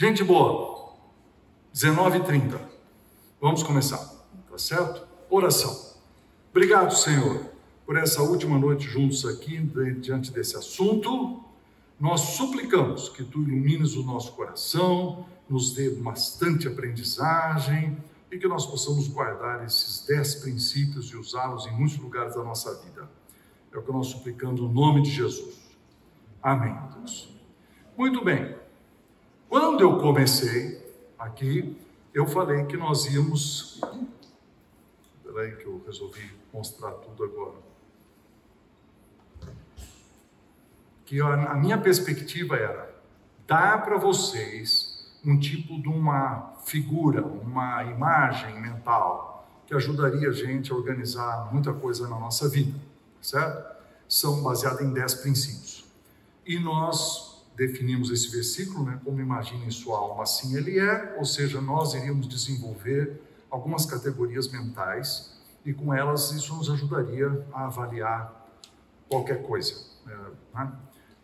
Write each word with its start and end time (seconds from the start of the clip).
Gente 0.00 0.24
boa, 0.24 0.94
19h30. 1.74 2.58
Vamos 3.38 3.62
começar, 3.62 3.98
tá 4.48 4.56
certo? 4.56 5.06
Oração. 5.28 5.78
Obrigado, 6.50 6.96
Senhor, 6.96 7.44
por 7.84 7.98
essa 7.98 8.22
última 8.22 8.58
noite 8.58 8.88
juntos 8.88 9.26
aqui, 9.26 9.60
diante 10.00 10.32
desse 10.32 10.56
assunto. 10.56 11.44
Nós 12.00 12.22
suplicamos 12.22 13.10
que 13.10 13.22
tu 13.22 13.42
ilumines 13.42 13.94
o 13.94 14.02
nosso 14.02 14.32
coração, 14.32 15.26
nos 15.46 15.74
dê 15.74 15.90
bastante 15.90 16.66
aprendizagem 16.66 17.94
e 18.32 18.38
que 18.38 18.48
nós 18.48 18.64
possamos 18.64 19.06
guardar 19.06 19.62
esses 19.66 20.06
dez 20.06 20.34
princípios 20.36 21.10
e 21.10 21.16
usá-los 21.18 21.66
em 21.66 21.72
muitos 21.72 21.98
lugares 21.98 22.36
da 22.36 22.42
nossa 22.42 22.74
vida. 22.76 23.06
É 23.70 23.76
o 23.76 23.82
que 23.82 23.92
nós 23.92 24.06
suplicamos 24.06 24.62
no 24.62 24.72
nome 24.72 25.02
de 25.02 25.10
Jesus. 25.10 25.60
Amém, 26.42 26.74
Deus. 26.96 27.28
Muito 27.98 28.24
bem. 28.24 28.59
Quando 29.50 29.80
eu 29.80 29.98
comecei 29.98 30.80
aqui, 31.18 31.76
eu 32.14 32.24
falei 32.24 32.66
que 32.66 32.76
nós 32.76 33.06
íamos. 33.06 33.80
Espera 35.16 35.40
aí 35.40 35.56
que 35.56 35.66
eu 35.66 35.82
resolvi 35.84 36.30
mostrar 36.52 36.92
tudo 36.92 37.24
agora. 37.24 37.56
Que 41.04 41.20
a 41.20 41.54
minha 41.56 41.76
perspectiva 41.76 42.54
era 42.54 42.94
dar 43.44 43.82
para 43.82 43.98
vocês 43.98 45.12
um 45.26 45.36
tipo 45.36 45.82
de 45.82 45.88
uma 45.88 46.54
figura, 46.64 47.26
uma 47.26 47.82
imagem 47.82 48.60
mental 48.60 49.50
que 49.66 49.74
ajudaria 49.74 50.28
a 50.28 50.32
gente 50.32 50.70
a 50.70 50.76
organizar 50.76 51.52
muita 51.52 51.72
coisa 51.72 52.08
na 52.08 52.20
nossa 52.20 52.48
vida, 52.48 52.78
certo? 53.20 53.82
São 54.08 54.44
baseadas 54.44 54.82
em 54.82 54.92
dez 54.92 55.12
princípios. 55.14 55.84
E 56.46 56.56
nós 56.56 57.29
definimos 57.60 58.10
esse 58.10 58.30
versículo, 58.30 58.86
né, 58.86 58.98
como 59.04 59.20
imagine 59.20 59.70
sua 59.70 59.98
alma, 59.98 60.22
assim 60.22 60.56
ele 60.56 60.78
é, 60.78 61.14
ou 61.18 61.26
seja, 61.26 61.60
nós 61.60 61.92
iríamos 61.92 62.26
desenvolver 62.26 63.20
algumas 63.50 63.84
categorias 63.84 64.50
mentais 64.50 65.34
e 65.62 65.74
com 65.74 65.92
elas 65.92 66.30
isso 66.32 66.56
nos 66.56 66.70
ajudaria 66.70 67.46
a 67.52 67.66
avaliar 67.66 68.48
qualquer 69.10 69.42
coisa. 69.42 69.74
É, 70.06 70.16
né? 70.54 70.72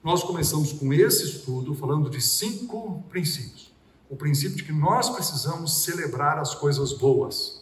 Nós 0.05 0.23
começamos 0.23 0.75
com 0.75 0.93
esse 0.93 1.25
estudo 1.25 1.75
falando 1.75 2.11
de 2.11 2.21
cinco 2.21 3.03
princípios. 3.09 3.75
O 4.11 4.15
princípio 4.15 4.59
de 4.59 4.63
que 4.65 4.73
nós 4.73 5.09
precisamos 5.09 5.85
celebrar 5.85 6.39
as 6.39 6.55
coisas 6.55 6.93
boas. 6.93 7.56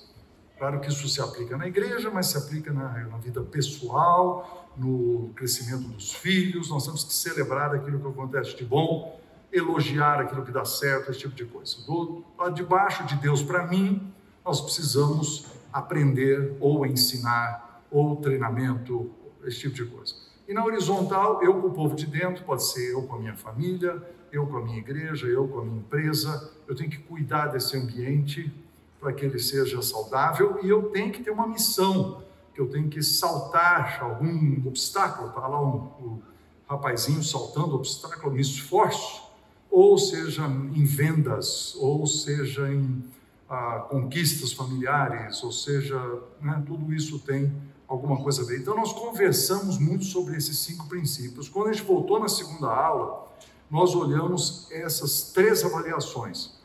Claro 0.64 0.80
que 0.80 0.88
isso 0.88 1.06
se 1.10 1.20
aplica 1.20 1.58
na 1.58 1.66
igreja, 1.66 2.10
mas 2.10 2.28
se 2.28 2.38
aplica 2.38 2.72
na, 2.72 2.88
na 3.04 3.18
vida 3.18 3.42
pessoal, 3.42 4.66
no 4.74 5.30
crescimento 5.36 5.86
dos 5.88 6.14
filhos, 6.14 6.70
nós 6.70 6.86
temos 6.86 7.04
que 7.04 7.12
celebrar 7.12 7.74
aquilo 7.74 8.00
que 8.00 8.08
acontece 8.08 8.56
de 8.56 8.64
bom, 8.64 9.20
elogiar 9.52 10.20
aquilo 10.20 10.42
que 10.42 10.50
dá 10.50 10.64
certo, 10.64 11.10
esse 11.10 11.20
tipo 11.20 11.34
de 11.34 11.44
coisa. 11.44 11.76
Do, 11.84 12.24
debaixo 12.54 13.04
de 13.04 13.14
Deus, 13.16 13.42
para 13.42 13.66
mim, 13.66 14.10
nós 14.42 14.62
precisamos 14.62 15.48
aprender 15.70 16.56
ou 16.58 16.86
ensinar, 16.86 17.84
ou 17.90 18.16
treinamento, 18.16 19.10
esse 19.44 19.58
tipo 19.58 19.74
de 19.74 19.84
coisa. 19.84 20.14
E 20.48 20.54
na 20.54 20.64
horizontal, 20.64 21.42
eu 21.42 21.60
com 21.60 21.68
o 21.68 21.72
povo 21.72 21.94
de 21.94 22.06
dentro, 22.06 22.42
pode 22.42 22.64
ser 22.64 22.90
eu 22.90 23.02
com 23.02 23.16
a 23.16 23.18
minha 23.18 23.36
família, 23.36 24.02
eu 24.32 24.46
com 24.46 24.56
a 24.56 24.64
minha 24.64 24.78
igreja, 24.78 25.26
eu 25.26 25.46
com 25.46 25.58
a 25.58 25.64
minha 25.66 25.80
empresa, 25.80 26.52
eu 26.66 26.74
tenho 26.74 26.88
que 26.88 27.00
cuidar 27.00 27.48
desse 27.48 27.76
ambiente 27.76 28.63
para 29.04 29.12
que 29.12 29.22
ele 29.22 29.38
seja 29.38 29.82
saudável 29.82 30.60
e 30.62 30.68
eu 30.70 30.84
tenho 30.84 31.12
que 31.12 31.22
ter 31.22 31.30
uma 31.30 31.46
missão 31.46 32.22
que 32.54 32.60
eu 32.60 32.70
tenho 32.70 32.88
que 32.88 33.02
saltar 33.02 34.02
algum 34.02 34.66
obstáculo, 34.66 35.28
está 35.28 35.46
lá 35.46 35.60
um, 35.60 35.76
um 36.00 36.22
rapazinho 36.66 37.22
saltando 37.22 37.74
obstáculo, 37.74 38.32
me 38.32 38.40
esforço, 38.40 39.24
ou 39.70 39.98
seja 39.98 40.46
em 40.46 40.84
vendas, 40.86 41.74
ou 41.80 42.06
seja 42.06 42.72
em 42.72 43.04
ah, 43.50 43.84
conquistas 43.90 44.54
familiares, 44.54 45.44
ou 45.44 45.52
seja, 45.52 46.00
né, 46.40 46.62
tudo 46.66 46.90
isso 46.90 47.18
tem 47.18 47.52
alguma 47.86 48.16
coisa 48.22 48.40
a 48.40 48.46
ver. 48.46 48.60
Então 48.60 48.74
nós 48.74 48.94
conversamos 48.94 49.78
muito 49.78 50.06
sobre 50.06 50.34
esses 50.34 50.56
cinco 50.60 50.88
princípios. 50.88 51.46
Quando 51.46 51.68
a 51.68 51.72
gente 51.74 51.84
voltou 51.84 52.18
na 52.18 52.28
segunda 52.28 52.68
aula, 52.68 53.28
nós 53.70 53.94
olhamos 53.94 54.66
essas 54.70 55.30
três 55.32 55.62
avaliações. 55.62 56.63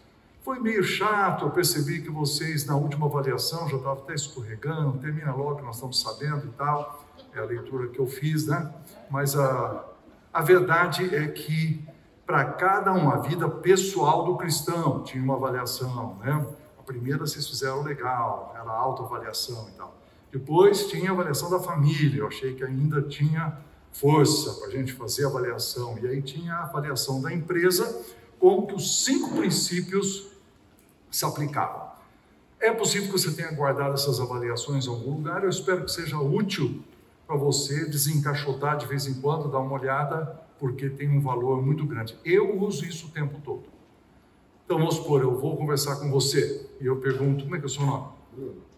Foi 0.49 0.59
meio 0.59 0.83
chato, 0.83 1.45
eu 1.45 1.51
percebi 1.51 2.01
que 2.01 2.09
vocês 2.09 2.65
na 2.65 2.75
última 2.75 3.05
avaliação 3.05 3.69
já 3.69 3.77
estavam 3.77 4.01
até 4.01 4.15
escorregando, 4.15 4.97
termina 4.97 5.31
logo, 5.31 5.61
nós 5.61 5.75
estamos 5.75 6.01
sabendo 6.01 6.47
e 6.47 6.49
tal, 6.57 7.05
é 7.35 7.39
a 7.39 7.45
leitura 7.45 7.87
que 7.89 7.99
eu 7.99 8.07
fiz, 8.07 8.47
né? 8.47 8.73
Mas 9.11 9.35
a, 9.35 9.85
a 10.33 10.41
verdade 10.41 11.13
é 11.13 11.27
que 11.27 11.88
para 12.25 12.43
cada 12.45 12.91
um, 12.93 13.11
a 13.11 13.17
vida 13.17 13.47
pessoal 13.47 14.25
do 14.25 14.38
cristão 14.38 15.03
tinha 15.03 15.23
uma 15.23 15.35
avaliação, 15.35 16.17
né? 16.19 16.43
A 16.79 16.81
primeira 16.81 17.19
vocês 17.19 17.47
fizeram 17.47 17.83
legal, 17.83 18.51
era 18.59 18.71
autoavaliação 18.71 19.69
e 19.69 19.77
tal. 19.77 19.95
Depois 20.31 20.88
tinha 20.88 21.11
a 21.11 21.13
avaliação 21.13 21.51
da 21.51 21.59
família, 21.59 22.21
eu 22.21 22.27
achei 22.27 22.55
que 22.55 22.63
ainda 22.63 23.03
tinha 23.03 23.55
força 23.91 24.59
para 24.59 24.69
a 24.69 24.71
gente 24.71 24.93
fazer 24.93 25.25
a 25.25 25.27
avaliação. 25.27 25.95
E 26.01 26.07
aí 26.07 26.23
tinha 26.23 26.55
a 26.55 26.63
avaliação 26.63 27.21
da 27.21 27.31
empresa, 27.31 28.03
como 28.39 28.65
que 28.65 28.73
os 28.73 29.05
cinco 29.05 29.35
princípios 29.35 30.38
se 31.11 31.25
aplicavam. 31.25 31.89
É 32.59 32.71
possível 32.71 33.07
que 33.07 33.13
você 33.13 33.31
tenha 33.31 33.51
guardado 33.51 33.93
essas 33.93 34.19
avaliações 34.19 34.85
em 34.85 34.89
algum 34.89 35.15
lugar, 35.15 35.43
eu 35.43 35.49
espero 35.49 35.85
que 35.85 35.91
seja 35.91 36.17
útil 36.19 36.83
para 37.25 37.37
você 37.37 37.85
desencaixotar 37.85 38.77
de 38.77 38.85
vez 38.85 39.07
em 39.07 39.13
quando, 39.21 39.49
dar 39.49 39.59
uma 39.59 39.73
olhada, 39.73 40.39
porque 40.59 40.89
tem 40.89 41.09
um 41.09 41.21
valor 41.21 41.65
muito 41.65 41.85
grande. 41.85 42.17
Eu 42.25 42.59
uso 42.59 42.85
isso 42.85 43.07
o 43.07 43.11
tempo 43.11 43.39
todo. 43.43 43.63
Então 44.65 44.77
vamos 44.77 44.95
supor, 44.95 45.21
eu 45.21 45.39
vou 45.39 45.55
conversar 45.55 45.95
com 45.97 46.11
você 46.11 46.69
e 46.81 46.85
eu 46.85 46.97
pergunto, 46.97 47.43
como 47.43 47.55
é 47.55 47.59
que 47.59 47.65
é 47.65 47.67
o 47.67 47.69
seu 47.69 47.85
nome? 47.85 48.09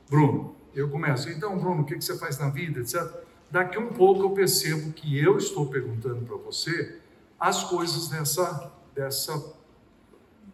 Bruno. 0.10 0.56
Eu 0.74 0.90
começo, 0.90 1.30
então 1.30 1.58
Bruno, 1.58 1.82
o 1.82 1.86
que 1.86 2.00
você 2.00 2.18
faz 2.18 2.38
na 2.38 2.50
vida, 2.50 2.80
etc. 2.80 3.02
Daqui 3.50 3.78
um 3.78 3.90
pouco 3.90 4.24
eu 4.24 4.30
percebo 4.30 4.94
que 4.94 5.20
eu 5.20 5.38
estou 5.38 5.66
perguntando 5.68 6.26
para 6.26 6.38
você 6.38 6.98
as 7.38 7.64
coisas 7.66 8.08
dessa, 8.08 8.72
dessa 8.96 9.38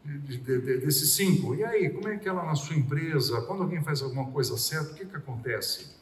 de, 0.08 0.38
de, 0.38 0.78
desses 0.78 1.12
cinco. 1.12 1.54
E 1.54 1.64
aí, 1.64 1.90
como 1.90 2.08
é 2.08 2.18
que 2.18 2.30
ela 2.30 2.44
na 2.44 2.56
sua 2.56 2.76
empresa, 2.76 3.42
quando 3.42 3.64
alguém 3.64 3.84
faz 3.84 4.02
alguma 4.02 4.26
coisa 4.32 4.58
certa, 4.58 4.92
o 4.92 4.96
que, 4.96 5.06
que 5.06 5.16
acontece? 5.16 5.96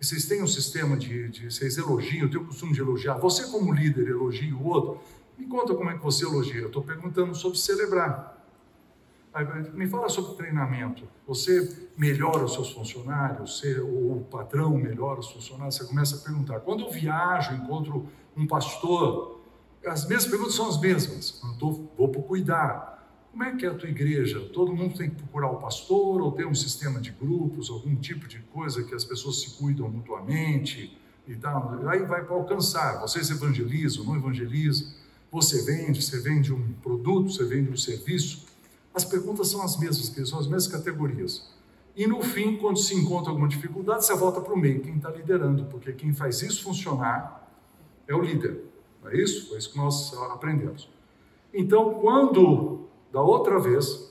E 0.00 0.04
vocês 0.04 0.26
têm 0.26 0.42
um 0.42 0.48
sistema 0.48 0.96
de, 0.96 1.28
de 1.28 1.50
vocês 1.50 1.78
elogiam, 1.78 2.24
eu 2.24 2.30
tenho 2.30 2.42
o 2.42 2.46
costume 2.46 2.72
de 2.72 2.80
elogiar. 2.80 3.14
Você 3.18 3.44
como 3.44 3.72
líder 3.72 4.08
elogia 4.08 4.54
o 4.54 4.66
outro. 4.66 5.00
Me 5.38 5.46
conta 5.46 5.74
como 5.74 5.88
é 5.90 5.96
que 5.96 6.02
você 6.02 6.24
elogia. 6.24 6.60
Eu 6.60 6.66
estou 6.66 6.82
perguntando 6.82 7.34
sobre 7.34 7.58
celebrar. 7.58 8.32
Me 9.72 9.88
fala 9.88 10.08
sobre 10.08 10.34
treinamento. 10.34 11.08
Você 11.26 11.86
melhora 11.96 12.44
os 12.44 12.52
seus 12.52 12.70
funcionários? 12.72 13.58
Você, 13.58 13.80
ou 13.80 14.18
o 14.18 14.24
patrão 14.24 14.76
melhora 14.76 15.20
os 15.20 15.30
funcionários? 15.30 15.76
Você 15.76 15.84
começa 15.84 16.16
a 16.16 16.18
perguntar. 16.18 16.60
Quando 16.60 16.84
eu 16.84 16.90
viajo, 16.90 17.54
encontro 17.54 18.08
um 18.36 18.46
pastor, 18.46 19.40
as 19.86 20.06
mesmas 20.06 20.26
perguntas 20.26 20.54
são 20.54 20.68
as 20.68 20.80
mesmas. 20.80 21.40
Eu 21.42 21.58
tô, 21.58 21.70
vou 21.96 22.08
para 22.08 22.22
cuidar. 22.22 22.91
Como 23.32 23.44
é 23.44 23.56
que 23.56 23.64
é 23.64 23.70
a 23.70 23.74
tua 23.74 23.88
igreja? 23.88 24.40
Todo 24.52 24.74
mundo 24.74 24.94
tem 24.94 25.08
que 25.08 25.16
procurar 25.16 25.50
o 25.50 25.56
pastor 25.56 26.20
ou 26.20 26.32
tem 26.32 26.44
um 26.46 26.54
sistema 26.54 27.00
de 27.00 27.10
grupos, 27.10 27.70
algum 27.70 27.96
tipo 27.96 28.28
de 28.28 28.38
coisa 28.52 28.84
que 28.84 28.94
as 28.94 29.06
pessoas 29.06 29.40
se 29.40 29.56
cuidam 29.56 29.88
mutuamente 29.88 30.94
e 31.26 31.34
tal? 31.34 31.80
Aí 31.88 32.00
vai 32.04 32.22
para 32.22 32.34
alcançar. 32.34 33.00
Vocês 33.00 33.30
evangelizam, 33.30 34.04
não 34.04 34.16
evangelizam? 34.16 34.86
Você 35.30 35.64
vende, 35.64 36.02
você 36.02 36.20
vende 36.20 36.52
um 36.52 36.74
produto, 36.82 37.32
você 37.32 37.42
vende 37.46 37.70
um 37.70 37.76
serviço? 37.76 38.44
As 38.94 39.02
perguntas 39.02 39.48
são 39.48 39.62
as 39.62 39.78
mesmas, 39.78 40.10
que 40.10 40.26
são 40.26 40.38
as 40.38 40.46
mesmas 40.46 40.66
categorias. 40.66 41.50
E 41.96 42.06
no 42.06 42.22
fim, 42.22 42.58
quando 42.58 42.78
se 42.78 42.94
encontra 42.94 43.30
alguma 43.30 43.48
dificuldade, 43.48 44.04
você 44.04 44.14
volta 44.14 44.42
para 44.42 44.52
o 44.52 44.58
meio, 44.58 44.80
quem 44.80 44.96
está 44.96 45.08
liderando, 45.08 45.64
porque 45.70 45.94
quem 45.94 46.12
faz 46.12 46.42
isso 46.42 46.62
funcionar 46.62 47.50
é 48.06 48.14
o 48.14 48.20
líder. 48.20 48.62
Não 49.02 49.10
é 49.10 49.16
isso? 49.16 49.48
Foi 49.48 49.56
isso 49.56 49.72
que 49.72 49.78
nós 49.78 50.12
aprendemos. 50.30 50.86
Então, 51.52 51.94
quando 51.94 52.91
da 53.12 53.20
outra 53.20 53.60
vez, 53.60 54.10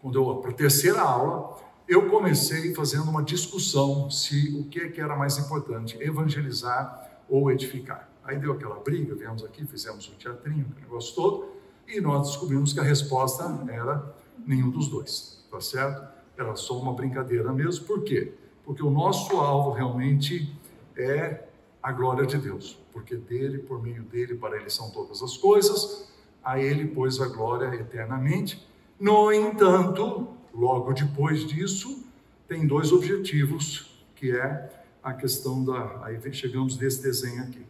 quando 0.00 0.18
eu 0.18 0.36
para 0.36 0.50
a 0.50 0.54
terceira 0.54 1.02
aula, 1.02 1.56
eu 1.86 2.08
comecei 2.08 2.74
fazendo 2.74 3.10
uma 3.10 3.22
discussão 3.22 4.10
se 4.10 4.56
o 4.58 4.64
que, 4.64 4.88
que 4.88 5.00
era 5.00 5.14
mais 5.14 5.36
importante, 5.38 5.96
evangelizar 6.00 7.20
ou 7.28 7.50
edificar. 7.50 8.08
Aí 8.24 8.38
deu 8.38 8.52
aquela 8.52 8.76
briga, 8.76 9.14
viemos 9.14 9.44
aqui, 9.44 9.66
fizemos 9.66 10.08
um 10.08 10.14
teatrinho, 10.14 10.66
o 10.76 10.80
negócio 10.80 11.14
todo, 11.14 11.48
e 11.86 12.00
nós 12.00 12.28
descobrimos 12.28 12.72
que 12.72 12.80
a 12.80 12.82
resposta 12.82 13.44
era 13.68 14.14
nenhum 14.46 14.70
dos 14.70 14.88
dois, 14.88 15.44
tá 15.50 15.60
certo? 15.60 16.08
Era 16.36 16.56
só 16.56 16.78
uma 16.78 16.94
brincadeira 16.94 17.52
mesmo, 17.52 17.84
por 17.84 18.02
quê? 18.02 18.32
Porque 18.64 18.82
o 18.82 18.90
nosso 18.90 19.36
alvo 19.36 19.72
realmente 19.72 20.50
é 20.96 21.44
a 21.82 21.92
glória 21.92 22.24
de 22.24 22.38
Deus, 22.38 22.78
porque 22.92 23.14
dele, 23.14 23.58
por 23.58 23.82
meio 23.82 24.02
dele, 24.04 24.34
para 24.34 24.56
ele 24.56 24.70
são 24.70 24.90
todas 24.90 25.22
as 25.22 25.36
coisas, 25.36 26.08
a 26.44 26.58
ele 26.60 26.88
pôs 26.88 27.20
a 27.20 27.28
glória 27.28 27.74
eternamente. 27.74 28.66
No 29.00 29.32
entanto, 29.32 30.28
logo 30.54 30.92
depois 30.92 31.46
disso, 31.46 32.04
tem 32.46 32.66
dois 32.66 32.92
objetivos, 32.92 34.04
que 34.14 34.30
é 34.36 34.70
a 35.02 35.12
questão 35.12 35.64
da. 35.64 36.04
Aí 36.04 36.18
chegamos 36.32 36.76
desse 36.76 37.02
desenho 37.02 37.42
aqui. 37.42 37.64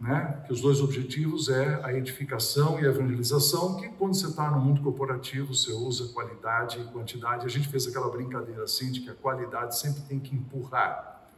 né? 0.00 0.42
que 0.44 0.52
os 0.52 0.60
dois 0.60 0.80
objetivos 0.80 1.48
é 1.48 1.80
a 1.84 1.92
edificação 1.92 2.80
e 2.80 2.84
a 2.84 2.88
evangelização, 2.88 3.76
que 3.76 3.88
quando 3.90 4.14
você 4.14 4.26
está 4.26 4.50
no 4.50 4.60
mundo 4.60 4.82
corporativo, 4.82 5.54
você 5.54 5.72
usa 5.72 6.12
qualidade 6.12 6.80
e 6.80 6.84
quantidade. 6.84 7.46
A 7.46 7.48
gente 7.48 7.68
fez 7.68 7.86
aquela 7.86 8.10
brincadeira 8.10 8.64
assim, 8.64 8.90
de 8.90 9.00
que 9.00 9.10
a 9.10 9.14
qualidade 9.14 9.78
sempre 9.78 10.02
tem 10.02 10.18
que 10.18 10.34
empurrar. 10.34 11.28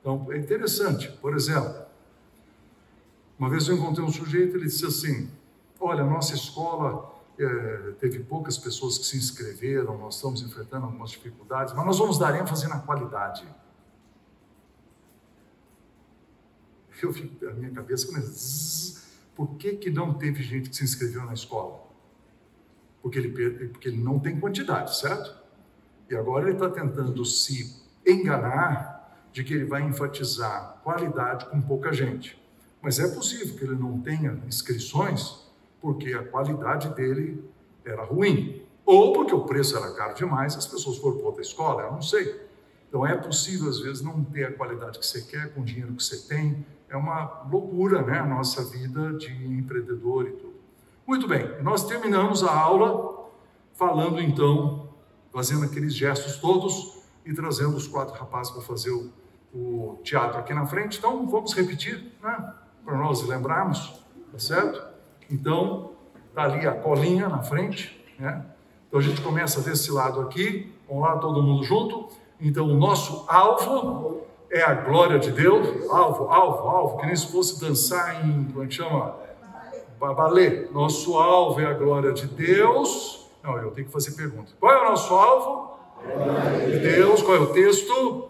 Então, 0.00 0.26
é 0.30 0.36
interessante. 0.36 1.08
Por 1.22 1.34
exemplo, 1.34 1.74
uma 3.42 3.50
vez 3.50 3.66
eu 3.66 3.74
encontrei 3.74 4.06
um 4.06 4.12
sujeito, 4.12 4.56
ele 4.56 4.66
disse 4.66 4.86
assim, 4.86 5.28
olha, 5.80 6.04
nossa 6.04 6.32
escola 6.32 7.12
é, 7.36 7.90
teve 7.98 8.20
poucas 8.20 8.56
pessoas 8.56 8.96
que 8.98 9.04
se 9.04 9.16
inscreveram, 9.16 9.98
nós 9.98 10.14
estamos 10.14 10.42
enfrentando 10.42 10.86
algumas 10.86 11.10
dificuldades, 11.10 11.74
mas 11.74 11.84
nós 11.84 11.98
vamos 11.98 12.20
dar 12.20 12.38
ênfase 12.38 12.68
na 12.68 12.78
qualidade. 12.78 13.44
Eu 17.02 17.12
fico, 17.12 17.44
a 17.48 17.52
minha 17.54 17.72
cabeça 17.72 18.06
começa, 18.06 19.02
por 19.34 19.56
que, 19.56 19.72
que 19.72 19.90
não 19.90 20.14
teve 20.14 20.40
gente 20.40 20.70
que 20.70 20.76
se 20.76 20.84
inscreveu 20.84 21.24
na 21.24 21.34
escola? 21.34 21.82
Porque 23.02 23.18
ele, 23.18 23.68
porque 23.70 23.88
ele 23.88 24.00
não 24.00 24.20
tem 24.20 24.38
quantidade, 24.38 24.96
certo? 24.96 25.36
E 26.08 26.14
agora 26.14 26.44
ele 26.44 26.52
está 26.52 26.70
tentando 26.70 27.24
se 27.24 27.82
enganar 28.06 29.26
de 29.32 29.42
que 29.42 29.52
ele 29.52 29.64
vai 29.64 29.82
enfatizar 29.82 30.80
qualidade 30.84 31.46
com 31.46 31.60
pouca 31.60 31.92
gente. 31.92 32.40
Mas 32.82 32.98
é 32.98 33.06
possível 33.08 33.56
que 33.56 33.64
ele 33.64 33.76
não 33.76 34.00
tenha 34.00 34.42
inscrições 34.46 35.40
porque 35.80 36.12
a 36.12 36.24
qualidade 36.24 36.88
dele 36.94 37.44
era 37.84 38.04
ruim, 38.04 38.62
ou 38.84 39.12
porque 39.12 39.34
o 39.34 39.44
preço 39.44 39.76
era 39.76 39.92
caro 39.94 40.14
demais, 40.14 40.56
as 40.56 40.66
pessoas 40.66 40.98
foram 40.98 41.18
para 41.18 41.26
outra 41.26 41.42
escola, 41.42 41.82
eu 41.82 41.92
não 41.92 42.02
sei. 42.02 42.40
Então 42.88 43.06
é 43.06 43.16
possível 43.16 43.68
às 43.68 43.80
vezes 43.80 44.02
não 44.02 44.22
ter 44.24 44.44
a 44.44 44.52
qualidade 44.52 44.98
que 44.98 45.06
você 45.06 45.22
quer 45.22 45.52
com 45.54 45.60
o 45.60 45.64
dinheiro 45.64 45.94
que 45.94 46.02
você 46.02 46.28
tem. 46.28 46.64
É 46.88 46.96
uma 46.96 47.42
loucura, 47.50 48.02
né, 48.02 48.18
a 48.18 48.26
nossa 48.26 48.64
vida 48.64 49.14
de 49.14 49.32
empreendedor 49.32 50.28
e 50.28 50.32
tudo. 50.32 50.54
Muito 51.06 51.26
bem, 51.26 51.62
nós 51.62 51.84
terminamos 51.84 52.44
a 52.44 52.52
aula 52.54 53.30
falando 53.72 54.20
então, 54.20 54.88
fazendo 55.32 55.64
aqueles 55.64 55.94
gestos 55.94 56.36
todos 56.36 57.02
e 57.24 57.32
trazendo 57.32 57.76
os 57.76 57.88
quatro 57.88 58.14
rapazes 58.14 58.52
para 58.52 58.62
fazer 58.62 58.90
o, 58.90 59.10
o 59.54 60.00
teatro 60.04 60.38
aqui 60.38 60.52
na 60.52 60.66
frente. 60.66 60.98
Então 60.98 61.26
vamos 61.26 61.54
repetir, 61.54 62.12
né, 62.22 62.54
para 62.84 62.96
nós 62.96 63.26
lembrarmos, 63.26 64.02
tá 64.30 64.38
certo? 64.38 64.82
Então, 65.30 65.92
está 66.28 66.44
ali 66.44 66.66
a 66.66 66.72
colinha 66.72 67.28
na 67.28 67.42
frente, 67.42 68.02
né? 68.18 68.44
Então 68.88 69.00
a 69.00 69.02
gente 69.02 69.22
começa 69.22 69.60
desse 69.62 69.90
lado 69.90 70.20
aqui, 70.20 70.70
vamos 70.86 71.04
lá 71.04 71.16
todo 71.16 71.42
mundo 71.42 71.62
junto. 71.64 72.08
Então 72.38 72.66
o 72.66 72.74
nosso 72.74 73.24
alvo 73.26 74.26
é 74.50 74.62
a 74.62 74.74
glória 74.74 75.18
de 75.18 75.32
Deus, 75.32 75.90
alvo, 75.90 76.28
alvo, 76.28 76.68
alvo, 76.68 76.98
que 76.98 77.06
nem 77.06 77.16
se 77.16 77.32
fosse 77.32 77.58
dançar 77.58 78.22
em, 78.26 78.44
como 78.44 78.64
é 78.64 78.66
que 78.66 78.74
chama? 78.74 79.16
Nosso 80.72 81.16
alvo 81.16 81.60
é 81.60 81.64
a 81.64 81.72
glória 81.72 82.12
de 82.12 82.26
Deus. 82.26 83.30
Não, 83.42 83.56
eu 83.56 83.70
tenho 83.70 83.86
que 83.86 83.92
fazer 83.92 84.12
pergunta. 84.12 84.52
Qual 84.60 84.72
é 84.72 84.80
o 84.82 84.90
nosso 84.90 85.14
alvo? 85.14 85.78
De 86.66 86.78
Deus. 86.80 87.22
Qual 87.22 87.36
é 87.36 87.40
o 87.40 87.46
texto? 87.46 88.28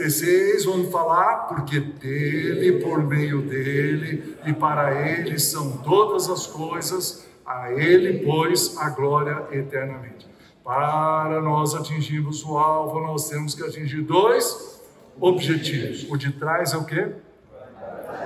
16, 0.00 0.64
vamos 0.64 0.90
falar, 0.90 1.48
porque 1.48 1.78
dele, 1.78 2.80
por 2.80 3.02
meio 3.02 3.42
dele 3.42 4.34
e 4.46 4.52
para 4.52 5.06
ele 5.10 5.38
são 5.38 5.76
todas 5.78 6.30
as 6.30 6.46
coisas, 6.46 7.28
a 7.44 7.70
ele, 7.70 8.24
pois, 8.24 8.78
a 8.78 8.88
glória 8.88 9.46
eternamente. 9.52 10.26
Para 10.64 11.42
nós 11.42 11.74
atingirmos 11.74 12.42
o 12.44 12.56
alvo, 12.56 12.98
nós 13.00 13.28
temos 13.28 13.54
que 13.54 13.62
atingir 13.62 14.00
dois 14.00 14.80
objetivos. 15.20 16.10
O 16.10 16.16
de 16.16 16.32
trás 16.32 16.72
é 16.72 16.78
o 16.78 16.84
quê? 16.86 17.12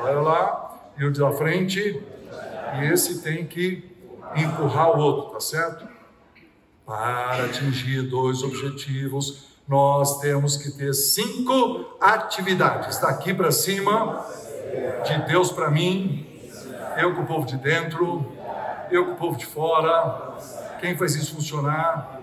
Olha 0.00 0.20
lá. 0.20 0.60
E 0.96 1.04
o 1.04 1.10
de 1.10 1.18
da 1.18 1.32
frente? 1.32 2.00
E 2.78 2.84
esse 2.84 3.20
tem 3.20 3.44
que 3.46 3.90
empurrar 4.36 4.96
o 4.96 5.00
outro, 5.00 5.32
tá 5.32 5.40
certo? 5.40 5.88
Para 6.86 7.46
atingir 7.46 8.02
dois 8.02 8.44
objetivos, 8.44 9.53
nós 9.66 10.20
temos 10.20 10.56
que 10.56 10.70
ter 10.70 10.92
cinco 10.92 11.96
atividades. 12.00 12.98
Daqui 12.98 13.32
para 13.32 13.50
cima, 13.50 14.24
de 15.04 15.26
Deus 15.26 15.50
para 15.50 15.70
mim, 15.70 16.26
eu 16.98 17.14
com 17.14 17.22
o 17.22 17.26
povo 17.26 17.46
de 17.46 17.56
dentro, 17.56 18.26
eu 18.90 19.06
com 19.06 19.12
o 19.12 19.16
povo 19.16 19.38
de 19.38 19.46
fora. 19.46 20.36
Quem 20.80 20.96
faz 20.96 21.14
isso 21.14 21.34
funcionar? 21.34 22.20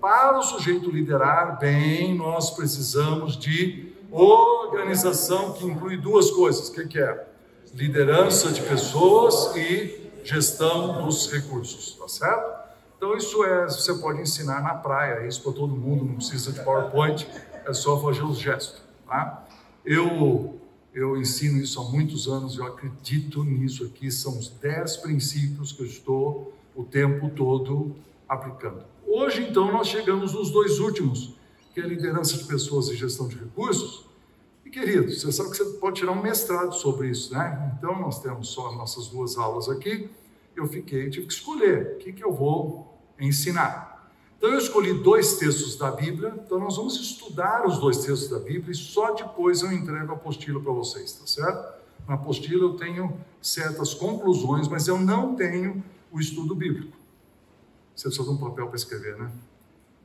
Para 0.00 0.38
o 0.38 0.42
sujeito 0.42 0.90
liderar 0.90 1.58
bem, 1.58 2.14
nós 2.14 2.50
precisamos 2.50 3.36
de 3.36 3.92
organização 4.10 5.52
que 5.52 5.66
inclui 5.66 5.96
duas 5.96 6.30
coisas. 6.30 6.68
O 6.68 6.72
que, 6.72 6.86
que 6.86 7.00
é? 7.00 7.26
Liderança 7.74 8.50
de 8.52 8.62
pessoas 8.62 9.56
e 9.56 10.10
gestão 10.24 11.04
dos 11.04 11.32
recursos, 11.32 11.96
tá 11.98 12.06
certo? 12.06 12.57
Então, 12.98 13.16
isso 13.16 13.44
é, 13.44 13.64
você 13.64 13.94
pode 13.94 14.20
ensinar 14.20 14.60
na 14.60 14.74
praia, 14.74 15.24
isso 15.24 15.40
para 15.40 15.52
todo 15.52 15.72
mundo, 15.72 16.04
não 16.04 16.16
precisa 16.16 16.50
de 16.50 16.60
PowerPoint, 16.64 17.28
é 17.64 17.72
só 17.72 17.96
fazer 18.00 18.24
os 18.24 18.36
gestos. 18.36 18.82
Tá? 19.06 19.46
Eu, 19.84 20.58
eu 20.92 21.16
ensino 21.16 21.62
isso 21.62 21.80
há 21.80 21.84
muitos 21.84 22.26
anos, 22.26 22.58
eu 22.58 22.66
acredito 22.66 23.44
nisso 23.44 23.84
aqui, 23.84 24.10
são 24.10 24.36
os 24.36 24.48
10 24.48 24.96
princípios 24.96 25.70
que 25.70 25.82
eu 25.82 25.86
estou 25.86 26.52
o 26.74 26.82
tempo 26.82 27.30
todo 27.30 27.94
aplicando. 28.28 28.82
Hoje, 29.06 29.46
então, 29.48 29.70
nós 29.70 29.86
chegamos 29.86 30.32
nos 30.32 30.50
dois 30.50 30.80
últimos, 30.80 31.36
que 31.72 31.80
é 31.80 31.84
liderança 31.84 32.36
de 32.36 32.44
pessoas 32.46 32.88
e 32.88 32.96
gestão 32.96 33.28
de 33.28 33.38
recursos. 33.38 34.06
E, 34.66 34.70
querido, 34.70 35.12
você 35.12 35.30
sabe 35.30 35.50
que 35.50 35.56
você 35.56 35.78
pode 35.78 36.00
tirar 36.00 36.10
um 36.10 36.20
mestrado 36.20 36.74
sobre 36.74 37.10
isso, 37.10 37.32
né? 37.32 37.76
Então, 37.78 37.96
nós 38.00 38.20
temos 38.20 38.48
só 38.48 38.70
as 38.70 38.76
nossas 38.76 39.06
duas 39.06 39.38
aulas 39.38 39.68
aqui 39.68 40.10
eu 40.58 40.66
fiquei, 40.66 41.08
tive 41.08 41.26
que 41.26 41.32
escolher 41.32 41.94
o 41.94 41.98
que, 41.98 42.12
que 42.12 42.24
eu 42.24 42.32
vou 42.32 42.87
ensinar. 43.18 44.10
Então 44.36 44.50
eu 44.50 44.58
escolhi 44.58 44.94
dois 44.94 45.36
textos 45.36 45.76
da 45.76 45.90
Bíblia, 45.90 46.32
então 46.44 46.60
nós 46.60 46.76
vamos 46.76 46.94
estudar 46.94 47.66
os 47.66 47.78
dois 47.78 47.98
textos 47.98 48.28
da 48.28 48.38
Bíblia 48.38 48.70
e 48.70 48.74
só 48.74 49.12
depois 49.12 49.62
eu 49.62 49.72
entrego 49.72 50.12
a 50.12 50.14
apostila 50.14 50.60
para 50.60 50.72
vocês, 50.72 51.12
tá 51.12 51.26
certo? 51.26 51.78
Na 52.06 52.14
apostila 52.14 52.62
eu 52.62 52.74
tenho 52.74 53.18
certas 53.42 53.94
conclusões, 53.94 54.68
mas 54.68 54.86
eu 54.86 54.98
não 54.98 55.34
tenho 55.34 55.82
o 56.12 56.20
estudo 56.20 56.54
bíblico. 56.54 56.96
Você 57.94 58.08
precisa 58.08 58.28
de 58.28 58.30
um 58.30 58.36
papel 58.36 58.68
para 58.68 58.76
escrever, 58.76 59.16
né? 59.16 59.30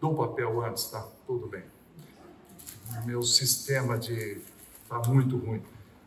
Dou 0.01 0.13
o 0.13 0.15
papel 0.15 0.65
antes, 0.65 0.86
tá? 0.86 1.07
Tudo 1.27 1.48
bem. 1.48 1.63
Meu 3.06 3.21
sistema 3.21 3.98
de. 3.98 4.42
tá 4.89 5.00
muito 5.07 5.38
ruim. 5.38 5.62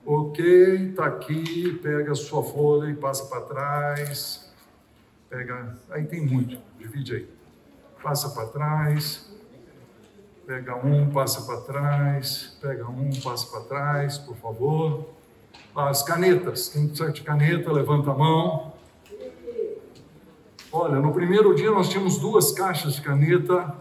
Ok, 0.04 0.90
está 0.90 1.06
aqui, 1.06 1.72
pega 1.82 2.12
a 2.12 2.14
sua 2.14 2.42
folha 2.42 2.90
e 2.90 2.94
passa 2.94 3.24
para 3.26 3.40
trás. 3.42 4.45
Pega, 5.28 5.76
aí 5.90 6.04
tem 6.04 6.24
muito, 6.24 6.58
divide 6.78 7.14
aí. 7.16 7.28
Passa 8.02 8.30
para 8.30 8.46
trás, 8.46 9.28
pega 10.46 10.76
um, 10.76 11.10
passa 11.10 11.42
para 11.42 11.60
trás, 11.62 12.56
pega 12.60 12.88
um, 12.88 13.10
passa 13.22 13.46
para 13.50 13.60
trás, 13.62 14.18
por 14.18 14.36
favor. 14.36 15.08
As 15.74 16.02
canetas, 16.02 16.68
quem 16.68 16.86
precisa 16.86 17.12
de 17.12 17.22
caneta, 17.22 17.72
levanta 17.72 18.10
a 18.10 18.14
mão. 18.14 18.72
Olha, 20.72 21.00
no 21.00 21.12
primeiro 21.12 21.54
dia 21.54 21.70
nós 21.70 21.88
tínhamos 21.88 22.18
duas 22.18 22.52
caixas 22.52 22.94
de 22.94 23.02
caneta, 23.02 23.74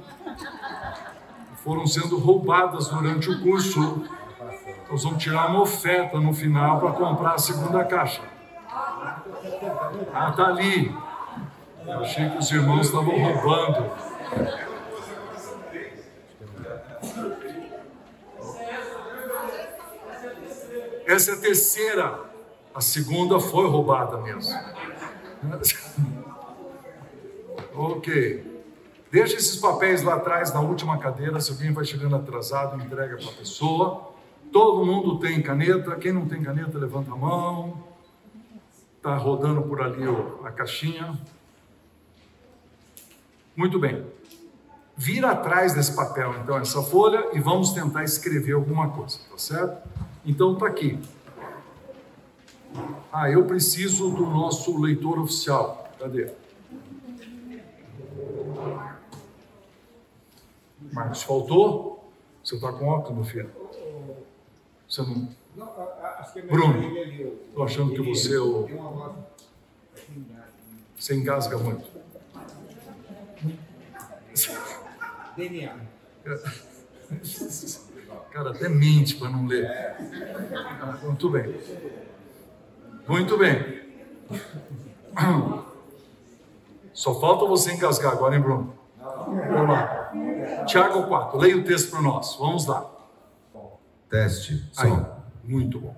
foram 1.64 1.86
sendo 1.86 2.18
roubadas 2.18 2.90
durante 2.90 3.30
o 3.30 3.42
curso 3.42 4.06
nós 4.90 5.04
vamos 5.04 5.22
tirar 5.22 5.50
uma 5.50 5.62
oferta 5.62 6.20
no 6.20 6.34
final 6.34 6.80
para 6.80 6.92
comprar 6.92 7.34
a 7.34 7.38
segunda 7.38 7.84
caixa. 7.84 8.22
Ah, 10.14 10.32
tá 10.32 10.48
ali. 10.48 10.96
Eu 11.88 12.00
achei 12.00 12.30
que 12.30 12.38
os 12.38 12.52
irmãos 12.52 12.88
estavam 12.88 13.18
roubando. 13.18 13.92
Essa 21.06 21.32
é 21.32 21.34
a 21.36 21.38
terceira. 21.38 22.20
A 22.74 22.82
segunda 22.82 23.40
foi 23.40 23.70
roubada 23.70 24.18
mesmo. 24.18 24.54
ok. 27.74 28.64
Deixa 29.12 29.36
esses 29.38 29.56
papéis 29.58 30.02
lá 30.02 30.16
atrás 30.16 30.54
na 30.54 30.62
última 30.62 30.98
cadeira. 30.98 31.40
Se 31.40 31.52
alguém 31.52 31.72
vai 31.72 31.86
chegando 31.86 32.16
atrasado, 32.16 32.82
entrega 32.84 33.18
para 33.18 33.30
a 33.30 33.34
pessoa. 33.34 34.12
Todo 34.52 34.86
mundo 34.86 35.20
tem 35.20 35.42
caneta, 35.42 35.96
quem 35.96 36.12
não 36.12 36.28
tem 36.28 36.42
caneta, 36.42 36.78
levanta 36.78 37.12
a 37.12 37.16
mão. 37.16 37.84
Está 38.98 39.16
rodando 39.16 39.62
por 39.62 39.82
ali 39.82 40.04
a 40.44 40.52
caixinha. 40.52 41.18
Muito 43.56 43.80
bem. 43.80 44.06
Vira 44.98 45.32
atrás 45.32 45.74
desse 45.74 45.96
papel, 45.96 46.34
então, 46.42 46.58
essa 46.58 46.82
folha, 46.82 47.30
e 47.34 47.40
vamos 47.40 47.72
tentar 47.74 48.04
escrever 48.04 48.54
alguma 48.54 48.90
coisa, 48.90 49.20
tá 49.30 49.38
certo? 49.38 49.90
Então, 50.26 50.54
está 50.54 50.68
aqui. 50.68 51.00
Ah, 53.12 53.30
eu 53.30 53.46
preciso 53.46 54.10
do 54.10 54.26
nosso 54.26 54.78
leitor 54.82 55.20
oficial. 55.20 55.90
Cadê? 56.00 56.32
Marcos, 60.92 61.24
faltou? 61.24 62.12
Você 62.44 62.56
está 62.56 62.72
com 62.72 62.88
óculos, 62.88 63.16
meu 63.16 63.24
filho? 63.26 63.50
Você 64.88 65.02
não. 65.02 65.30
É 66.36 66.42
Bruno, 66.42 66.98
estou 67.48 67.64
achando 67.64 67.94
que 67.94 68.02
você 68.02 68.36
é 68.36 68.40
o. 68.40 68.68
Você 70.98 71.16
engasga 71.16 71.58
muito. 71.58 71.95
DNA. 75.36 75.76
Cara, 78.32 78.52
até 78.52 78.68
mente 78.68 79.16
para 79.16 79.30
não 79.30 79.46
ler. 79.46 79.70
Muito 81.04 81.30
bem. 81.30 81.60
Muito 83.08 83.38
bem. 83.38 83.86
Só 86.94 87.20
falta 87.20 87.46
você 87.46 87.74
engasgar 87.74 88.14
agora, 88.14 88.36
hein, 88.36 88.42
Bruno? 88.42 88.74
Vamos 88.98 89.70
lá. 89.70 90.12
Tiago 90.66 91.08
4, 91.08 91.38
leia 91.38 91.58
o 91.58 91.64
texto 91.64 91.92
para 91.92 92.02
nós. 92.02 92.36
Vamos 92.36 92.66
lá. 92.66 92.90
Teste. 94.10 94.70
Aí, 94.78 94.92
muito 95.44 95.80
bom. 95.80 95.96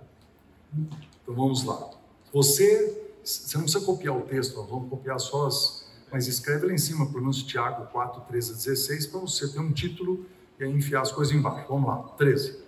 Então 1.21 1.35
vamos 1.35 1.63
lá. 1.63 1.89
Você, 2.33 3.15
você 3.23 3.57
não 3.57 3.63
precisa 3.63 3.85
copiar 3.85 4.15
o 4.15 4.21
texto, 4.21 4.57
nós 4.57 4.69
vamos 4.69 4.89
copiar 4.89 5.19
só 5.19 5.47
as. 5.47 5.86
Mas 6.11 6.27
escreve 6.27 6.67
lá 6.67 6.73
em 6.73 6.77
cima, 6.77 7.11
pelo 7.11 7.29
Tiago 7.31 7.85
4, 7.91 8.21
13 8.21 8.51
a 8.51 8.55
16, 8.55 9.07
para 9.07 9.19
você 9.19 9.47
ter 9.47 9.59
um 9.59 9.71
título 9.71 10.25
e 10.59 10.63
aí 10.63 10.71
enfiar 10.71 11.01
as 11.01 11.11
coisas 11.11 11.35
embaixo. 11.35 11.67
Vamos 11.67 11.87
lá. 11.87 11.97
13. 12.17 12.59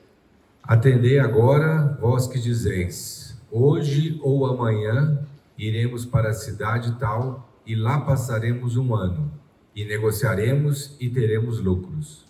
Atendei 0.63 1.19
agora, 1.19 1.98
vós 2.00 2.27
que 2.27 2.39
dizeis: 2.39 3.36
Hoje 3.51 4.19
ou 4.22 4.46
amanhã 4.46 5.25
iremos 5.58 6.05
para 6.05 6.29
a 6.29 6.34
cidade 6.34 6.98
tal 7.00 7.50
e 7.65 7.75
lá 7.75 8.01
passaremos 8.01 8.77
um 8.77 8.93
ano, 8.93 9.31
e 9.75 9.86
negociaremos 9.86 10.96
e 11.00 11.10
teremos 11.10 11.60
lucros. 11.60 12.25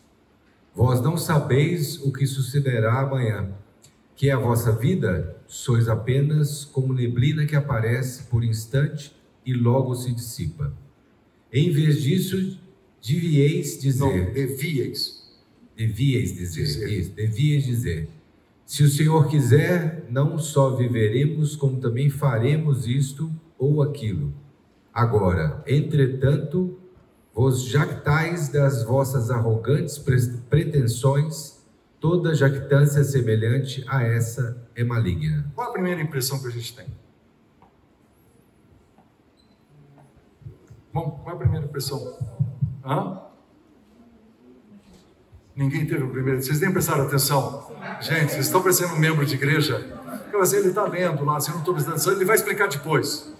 Vós 0.75 1.01
não 1.01 1.17
sabeis 1.17 2.01
o 2.03 2.13
que 2.13 2.25
sucederá 2.25 3.01
amanhã, 3.01 3.51
que 4.15 4.29
a 4.29 4.37
vossa 4.37 4.71
vida 4.71 5.37
sois 5.47 5.89
apenas 5.89 6.63
como 6.63 6.93
neblina 6.93 7.45
que 7.45 7.55
aparece 7.55 8.23
por 8.23 8.43
instante 8.43 9.15
e 9.45 9.53
logo 9.53 9.95
se 9.95 10.13
dissipa. 10.13 10.71
Em 11.51 11.71
vez 11.71 12.01
disso, 12.01 12.59
devieis 13.01 13.79
dizer. 13.79 14.25
Não, 14.25 14.33
devieis. 14.33 15.19
Devieis 15.75 16.35
dizer. 16.35 16.63
dizer. 16.63 16.89
Isso, 16.89 17.11
devieis 17.11 17.65
dizer 17.65 18.09
se 18.69 18.83
o 18.83 18.87
Senhor 18.87 19.27
quiser, 19.27 20.05
não 20.11 20.37
só 20.37 20.75
viveremos, 20.75 21.55
como 21.55 21.81
também 21.81 22.07
faremos 22.07 22.85
isto 22.85 23.31
ou 23.57 23.81
aquilo. 23.81 24.31
Agora, 24.93 25.63
entretanto, 25.65 26.77
vos 27.33 27.63
jactais 27.63 28.49
das 28.49 28.83
vossas 28.83 29.31
arrogantes 29.31 29.97
pretensões, 30.47 31.65
toda 31.99 32.35
jactância 32.35 33.03
semelhante 33.03 33.83
a 33.87 34.03
essa 34.03 34.55
é 34.75 34.83
maligna. 34.83 35.51
Qual 35.55 35.69
a 35.69 35.73
primeira 35.73 35.99
impressão 35.99 36.39
que 36.39 36.45
a 36.45 36.51
gente 36.51 36.75
tem? 36.75 36.85
Bom, 40.91 41.19
qual 41.23 41.35
a 41.35 41.39
primeira 41.39 41.65
impressão? 41.65 42.17
Hã? 42.83 43.21
Ninguém 45.55 45.85
teve 45.85 46.03
o 46.03 46.09
primeiro. 46.09 46.41
Vocês 46.41 46.59
nem 46.61 46.71
prestaram 46.71 47.05
atenção? 47.05 47.71
Gente, 48.01 48.31
vocês 48.31 48.45
estão 48.45 48.61
parecendo 48.61 48.95
um 48.95 48.99
membro 48.99 49.25
de 49.25 49.35
igreja? 49.35 49.99
Mas 50.33 50.53
ele 50.53 50.69
está 50.69 50.85
lendo 50.85 51.25
lá, 51.25 51.39
você 51.39 51.51
não 51.51 51.59
estou 51.59 51.73
prestando 51.73 51.97
atenção, 51.97 52.13
ele 52.13 52.25
vai 52.25 52.35
explicar 52.35 52.69
depois. 52.69 53.33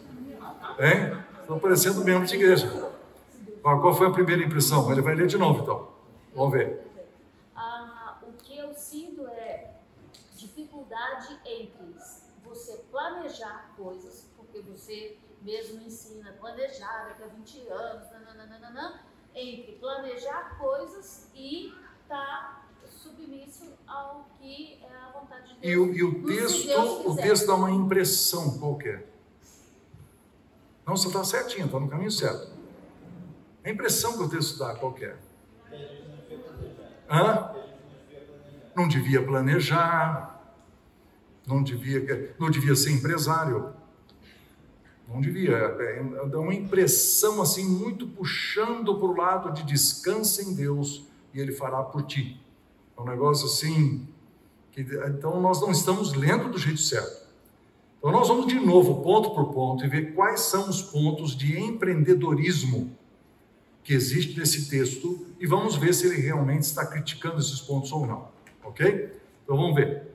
Hein? 0.77 1.18
Estão 1.39 1.60
parecendo 1.60 2.03
membro 2.03 2.27
de 2.27 2.36
igreja. 2.36 2.91
Qual 3.62 3.94
foi 3.96 4.08
a 4.08 4.12
primeira 4.12 4.44
impressão? 4.44 4.91
Ele 4.91 5.01
vai 5.01 5.15
ler 5.15 5.27
de 5.27 5.38
novo 5.38 5.63
então. 5.63 5.89
Vamos 6.36 6.51
ver. 6.53 6.86
Ah, 7.56 8.18
o 8.22 8.34
que 8.34 8.58
eu 8.58 8.74
sinto 8.74 9.25
é 9.27 9.75
dificuldade 10.36 11.39
entre 11.46 11.96
você 12.44 12.82
planejar 12.91 13.72
coisas, 13.77 14.27
porque 14.36 14.62
você 14.62 15.18
mesmo 15.41 15.81
ensina 15.81 16.34
planejar 16.34 17.10
daqui 17.10 17.24
a 17.24 17.27
20 17.27 17.67
anos, 17.69 18.12
nananana, 18.12 19.01
entre 19.34 19.74
planejar 19.74 20.58
coisas 20.58 21.29
e 21.36 21.74
está 22.01 22.65
submisso 22.88 23.74
ao 23.88 24.27
que 24.38 24.79
é 24.81 24.96
a 24.96 25.12
vontade 25.12 25.55
de 25.55 25.60
Deus. 25.60 25.63
E 25.63 25.77
o, 25.77 25.93
e 25.93 26.03
o 26.03 26.25
texto, 26.25 27.10
o 27.10 27.15
texto 27.15 27.48
dá 27.48 27.55
uma 27.55 27.72
impressão 27.72 28.58
qualquer. 28.60 29.08
Não, 30.86 30.98
você 30.98 31.08
está 31.08 31.24
certinho, 31.24 31.67
está 31.67 31.79
no 31.79 31.88
caminho 31.88 32.12
certo. 32.12 32.51
A 33.63 33.69
impressão 33.69 34.17
que 34.17 34.24
o 34.24 34.29
texto 34.29 34.58
dá 34.58 34.75
qualquer. 34.75 35.17
Hã? 37.10 37.55
Não 38.75 38.88
devia 38.88 39.24
planejar, 39.24 40.39
não 41.46 41.62
devia, 41.62 42.36
não 42.39 42.50
devia 42.50 42.75
ser 42.75 42.91
empresário. 42.91 43.74
Não 45.11 45.19
devia. 45.19 45.51
É, 45.51 45.99
é, 45.99 46.27
dá 46.27 46.39
uma 46.39 46.53
impressão 46.53 47.41
assim, 47.41 47.65
muito 47.65 48.07
puxando 48.07 48.95
para 48.95 49.07
o 49.07 49.15
lado 49.15 49.51
de 49.53 49.63
descansa 49.63 50.43
em 50.43 50.53
Deus 50.53 51.03
e 51.33 51.39
ele 51.39 51.51
fará 51.51 51.81
por 51.81 52.03
ti. 52.03 52.39
É 52.97 53.01
um 53.01 53.05
negócio 53.05 53.47
assim, 53.47 54.07
que, 54.71 54.81
então 54.81 55.41
nós 55.41 55.59
não 55.59 55.71
estamos 55.71 56.13
lendo 56.13 56.49
do 56.49 56.57
jeito 56.57 56.79
certo. 56.79 57.27
Então 57.97 58.11
nós 58.11 58.27
vamos 58.27 58.47
de 58.47 58.59
novo, 58.59 59.01
ponto 59.01 59.31
por 59.31 59.51
ponto, 59.51 59.83
e 59.83 59.87
ver 59.87 60.13
quais 60.13 60.41
são 60.41 60.69
os 60.69 60.81
pontos 60.81 61.35
de 61.35 61.59
empreendedorismo 61.59 62.95
que 63.83 63.93
existe 63.93 64.39
nesse 64.39 64.69
texto 64.69 65.25
e 65.39 65.47
vamos 65.47 65.75
ver 65.75 65.93
se 65.93 66.07
ele 66.07 66.21
realmente 66.21 66.63
está 66.63 66.85
criticando 66.85 67.39
esses 67.39 67.59
pontos 67.59 67.91
ou 67.91 68.05
não. 68.05 68.27
Ok? 68.63 69.11
Então 69.43 69.57
vamos 69.57 69.75
ver. 69.75 70.08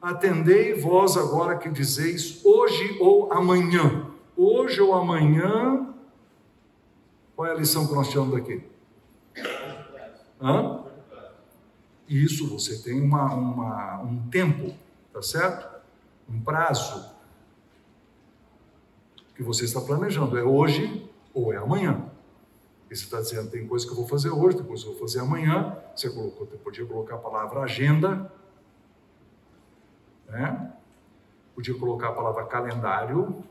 Atendei 0.00 0.74
vós 0.74 1.16
agora 1.16 1.58
que 1.58 1.68
dizeis 1.68 2.44
hoje 2.44 2.96
ou 3.00 3.32
amanhã. 3.32 4.10
Hoje 4.36 4.80
ou 4.80 4.94
amanhã. 4.94 5.92
Qual 7.34 7.46
é 7.46 7.52
a 7.52 7.54
lição 7.54 7.86
que 7.86 7.94
nós 7.94 8.08
tiramos 8.08 8.32
daqui? 8.32 8.62
Hã? 10.40 10.84
Isso, 12.08 12.48
você 12.48 12.78
tem 12.78 13.00
uma, 13.00 13.34
uma, 13.34 14.02
um 14.02 14.28
tempo, 14.30 14.72
tá 15.12 15.20
certo? 15.20 15.68
Um 16.28 16.40
prazo 16.40 17.10
que 19.34 19.42
você 19.42 19.64
está 19.64 19.80
planejando. 19.80 20.38
É 20.38 20.42
hoje 20.42 21.08
ou 21.34 21.52
é 21.52 21.56
amanhã. 21.56 22.10
E 22.90 22.96
você 22.96 23.04
está 23.04 23.20
dizendo, 23.20 23.50
tem 23.50 23.66
coisa 23.66 23.84
que 23.84 23.92
eu 23.92 23.96
vou 23.96 24.06
fazer 24.06 24.30
hoje, 24.30 24.56
tem 24.56 24.66
coisa 24.66 24.84
que 24.84 24.88
eu 24.88 24.94
vou 24.94 25.02
fazer 25.02 25.20
amanhã. 25.20 25.76
Você, 25.94 26.08
colocou, 26.08 26.46
você 26.46 26.56
podia 26.56 26.86
colocar 26.86 27.16
a 27.16 27.18
palavra 27.18 27.60
agenda, 27.60 28.32
né? 30.28 30.72
Podia 31.54 31.74
colocar 31.78 32.08
a 32.08 32.12
palavra 32.12 32.44
calendário. 32.46 33.44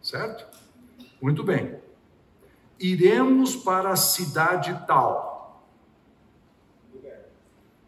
Certo? 0.00 0.46
Muito 1.20 1.42
bem 1.42 1.86
iremos 2.78 3.56
para 3.56 3.90
a 3.90 3.96
cidade 3.96 4.78
tal. 4.86 5.64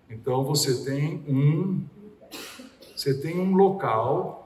Então 0.08 0.44
você 0.44 0.84
tem 0.84 1.24
um 1.28 1.86
você 2.96 3.14
tem 3.14 3.38
um 3.38 3.54
local. 3.54 4.44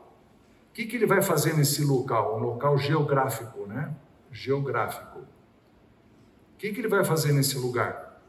O 0.70 0.74
que, 0.74 0.84
que 0.86 0.96
ele 0.96 1.06
vai 1.06 1.22
fazer 1.22 1.54
nesse 1.54 1.84
local? 1.84 2.38
Um 2.38 2.40
local 2.40 2.76
geográfico, 2.78 3.66
né? 3.66 3.94
Geográfico. 4.30 5.20
O 5.20 6.56
que, 6.58 6.72
que 6.72 6.80
ele 6.80 6.88
vai 6.88 7.04
fazer 7.04 7.32
nesse 7.32 7.58
lugar? 7.58 8.20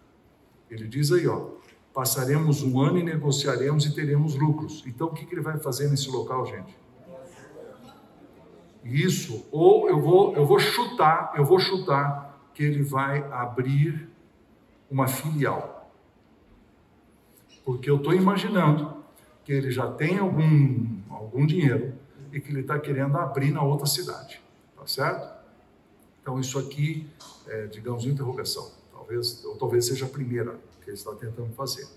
Ele 0.69 0.87
diz 0.87 1.11
aí, 1.11 1.27
ó, 1.27 1.51
passaremos 1.93 2.63
um 2.63 2.81
ano 2.81 2.97
e 2.97 3.03
negociaremos 3.03 3.85
e 3.85 3.93
teremos 3.93 4.35
lucros. 4.35 4.83
Então 4.85 5.07
o 5.07 5.13
que, 5.13 5.25
que 5.25 5.33
ele 5.33 5.41
vai 5.41 5.59
fazer 5.59 5.89
nesse 5.89 6.09
local, 6.09 6.45
gente? 6.45 6.75
Isso, 8.83 9.47
ou 9.51 9.87
eu 9.89 10.01
vou, 10.01 10.35
eu 10.35 10.45
vou 10.45 10.59
chutar, 10.59 11.33
eu 11.35 11.45
vou 11.45 11.59
chutar 11.59 12.49
que 12.53 12.63
ele 12.63 12.83
vai 12.83 13.23
abrir 13.31 14.09
uma 14.89 15.07
filial. 15.07 15.91
Porque 17.63 17.89
eu 17.89 17.97
estou 17.97 18.13
imaginando 18.13 19.03
que 19.43 19.53
ele 19.53 19.71
já 19.71 19.89
tem 19.89 20.19
algum, 20.19 20.99
algum 21.09 21.45
dinheiro 21.45 21.93
e 22.31 22.41
que 22.41 22.51
ele 22.51 22.61
está 22.61 22.77
querendo 22.77 23.17
abrir 23.17 23.51
na 23.51 23.61
outra 23.61 23.85
cidade. 23.85 24.41
Tá 24.75 24.85
certo? 24.85 25.33
Então, 26.21 26.39
isso 26.39 26.59
aqui 26.59 27.07
é, 27.47 27.67
digamos, 27.67 28.05
interrogação. 28.05 28.71
Talvez, 28.91 29.43
ou 29.45 29.55
talvez 29.57 29.85
seja 29.85 30.05
a 30.05 30.09
primeira 30.09 30.59
que 30.83 30.89
ele 30.89 30.97
está 30.97 31.13
tentando 31.15 31.53
fazer. 31.53 31.87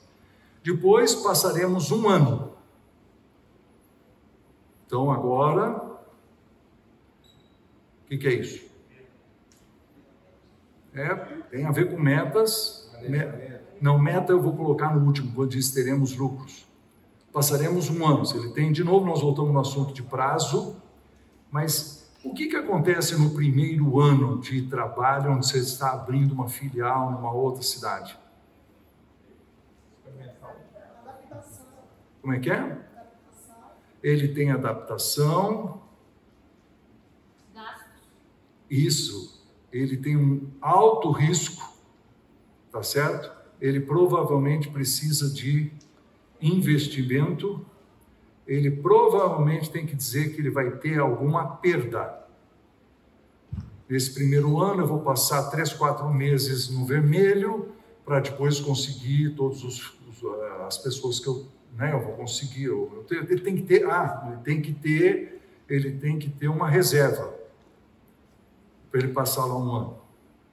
Depois 0.62 1.14
passaremos 1.14 1.90
um 1.90 2.08
ano. 2.08 2.52
Então, 4.86 5.10
agora 5.10 5.96
o 8.06 8.08
que, 8.08 8.18
que, 8.18 8.28
é 8.28 8.34
isso? 8.34 8.64
É, 10.94 11.12
tem 11.50 11.66
a 11.66 11.72
ver 11.72 11.90
com 11.90 12.00
metas. 12.00 12.88
não, 13.80 13.98
meta 13.98 14.32
eu 14.32 14.40
vou 14.40 14.56
colocar 14.56 14.94
no 14.94 15.04
último, 15.04 15.34
quando 15.34 15.50
diz 15.50 15.72
teremos 15.72 16.16
lucros. 16.16 16.64
Passaremos 17.32 17.90
um 17.90 18.06
ano. 18.06 18.24
Se 18.24 18.36
ele 18.38 18.50
tem, 18.50 18.70
de 18.70 18.84
novo, 18.84 19.04
nós 19.04 19.20
voltamos 19.20 19.52
no 19.52 19.58
assunto 19.58 19.92
de 19.92 20.04
prazo. 20.04 20.76
Mas 21.50 22.08
o 22.22 22.32
que, 22.32 22.46
que 22.46 22.54
acontece 22.54 23.20
no 23.20 23.30
primeiro 23.30 24.00
ano 24.00 24.40
de 24.40 24.62
trabalho, 24.62 25.32
onde 25.32 25.46
você 25.46 25.58
está 25.58 25.92
abrindo 25.92 26.32
uma 26.32 26.48
filial 26.48 27.10
numa 27.10 27.32
outra 27.32 27.62
cidade? 27.62 28.16
Como 32.26 32.34
é 32.34 32.40
que 32.40 32.50
é? 32.50 32.76
Ele 34.02 34.26
tem 34.26 34.50
adaptação. 34.50 35.80
Isso. 38.68 39.46
Ele 39.72 39.96
tem 39.96 40.16
um 40.16 40.50
alto 40.60 41.12
risco, 41.12 41.72
tá 42.72 42.82
certo? 42.82 43.30
Ele 43.60 43.78
provavelmente 43.78 44.68
precisa 44.68 45.32
de 45.32 45.70
investimento. 46.42 47.64
Ele 48.44 48.72
provavelmente 48.72 49.70
tem 49.70 49.86
que 49.86 49.94
dizer 49.94 50.34
que 50.34 50.40
ele 50.40 50.50
vai 50.50 50.72
ter 50.78 50.98
alguma 50.98 51.58
perda. 51.58 52.26
Nesse 53.88 54.12
primeiro 54.12 54.60
ano, 54.60 54.82
eu 54.82 54.88
vou 54.88 54.98
passar 54.98 55.48
três, 55.48 55.72
quatro 55.72 56.12
meses 56.12 56.68
no 56.70 56.84
vermelho, 56.84 57.68
para 58.04 58.18
depois 58.18 58.58
conseguir 58.58 59.36
todas 59.36 59.62
eh, 59.62 60.64
as 60.66 60.76
pessoas 60.76 61.20
que 61.20 61.28
eu, 61.28 61.54
né, 61.76 61.92
eu 61.92 62.00
vou 62.00 62.14
conseguir. 62.14 62.64
Eu, 62.64 63.04
eu 63.10 63.22
ele 63.22 63.40
tem 63.40 63.54
que 63.54 63.62
ter, 63.62 63.86
ah, 63.88 64.28
ele 64.28 64.42
tem 64.42 64.62
que 64.62 64.72
ter, 64.72 65.42
ele 65.68 65.92
tem 65.92 66.18
que 66.18 66.30
ter 66.30 66.48
uma 66.48 66.68
reserva 66.68 67.34
para 68.90 69.00
ele 69.00 69.12
passar 69.12 69.44
lá 69.44 69.56
um 69.56 69.74
ano. 69.74 69.98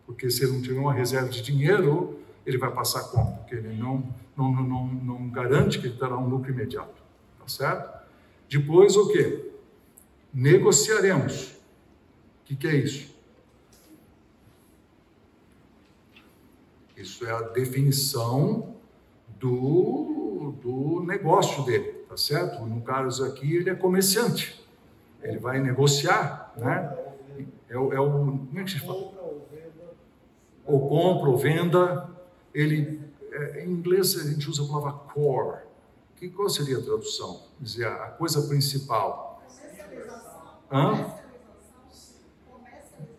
Porque 0.05 0.29
se 0.29 0.43
ele 0.43 0.53
não 0.53 0.61
tiver 0.61 0.79
uma 0.79 0.93
reserva 0.93 1.29
de 1.29 1.41
dinheiro, 1.41 2.19
ele 2.45 2.57
vai 2.57 2.71
passar 2.71 3.03
como? 3.05 3.37
Porque 3.37 3.55
ele 3.55 3.73
não, 3.73 4.03
não, 4.35 4.51
não, 4.51 4.87
não 4.87 5.29
garante 5.29 5.79
que 5.79 5.87
ele 5.87 5.97
terá 5.97 6.17
um 6.17 6.27
lucro 6.27 6.51
imediato. 6.51 7.01
Tá 7.39 7.47
certo? 7.47 8.03
Depois 8.49 8.97
o 8.97 9.07
que? 9.07 9.51
Negociaremos. 10.33 11.51
O 12.41 12.45
que, 12.45 12.55
que 12.55 12.67
é 12.67 12.75
isso? 12.75 13.13
Isso 16.97 17.25
é 17.25 17.31
a 17.31 17.41
definição 17.41 18.72
do, 19.43 20.53
do 20.61 21.03
negócio 21.05 21.65
dele, 21.65 22.05
tá 22.07 22.15
certo? 22.15 22.65
No 22.65 22.81
caso 22.81 23.25
aqui, 23.25 23.57
ele 23.57 23.69
é 23.69 23.75
comerciante. 23.75 24.65
Ele 25.21 25.37
vai 25.37 25.59
negociar, 25.59 26.53
né? 26.55 26.97
É, 27.69 27.73
é 27.73 27.77
o 27.77 27.89
como 27.89 28.59
é 28.59 28.63
que 28.63 28.71
se 28.71 28.79
fala? 28.79 29.11
Ou 30.65 30.87
compra 30.87 31.29
ou 31.29 31.37
venda. 31.37 32.09
Ele, 32.53 33.01
é, 33.31 33.65
em 33.65 33.71
inglês 33.71 34.15
a 34.17 34.29
gente 34.29 34.49
usa 34.49 34.63
a 34.63 34.67
palavra 34.67 34.93
core. 35.13 35.63
Que 36.15 36.29
qual 36.29 36.49
seria 36.49 36.77
a 36.77 36.81
tradução? 36.81 37.43
Dizer 37.59 37.87
a 37.87 38.11
coisa 38.11 38.47
principal. 38.47 39.43
Hã? 40.71 41.13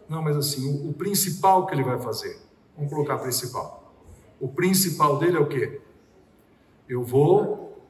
Não, 0.08 0.22
mas 0.22 0.36
assim, 0.36 0.66
o, 0.66 0.90
o 0.90 0.94
principal 0.94 1.66
que 1.66 1.74
ele 1.74 1.82
vai 1.82 2.00
fazer. 2.00 2.40
Vamos 2.76 2.90
colocar 2.90 3.18
principal. 3.18 3.92
O 4.40 4.48
principal 4.48 5.18
dele 5.18 5.36
é 5.36 5.40
o 5.40 5.46
quê? 5.46 5.83
Eu 6.88 7.02
vou, 7.02 7.82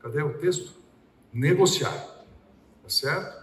cadê 0.00 0.22
o 0.22 0.38
texto? 0.38 0.74
Negociar. 1.32 1.92
Tá 2.82 2.88
certo? 2.88 3.42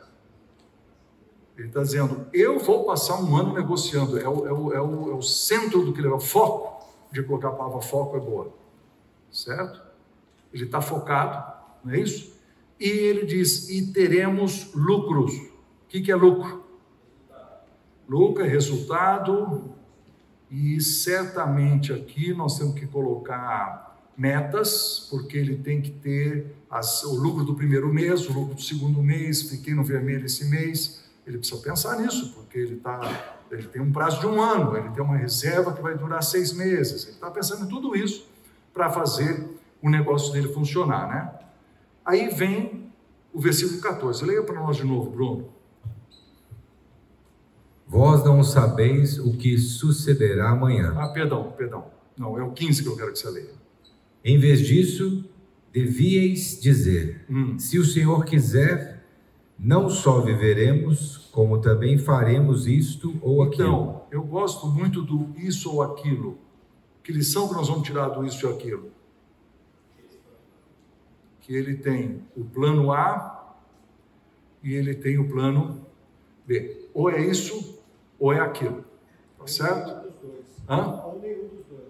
Ele 1.58 1.68
está 1.68 1.82
dizendo, 1.82 2.28
eu 2.34 2.60
vou 2.60 2.86
passar 2.86 3.22
um 3.22 3.36
ano 3.36 3.54
negociando. 3.54 4.18
É 4.18 4.28
o, 4.28 4.48
é 4.48 4.54
o, 4.54 4.74
é 4.74 4.82
o, 4.82 5.12
é 5.12 5.16
o 5.16 5.22
centro 5.22 5.84
do 5.84 5.94
que 5.94 6.00
ele 6.00 6.08
é 6.08 6.12
o 6.12 6.20
foco. 6.20 6.88
De 7.12 7.24
colocar 7.24 7.50
a 7.50 7.54
palavra 7.54 7.82
foco 7.82 8.18
é 8.18 8.20
boa. 8.20 8.54
Certo? 9.32 9.82
Ele 10.54 10.66
está 10.66 10.82
focado, 10.82 11.54
não 11.84 11.94
é 11.94 12.00
isso? 12.00 12.34
E 12.80 12.88
ele 12.88 13.26
diz, 13.26 13.70
e 13.70 13.92
teremos 13.92 14.74
lucros. 14.74 15.34
O 15.36 15.88
que, 15.90 16.02
que 16.02 16.12
é 16.12 16.16
lucro? 16.16 16.64
Lucro 18.08 18.44
é 18.44 18.48
resultado, 18.48 19.76
e 20.50 20.82
certamente 20.82 21.94
aqui 21.94 22.34
nós 22.34 22.58
temos 22.58 22.74
que 22.74 22.88
colocar 22.88 23.99
metas, 24.20 25.08
porque 25.10 25.38
ele 25.38 25.56
tem 25.56 25.82
que 25.82 25.92
ter 25.92 26.54
as, 26.70 27.04
o 27.04 27.16
lucro 27.16 27.46
do 27.46 27.56
primeiro 27.56 27.92
mês, 27.92 28.28
o 28.30 28.34
lucro 28.34 28.56
do 28.56 28.62
segundo 28.62 29.02
mês, 29.02 29.44
fiquei 29.44 29.74
no 29.74 29.84
vermelho 29.84 30.26
esse 30.26 30.46
mês. 30.46 31.06
Ele 31.26 31.38
precisa 31.38 31.62
pensar 31.62 31.98
nisso, 32.00 32.34
porque 32.36 32.58
ele, 32.58 32.76
tá, 32.76 33.00
ele 33.50 33.68
tem 33.68 33.82
um 33.82 33.92
prazo 33.92 34.20
de 34.20 34.28
um 34.28 34.42
ano, 34.42 34.76
ele 34.76 34.90
tem 34.90 35.02
uma 35.02 35.16
reserva 35.16 35.72
que 35.72 35.82
vai 35.82 35.98
durar 35.98 36.22
seis 36.22 36.52
meses. 36.52 37.04
Ele 37.04 37.14
está 37.14 37.32
pensando 37.32 37.66
em 37.66 37.70
tudo 37.70 37.96
isso 37.96 38.28
para 38.74 38.90
fazer 38.90 39.48
o 39.82 39.90
negócio 39.90 40.34
dele 40.34 40.50
funcionar, 40.50 41.08
né? 41.08 41.32
Aí 42.04 42.28
vem 42.30 42.92
o 43.34 43.40
versículo 43.40 43.80
14. 43.80 44.26
Leia 44.26 44.44
para 44.44 44.60
nós 44.60 44.76
de 44.76 44.84
novo, 44.84 45.12
Bruno. 45.12 45.50
Vós 47.88 48.24
não 48.24 48.44
sabeis 48.44 49.18
o 49.18 49.36
que 49.38 49.58
sucederá 49.58 50.50
amanhã. 50.50 50.94
Ah, 50.98 51.08
perdão, 51.08 51.52
perdão. 51.58 51.86
Não, 52.18 52.38
é 52.38 52.44
o 52.44 52.52
15 52.52 52.84
que 52.84 52.90
eu 52.90 52.96
quero 52.98 53.14
que 53.14 53.20
você 53.20 53.30
leia. 53.30 53.59
Em 54.24 54.38
vez 54.38 54.62
disso, 54.62 55.30
devíeis 55.72 56.60
dizer: 56.60 57.26
hum. 57.30 57.58
Se 57.58 57.80
o 57.80 57.86
Senhor 57.86 58.26
quiser, 58.26 59.04
não 59.58 59.90
só 59.90 60.22
viveremos, 60.22 61.30
como 61.32 61.60
também 61.60 61.98
faremos 61.98 62.68
isto 62.68 63.18
ou 63.22 63.44
aquilo. 63.44 63.68
Então, 63.68 64.04
eu 64.12 64.24
gosto 64.24 64.68
muito 64.68 65.02
do 65.02 65.34
isso 65.38 65.74
ou 65.74 65.82
aquilo. 65.82 66.38
Que 67.04 67.12
lição 67.12 67.48
que 67.48 67.54
nós 67.54 67.68
vamos 67.68 67.88
tirar 67.88 68.10
do 68.10 68.26
isso 68.26 68.46
e 68.46 68.50
aquilo? 68.50 68.92
Que 71.42 71.56
ele 71.56 71.76
tem 71.76 72.22
o 72.36 72.44
plano 72.44 72.92
A 72.92 73.58
e 74.64 74.74
ele 74.74 74.94
tem 74.94 75.18
o 75.18 75.28
plano 75.28 75.86
B. 76.46 76.88
Ou 76.94 77.10
é 77.10 77.26
isso 77.26 77.80
ou 78.20 78.32
é 78.34 78.40
aquilo. 78.40 78.84
Tá 79.38 79.48
certo? 79.48 80.10
Hã? 80.68 81.02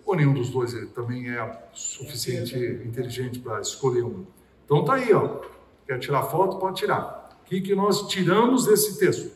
Ou 0.06 0.16
nenhum 0.16 0.34
dos 0.34 0.50
dois. 0.50 0.74
Ele 0.74 0.88
também 0.88 1.30
é 1.30 1.64
suficiente 1.74 2.56
inteligente 2.86 3.40
para 3.40 3.60
escolher 3.60 4.04
um. 4.04 4.26
Então 4.66 4.84
tá 4.84 4.96
aí, 4.96 5.14
ó. 5.14 5.42
Quer 5.86 6.00
tirar 6.00 6.24
foto? 6.24 6.58
Pode 6.58 6.78
tirar. 6.78 7.38
O 7.42 7.50
que, 7.50 7.62
que 7.62 7.76
nós 7.76 8.08
tiramos 8.08 8.66
desse 8.66 9.00
texto? 9.00 9.32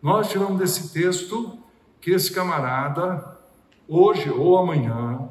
Nós 0.00 0.28
tiramos 0.28 0.58
desse 0.58 0.92
texto 0.92 1.58
que 2.00 2.12
esse 2.12 2.30
camarada, 2.32 3.36
hoje 3.88 4.30
ou 4.30 4.56
amanhã, 4.56 5.28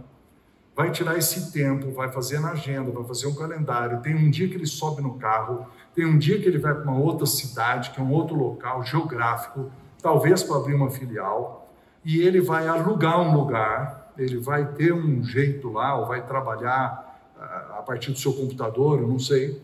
vai 0.75 0.91
tirar 0.91 1.17
esse 1.17 1.53
tempo, 1.53 1.91
vai 1.91 2.11
fazer 2.11 2.39
na 2.39 2.51
agenda, 2.51 2.91
vai 2.91 3.05
fazer 3.05 3.27
um 3.27 3.33
calendário. 3.33 4.01
Tem 4.01 4.13
um 4.13 4.29
dia 4.29 4.49
que 4.49 4.55
ele 4.55 4.65
sobe 4.65 5.01
no 5.01 5.17
carro, 5.17 5.65
tem 5.95 6.05
um 6.05 6.17
dia 6.17 6.37
que 6.37 6.45
ele 6.45 6.57
vai 6.57 6.73
para 6.73 6.83
uma 6.83 6.99
outra 6.99 7.25
cidade, 7.25 7.91
que 7.91 8.01
é 8.01 8.03
um 8.03 8.11
outro 8.11 8.35
local 8.35 8.83
geográfico, 8.83 9.71
talvez 10.01 10.43
para 10.43 10.57
abrir 10.57 10.73
uma 10.73 10.91
filial, 10.91 11.73
e 12.03 12.19
ele 12.19 12.41
vai 12.41 12.67
alugar 12.67 13.21
um 13.21 13.33
lugar, 13.33 14.04
ele 14.17 14.37
vai 14.37 14.73
ter 14.73 14.93
um 14.93 15.23
jeito 15.23 15.71
lá, 15.71 15.97
ou 15.99 16.07
vai 16.07 16.25
trabalhar 16.25 17.33
ah, 17.37 17.77
a 17.79 17.81
partir 17.81 18.11
do 18.11 18.19
seu 18.19 18.33
computador, 18.33 18.99
eu 18.99 19.07
não 19.07 19.19
sei, 19.19 19.61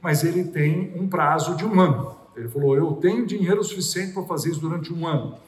mas 0.00 0.22
ele 0.22 0.44
tem 0.44 0.92
um 0.96 1.08
prazo 1.08 1.56
de 1.56 1.64
um 1.64 1.80
ano. 1.80 2.16
Ele 2.36 2.48
falou: 2.48 2.76
Eu 2.76 2.92
tenho 2.92 3.26
dinheiro 3.26 3.62
suficiente 3.64 4.12
para 4.12 4.24
fazer 4.24 4.50
isso 4.50 4.60
durante 4.60 4.92
um 4.92 5.06
ano. 5.06 5.38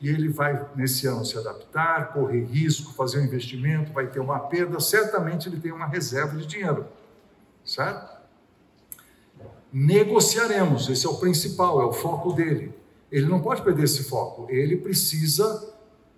E 0.00 0.08
ele 0.08 0.28
vai, 0.28 0.68
nesse 0.76 1.06
ano, 1.06 1.24
se 1.24 1.38
adaptar, 1.38 2.12
correr 2.12 2.44
risco, 2.44 2.92
fazer 2.92 3.20
um 3.20 3.24
investimento, 3.24 3.92
vai 3.92 4.06
ter 4.06 4.20
uma 4.20 4.38
perda, 4.38 4.78
certamente 4.78 5.48
ele 5.48 5.58
tem 5.58 5.72
uma 5.72 5.86
reserva 5.86 6.36
de 6.36 6.46
dinheiro. 6.46 6.86
Certo? 7.64 8.14
Negociaremos, 9.72 10.88
esse 10.88 11.06
é 11.06 11.08
o 11.08 11.16
principal, 11.16 11.80
é 11.80 11.86
o 11.86 11.92
foco 11.92 12.32
dele. 12.32 12.74
Ele 13.10 13.26
não 13.26 13.40
pode 13.40 13.62
perder 13.62 13.84
esse 13.84 14.04
foco. 14.04 14.46
Ele 14.50 14.76
precisa 14.76 15.73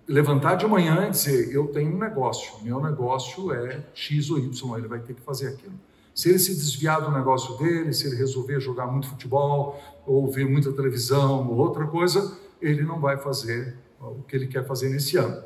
levantar 0.07 0.55
de 0.55 0.65
manhã 0.65 1.07
e 1.07 1.11
dizer: 1.11 1.53
Eu 1.53 1.67
tenho 1.67 1.93
um 1.93 1.97
negócio, 1.97 2.63
meu 2.63 2.81
negócio 2.81 3.51
é 3.51 3.83
X 3.93 4.29
ou 4.29 4.39
Y, 4.39 4.77
ele 4.77 4.87
vai 4.87 4.99
ter 4.99 5.13
que 5.13 5.21
fazer 5.21 5.47
aquilo. 5.49 5.73
Se 6.13 6.29
ele 6.29 6.39
se 6.39 6.55
desviar 6.55 7.01
do 7.01 7.11
negócio 7.11 7.57
dele, 7.57 7.93
se 7.93 8.07
ele 8.07 8.15
resolver 8.15 8.59
jogar 8.59 8.87
muito 8.87 9.07
futebol, 9.07 9.79
ou 10.05 10.31
ver 10.31 10.49
muita 10.49 10.71
televisão, 10.71 11.47
ou 11.47 11.57
outra 11.57 11.85
coisa, 11.85 12.37
ele 12.59 12.81
não 12.81 12.99
vai 12.99 13.17
fazer 13.17 13.77
o 13.99 14.23
que 14.23 14.35
ele 14.35 14.47
quer 14.47 14.65
fazer 14.65 14.89
nesse 14.89 15.17
ano. 15.17 15.43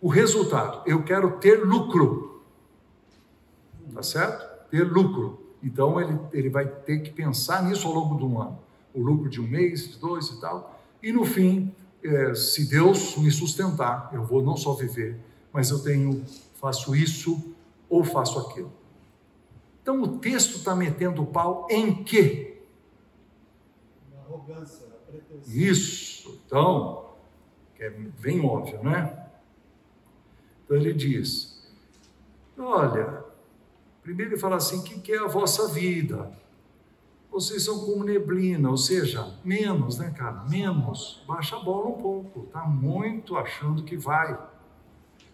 O 0.00 0.08
resultado, 0.08 0.82
eu 0.84 1.02
quero 1.02 1.38
ter 1.38 1.64
lucro. 1.64 2.42
Tá 3.94 4.02
certo? 4.02 4.68
Ter 4.70 4.84
lucro. 4.84 5.40
Então 5.62 5.98
ele, 5.98 6.18
ele 6.32 6.50
vai 6.50 6.66
ter 6.66 6.98
que 6.98 7.10
pensar 7.10 7.62
nisso 7.62 7.88
ao 7.88 7.94
longo 7.94 8.16
do 8.16 8.38
ano 8.38 8.58
o 8.96 9.02
lucro 9.02 9.28
de 9.28 9.40
um 9.40 9.46
mês, 9.46 9.88
de 9.90 9.98
dois 9.98 10.28
e 10.28 10.40
tal. 10.40 10.80
E 11.02 11.12
no 11.12 11.24
fim, 11.24 11.70
é, 12.08 12.34
se 12.34 12.68
Deus 12.68 13.16
me 13.16 13.30
sustentar, 13.30 14.10
eu 14.12 14.24
vou 14.24 14.42
não 14.42 14.56
só 14.56 14.74
viver, 14.74 15.18
mas 15.52 15.70
eu 15.70 15.82
tenho, 15.82 16.24
faço 16.54 16.94
isso 16.94 17.54
ou 17.88 18.04
faço 18.04 18.38
aquilo. 18.38 18.72
Então 19.82 20.02
o 20.02 20.18
texto 20.18 20.56
está 20.56 20.74
metendo 20.74 21.22
o 21.22 21.26
pau 21.26 21.66
em 21.70 22.02
quê? 22.02 22.62
Na 24.12 24.20
arrogância, 24.20 24.86
na 24.88 24.96
pretensão. 24.96 25.54
Isso. 25.54 26.40
Então, 26.44 27.10
é 27.78 27.90
bem 27.90 28.44
óbvio, 28.44 28.82
né? 28.82 29.26
Então 30.64 30.76
ele 30.76 30.92
diz: 30.92 31.70
Olha, 32.58 33.24
primeiro 34.02 34.32
ele 34.32 34.40
fala 34.40 34.56
assim: 34.56 34.78
o 34.78 34.82
que 34.82 35.12
é 35.12 35.18
a 35.18 35.28
vossa 35.28 35.68
vida? 35.68 36.32
Vocês 37.30 37.64
são 37.64 37.80
como 37.80 38.04
neblina, 38.04 38.70
ou 38.70 38.76
seja, 38.76 39.34
menos, 39.44 39.98
né, 39.98 40.10
cara? 40.16 40.44
Menos. 40.48 41.22
Baixa 41.26 41.56
a 41.56 41.60
bola 41.60 41.88
um 41.88 42.00
pouco. 42.00 42.46
Tá 42.52 42.64
muito 42.64 43.36
achando 43.36 43.82
que 43.82 43.96
vai. 43.96 44.38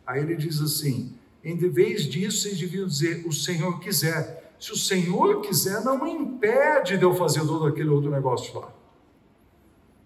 Aí 0.06 0.20
ele 0.20 0.36
diz 0.36 0.60
assim: 0.60 1.16
em 1.44 1.56
vez 1.56 2.04
disso, 2.04 2.42
vocês 2.42 2.58
deviam 2.58 2.86
dizer: 2.86 3.26
o 3.26 3.32
Senhor 3.32 3.80
quiser. 3.80 4.54
Se 4.58 4.72
o 4.72 4.76
Senhor 4.76 5.40
quiser, 5.40 5.82
não 5.84 6.02
me 6.02 6.10
impede 6.10 6.96
de 6.96 7.02
eu 7.02 7.14
fazer 7.14 7.40
todo 7.40 7.66
aquele 7.66 7.88
outro 7.88 8.10
negócio 8.10 8.60
lá. 8.60 8.72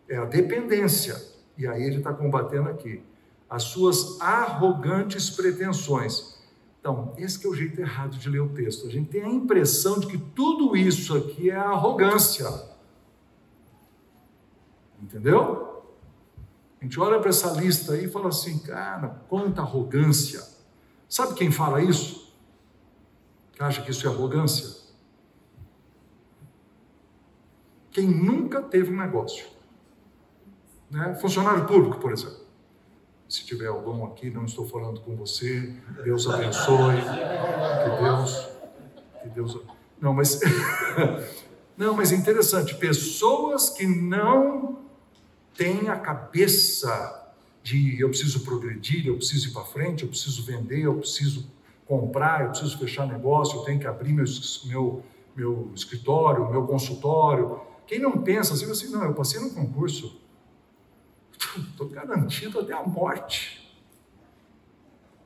É 0.08 0.16
a 0.16 0.24
dependência. 0.24 1.20
E 1.58 1.66
aí 1.66 1.82
ele 1.82 1.98
está 1.98 2.12
combatendo 2.12 2.68
aqui. 2.70 3.02
As 3.50 3.64
suas 3.64 4.18
arrogantes 4.20 5.28
pretensões. 5.28 6.35
Então, 6.86 7.12
esse 7.18 7.44
é 7.44 7.50
o 7.50 7.52
jeito 7.52 7.80
errado 7.80 8.16
de 8.16 8.30
ler 8.30 8.38
o 8.38 8.48
texto. 8.50 8.86
A 8.86 8.90
gente 8.90 9.10
tem 9.10 9.20
a 9.20 9.28
impressão 9.28 9.98
de 9.98 10.06
que 10.06 10.16
tudo 10.16 10.76
isso 10.76 11.16
aqui 11.16 11.50
é 11.50 11.56
arrogância. 11.56 12.48
Entendeu? 15.02 15.82
A 16.80 16.84
gente 16.84 17.00
olha 17.00 17.18
para 17.18 17.30
essa 17.30 17.50
lista 17.60 17.94
aí 17.94 18.04
e 18.04 18.08
fala 18.08 18.28
assim, 18.28 18.60
cara, 18.60 19.20
quanta 19.28 19.62
arrogância. 19.62 20.40
Sabe 21.08 21.34
quem 21.34 21.50
fala 21.50 21.82
isso? 21.82 22.32
Que 23.54 23.64
acha 23.64 23.82
que 23.82 23.90
isso 23.90 24.06
é 24.06 24.08
arrogância? 24.08 24.86
Quem 27.90 28.06
nunca 28.06 28.62
teve 28.62 28.94
um 28.94 28.96
negócio. 28.96 29.48
Né? 30.88 31.16
Funcionário 31.16 31.66
público, 31.66 31.98
por 31.98 32.12
exemplo. 32.12 32.45
Se 33.36 33.44
tiver 33.44 33.66
algum 33.66 34.06
aqui, 34.06 34.30
não 34.30 34.46
estou 34.46 34.66
falando 34.66 34.98
com 35.02 35.14
você. 35.14 35.70
Deus 36.02 36.26
abençoe. 36.26 36.96
Que 37.84 38.02
Deus. 38.02 38.48
Que 39.22 39.28
Deus. 39.28 39.60
Não, 40.00 40.14
mas. 40.14 40.40
não, 41.76 41.92
mas 41.92 42.12
é 42.12 42.16
interessante. 42.16 42.74
Pessoas 42.76 43.68
que 43.68 43.86
não 43.86 44.78
têm 45.54 45.90
a 45.90 45.96
cabeça 45.96 47.30
de 47.62 48.00
eu 48.00 48.08
preciso 48.08 48.40
progredir, 48.40 49.06
eu 49.06 49.16
preciso 49.16 49.50
ir 49.50 49.52
para 49.52 49.64
frente, 49.64 50.02
eu 50.02 50.08
preciso 50.08 50.42
vender, 50.42 50.80
eu 50.80 50.94
preciso 50.94 51.46
comprar, 51.84 52.40
eu 52.40 52.48
preciso 52.48 52.78
fechar 52.78 53.06
negócio, 53.06 53.58
eu 53.58 53.64
tenho 53.64 53.78
que 53.78 53.86
abrir 53.86 54.14
meu, 54.14 54.24
meu, 54.64 55.02
meu 55.36 55.72
escritório, 55.74 56.50
meu 56.50 56.66
consultório. 56.66 57.60
Quem 57.86 57.98
não 57.98 58.12
pensa 58.12 58.54
assim, 58.54 58.70
assim, 58.70 58.90
não, 58.90 59.04
eu 59.04 59.12
passei 59.12 59.38
no 59.38 59.50
concurso, 59.50 60.18
estou 61.60 61.88
garantido 61.88 62.60
até 62.60 62.72
a 62.72 62.82
morte. 62.82 63.66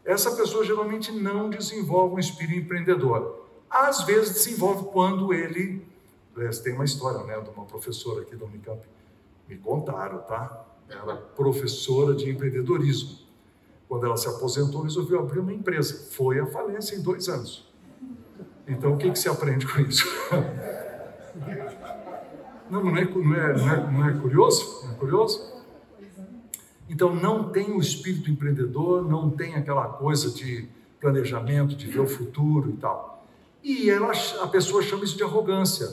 Essa 0.05 0.35
pessoa 0.35 0.65
geralmente 0.65 1.13
não 1.13 1.51
desenvolve 1.51 2.17
um 2.17 2.19
espírito 2.19 2.59
empreendedor. 2.59 3.47
Às 3.69 4.03
vezes 4.03 4.35
desenvolve 4.35 4.89
quando 4.91 5.33
ele. 5.33 5.87
Tem 6.65 6.75
uma 6.75 6.85
história 6.85 7.23
né, 7.25 7.39
de 7.41 7.51
uma 7.51 7.67
professora 7.67 8.23
aqui 8.23 8.35
da 8.35 8.47
Unicamp, 8.47 8.81
me 9.49 9.57
contaram, 9.59 10.19
tá? 10.21 10.65
Ela 10.89 11.17
professora 11.17 12.15
de 12.15 12.31
empreendedorismo. 12.31 13.19
Quando 13.89 14.07
ela 14.07 14.17
se 14.17 14.29
aposentou, 14.29 14.83
resolveu 14.83 15.21
abrir 15.21 15.41
uma 15.41 15.53
empresa. 15.53 16.09
Foi 16.13 16.39
à 16.39 16.47
falência 16.47 16.97
em 16.97 17.03
dois 17.03 17.29
anos. 17.29 17.69
Então, 18.67 18.95
o 18.95 18.97
que, 18.97 19.11
que 19.11 19.19
se 19.19 19.29
aprende 19.29 19.67
com 19.67 19.81
isso? 19.81 20.07
Não, 22.71 22.85
não 22.85 22.97
é, 22.97 23.05
não 23.05 23.35
é, 23.35 23.57
não 23.57 23.69
é, 23.69 23.91
não 23.91 24.09
é 24.09 24.13
curioso? 24.21 24.85
Não 24.85 24.93
é 24.93 24.95
curioso? 24.95 25.60
Então, 26.91 27.15
não 27.15 27.51
tem 27.51 27.71
o 27.71 27.81
espírito 27.81 28.29
empreendedor, 28.29 29.09
não 29.09 29.31
tem 29.31 29.55
aquela 29.55 29.87
coisa 29.87 30.29
de 30.29 30.69
planejamento, 31.01 31.77
de 31.77 31.87
ver 31.87 32.01
o 32.01 32.09
futuro 32.09 32.71
e 32.71 32.73
tal. 32.79 33.25
E 33.63 33.89
ela, 33.89 34.13
a 34.43 34.49
pessoa 34.49 34.83
chama 34.83 35.05
isso 35.05 35.17
de 35.17 35.23
arrogância. 35.23 35.89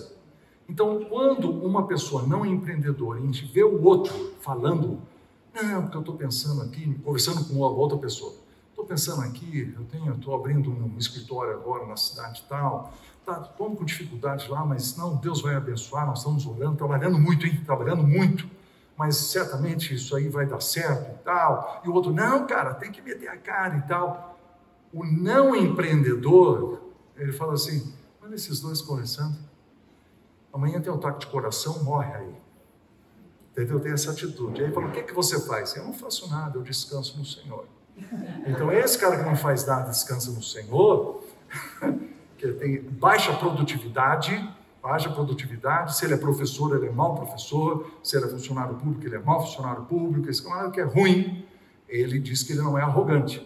Então, 0.68 1.06
quando 1.08 1.52
uma 1.52 1.86
pessoa 1.86 2.24
não 2.24 2.44
é 2.44 2.48
empreendedora 2.50 3.20
e 3.20 3.32
vê 3.46 3.64
o 3.64 3.84
outro 3.84 4.34
falando, 4.42 5.00
não, 5.54 5.84
porque 5.84 5.98
eu 5.98 6.02
estou 6.02 6.16
pensando 6.16 6.64
aqui, 6.64 6.92
conversando 7.04 7.46
com 7.46 7.60
outra 7.60 7.98
pessoa, 8.00 8.34
estou 8.72 8.84
pensando 8.84 9.22
aqui, 9.22 9.72
eu 9.78 9.84
tenho, 9.86 10.14
estou 10.16 10.34
abrindo 10.34 10.72
um 10.72 10.98
escritório 10.98 11.54
agora 11.54 11.86
na 11.86 11.96
cidade 11.96 12.44
tal, 12.50 12.92
tá, 13.24 13.48
estou 13.52 13.76
com 13.76 13.86
dificuldade 13.86 14.50
lá, 14.50 14.66
mas 14.66 14.98
não, 14.98 15.16
Deus 15.16 15.42
vai 15.42 15.54
abençoar, 15.54 16.08
nós 16.08 16.20
estamos 16.20 16.46
orando, 16.48 16.76
trabalhando 16.76 17.20
muito, 17.20 17.46
hein? 17.46 17.62
Trabalhando 17.64 18.02
muito, 18.02 18.50
mas 18.98 19.16
certamente 19.16 19.94
isso 19.94 20.16
aí 20.16 20.28
vai 20.28 20.48
dar 20.48 20.60
certo 20.60 21.12
e 21.12 21.24
tal. 21.24 21.82
E 21.86 21.90
o 21.90 21.94
outro, 21.94 22.12
não, 22.12 22.48
cara, 22.48 22.74
tem 22.74 22.92
que 22.92 23.02
meter 23.02 23.30
a 23.30 23.38
cara 23.38 23.78
e 23.78 23.82
tal. 23.84 24.40
O 24.92 25.06
não 25.06 25.56
empreendedor, 25.56 26.82
ele 27.16 27.32
fala 27.32 27.54
assim, 27.54 27.94
olha 28.24 28.34
esses 28.34 28.60
dois 28.60 28.82
conversando, 28.82 29.38
amanhã 30.52 30.82
tem 30.82 30.92
um 30.92 30.96
ataque 30.96 31.20
de 31.20 31.28
coração, 31.28 31.84
morre 31.84 32.12
aí. 32.12 32.36
Entendeu? 33.52 33.80
Tem 33.80 33.92
essa 33.92 34.12
atitude. 34.12 34.64
Aí 34.64 34.72
fala, 34.72 34.88
o 34.88 34.92
que, 34.92 35.04
que 35.04 35.14
você 35.14 35.40
faz? 35.42 35.76
Eu 35.76 35.84
não 35.84 35.94
faço 35.94 36.28
nada, 36.30 36.58
eu 36.58 36.64
descanso 36.64 37.18
no 37.18 37.26
Senhor. 37.26 37.66
Então, 38.46 38.72
esse 38.72 38.98
cara 38.98 39.18
que 39.18 39.24
não 39.24 39.36
faz 39.36 39.66
nada, 39.66 39.90
descansa 39.90 40.32
no 40.32 40.42
Senhor, 40.42 41.24
que 42.38 42.48
tem 42.54 42.82
baixa 42.82 43.34
produtividade, 43.36 44.48
baixa 44.88 45.10
produtividade, 45.10 45.98
se 45.98 46.06
ele 46.06 46.14
é 46.14 46.18
professor, 46.18 46.76
ele 46.76 46.88
é 46.88 46.92
mau 46.92 47.14
professor, 47.14 47.92
se 48.02 48.16
ele 48.16 48.26
é 48.26 48.30
funcionário 48.30 48.76
público, 48.76 49.06
ele 49.06 49.16
é 49.16 49.20
mau 49.20 49.42
funcionário 49.42 49.84
público, 49.84 50.30
esse 50.30 50.42
camarada 50.42 50.72
que 50.72 50.80
é 50.80 50.84
ruim, 50.84 51.46
ele 51.90 52.20
diz 52.20 52.44
que 52.44 52.54
ele 52.54 52.62
não 52.62 52.78
é 52.78 52.82
arrogante. 52.82 53.46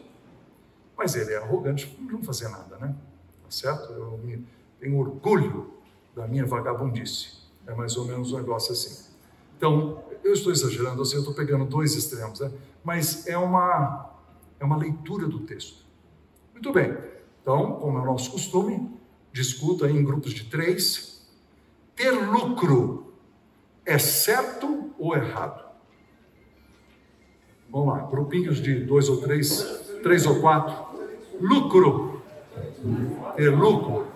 Mas 0.96 1.16
ele 1.16 1.34
é 1.34 1.38
arrogante 1.38 1.88
por 1.88 2.12
não 2.12 2.24
fazer 2.24 2.48
nada, 2.50 2.78
né? 2.78 2.96
Tá 3.44 3.50
certo? 3.50 3.92
Eu 3.92 4.20
tenho 4.80 4.98
orgulho 4.98 5.74
da 6.16 6.28
minha 6.28 6.46
vagabundice. 6.46 7.42
É 7.66 7.74
mais 7.74 7.98
ou 7.98 8.06
menos 8.06 8.32
um 8.34 8.38
negócio 8.38 8.72
assim. 8.72 9.12
Então, 9.58 10.04
eu 10.24 10.34
estou 10.34 10.52
exagerando, 10.52 11.02
assim, 11.02 11.16
eu 11.16 11.22
estou 11.22 11.34
pegando 11.34 11.66
dois 11.66 11.96
extremos, 11.96 12.40
né? 12.40 12.52
mas 12.84 13.28
é 13.28 13.38
uma, 13.38 14.12
é 14.60 14.66
uma 14.66 14.78
leitura 14.78 15.28
do 15.28 15.40
texto. 15.40 15.84
Muito 16.54 16.72
bem. 16.72 16.96
Então, 17.42 17.74
como 17.74 17.98
é 17.98 18.02
o 18.02 18.06
nosso 18.06 18.32
costume, 18.32 18.92
discuta 19.32 19.90
em 19.90 20.04
grupos 20.04 20.34
de 20.34 20.46
três. 20.46 21.11
Ter 22.02 22.10
lucro 22.10 23.14
é 23.86 24.00
certo 24.00 24.90
ou 24.98 25.16
errado? 25.16 25.64
Vamos 27.70 27.94
lá, 27.94 28.00
grupinhos 28.08 28.60
de 28.60 28.74
dois 28.74 29.08
ou 29.08 29.18
três, 29.22 29.62
três 30.02 30.26
ou 30.26 30.42
quatro. 30.42 30.98
Lucro. 31.40 32.24
Ter 33.36 33.50
lucro. 33.50 34.08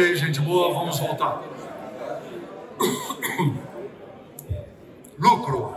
Gente 0.00 0.40
boa, 0.40 0.72
vamos 0.72 0.98
voltar. 0.98 1.42
Lucro. 5.18 5.76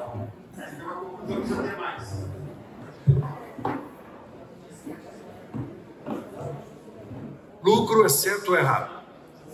Lucro 7.61 8.05
é 8.05 8.09
certo 8.09 8.51
ou 8.51 8.57
errado? 8.57 9.03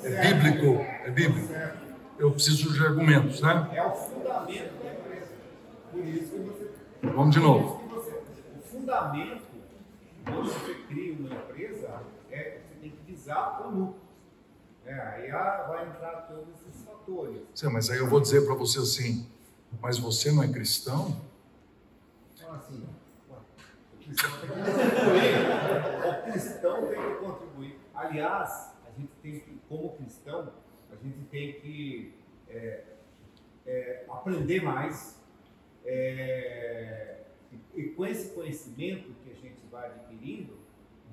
É 0.04 0.34
bíblico, 0.34 0.86
é 1.06 1.10
bíblico. 1.10 1.54
Eu 2.20 2.32
preciso 2.32 2.72
de 2.72 2.86
argumentos, 2.86 3.42
né? 3.42 3.68
É 3.74 3.84
o 3.84 3.92
fundamento 3.92 4.74
da 4.84 4.92
empresa. 4.94 5.32
Vamos 7.02 7.34
de 7.34 7.40
novo. 7.40 7.69
Mas 17.72 17.90
aí 17.90 17.98
eu 17.98 18.08
vou 18.08 18.22
dizer 18.22 18.46
para 18.46 18.56
você 18.56 18.80
assim, 18.80 19.28
mas 19.82 19.98
você 19.98 20.32
não 20.32 20.44
é 20.44 20.48
cristão? 20.48 21.22
Assim. 22.52 22.84
O 26.08 26.32
cristão 26.32 26.88
tem 26.88 27.00
que 27.00 27.16
contribuir. 27.24 27.80
Aliás, 27.94 28.74
a 28.88 29.00
gente 29.00 29.12
tem 29.22 29.40
que, 29.40 29.60
como 29.68 29.96
cristão, 29.98 30.54
a 30.92 30.96
gente 30.96 31.26
tem 31.30 31.54
que 31.60 32.14
é, 32.50 32.84
é, 33.66 34.06
aprender 34.10 34.64
mais. 34.64 35.20
É, 35.86 37.20
e, 37.52 37.82
e 37.82 37.90
com 37.90 38.06
esse 38.06 38.30
conhecimento 38.30 39.14
que 39.24 39.32
a 39.32 39.36
gente 39.36 39.60
vai 39.72 39.88
adquirindo, 39.88 40.58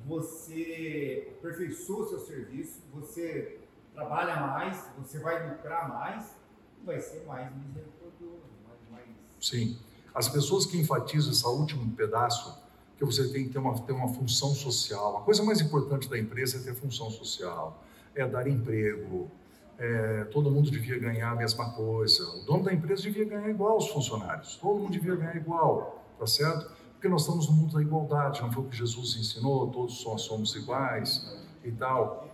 você 0.06 1.32
aperfeiçoa 1.38 2.04
o 2.04 2.08
seu 2.08 2.20
serviço, 2.20 2.80
você 2.92 3.58
trabalha 3.96 4.36
mais, 4.36 4.90
você 4.98 5.18
vai 5.18 5.48
lucrar 5.48 5.88
mais 5.88 6.36
e 6.82 6.84
vai 6.84 7.00
ser 7.00 7.24
mais 7.26 7.50
misericordioso, 7.56 8.44
mais, 8.68 8.78
mais... 8.92 9.16
Sim. 9.40 9.78
As 10.14 10.28
pessoas 10.28 10.66
que 10.66 10.78
enfatizam 10.78 11.32
esse 11.32 11.46
último 11.46 11.90
pedaço, 11.92 12.62
que 12.98 13.04
você 13.04 13.26
tem 13.32 13.44
que 13.44 13.50
ter 13.50 13.58
uma, 13.58 13.78
ter 13.80 13.92
uma 13.92 14.08
função 14.08 14.50
social. 14.50 15.16
A 15.16 15.20
coisa 15.22 15.42
mais 15.42 15.60
importante 15.60 16.08
da 16.08 16.18
empresa 16.18 16.58
é 16.58 16.60
ter 16.60 16.74
função 16.74 17.10
social, 17.10 17.82
é 18.14 18.26
dar 18.26 18.46
emprego, 18.46 19.30
é, 19.78 20.24
todo 20.24 20.50
mundo 20.50 20.70
devia 20.70 20.98
ganhar 20.98 21.32
a 21.32 21.34
mesma 21.34 21.70
coisa. 21.72 22.22
O 22.36 22.44
dono 22.44 22.64
da 22.64 22.72
empresa 22.72 23.02
devia 23.02 23.24
ganhar 23.24 23.48
igual 23.48 23.72
aos 23.72 23.88
funcionários. 23.88 24.56
Todo 24.56 24.78
mundo 24.78 24.92
devia 24.92 25.16
ganhar 25.16 25.36
igual, 25.36 26.04
tá 26.18 26.26
certo? 26.26 26.70
Porque 26.92 27.08
nós 27.08 27.22
estamos 27.22 27.48
no 27.48 27.54
mundo 27.54 27.74
da 27.74 27.82
igualdade, 27.82 28.40
não 28.40 28.52
foi 28.52 28.62
o 28.62 28.66
que 28.66 28.76
Jesus 28.76 29.16
ensinou, 29.16 29.70
todos 29.70 30.00
somos 30.00 30.54
iguais 30.54 31.44
e 31.62 31.72
tal. 31.72 32.30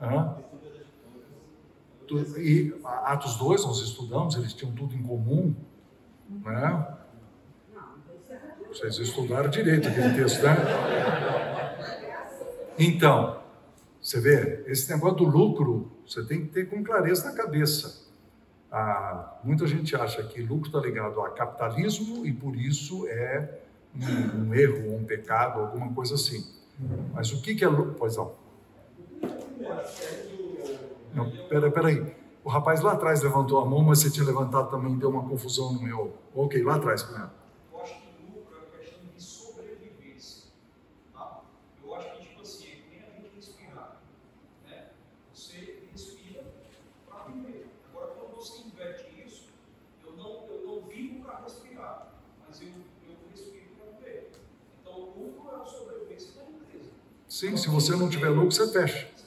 Hã? 0.00 0.36
E 2.38 2.74
Atos 2.84 3.36
2 3.36 3.64
nós 3.64 3.80
estudamos, 3.80 4.34
eles 4.36 4.54
tinham 4.54 4.72
tudo 4.72 4.94
em 4.94 5.02
comum, 5.02 5.54
né? 6.28 6.96
Vocês 8.68 8.98
estudaram 8.98 9.50
direito 9.50 9.88
aquele 9.88 10.14
texto, 10.14 10.42
né? 10.42 10.56
Então, 12.78 13.40
você 14.00 14.20
vê, 14.20 14.64
esse 14.66 14.90
negócio 14.90 15.18
do 15.18 15.24
lucro, 15.24 15.90
você 16.06 16.24
tem 16.24 16.46
que 16.46 16.52
ter 16.52 16.68
com 16.68 16.82
clareza 16.82 17.24
na 17.30 17.36
cabeça. 17.36 18.06
Ah, 18.70 19.38
muita 19.42 19.66
gente 19.66 19.96
acha 19.96 20.22
que 20.22 20.40
lucro 20.42 20.68
está 20.68 20.78
ligado 20.78 21.20
a 21.20 21.30
capitalismo 21.30 22.24
e 22.24 22.32
por 22.32 22.54
isso 22.54 23.06
é 23.08 23.58
um, 23.94 24.48
um 24.48 24.54
erro, 24.54 24.94
um 24.96 25.04
pecado, 25.04 25.60
alguma 25.60 25.92
coisa 25.92 26.14
assim. 26.14 26.46
Mas 27.12 27.32
o 27.32 27.42
que, 27.42 27.54
que 27.54 27.64
é 27.64 27.68
lucro? 27.68 27.96
Pois 27.98 28.16
não. 28.16 28.32
Não, 31.14 31.30
pera, 31.48 31.70
peraí. 31.70 32.16
O 32.44 32.48
rapaz 32.48 32.80
lá 32.80 32.92
atrás 32.92 33.22
levantou 33.22 33.58
a 33.60 33.64
mão, 33.64 33.82
mas 33.82 33.98
você 33.98 34.10
tinha 34.10 34.24
levantado 34.24 34.70
também, 34.70 34.96
deu 34.96 35.10
uma 35.10 35.28
confusão 35.28 35.72
no 35.72 35.82
meu. 35.82 36.14
Ok, 36.34 36.62
lá 36.62 36.76
atrás 36.76 37.02
primeiro. 37.02 37.30
Eu 37.72 37.80
acho 37.82 37.94
que 37.94 38.08
lucro 38.32 38.56
é 38.56 38.78
questão 38.78 39.00
de 39.14 39.22
sobrevivência. 39.22 40.44
Tá? 41.12 41.40
Eu 41.84 41.94
acho 41.94 42.12
que, 42.12 42.22
tipo 42.22 42.40
assim, 42.40 42.66
é 42.68 42.70
que 42.70 42.90
nem 42.90 43.00
a 43.00 43.10
gente 43.10 43.34
respirar. 43.36 44.00
Né? 44.66 44.86
Você 45.34 45.82
respira 45.92 46.44
para 47.08 47.24
viver. 47.32 47.66
Agora, 47.92 48.12
quando 48.18 48.36
você 48.36 48.62
inverte 48.62 49.06
isso, 49.26 49.48
eu 50.06 50.12
não, 50.16 50.46
eu 50.48 50.66
não 50.66 50.88
vivo 50.88 51.24
para 51.24 51.40
respirar, 51.40 52.12
mas 52.46 52.62
eu, 52.62 52.68
eu 52.68 53.14
respiro 53.30 53.66
para 53.76 53.98
viver. 53.98 54.32
Então, 54.80 54.94
o 54.94 55.04
lucro 55.18 55.50
é 55.52 55.62
a 55.62 55.66
sobrevivência 55.66 56.30
da 56.34 56.48
empresa. 56.48 56.90
Sim, 57.28 57.56
se 57.56 57.68
você 57.68 57.94
não 57.96 58.08
tiver 58.08 58.30
lucro, 58.30 58.52
você 58.52 58.72
fecha. 58.72 59.17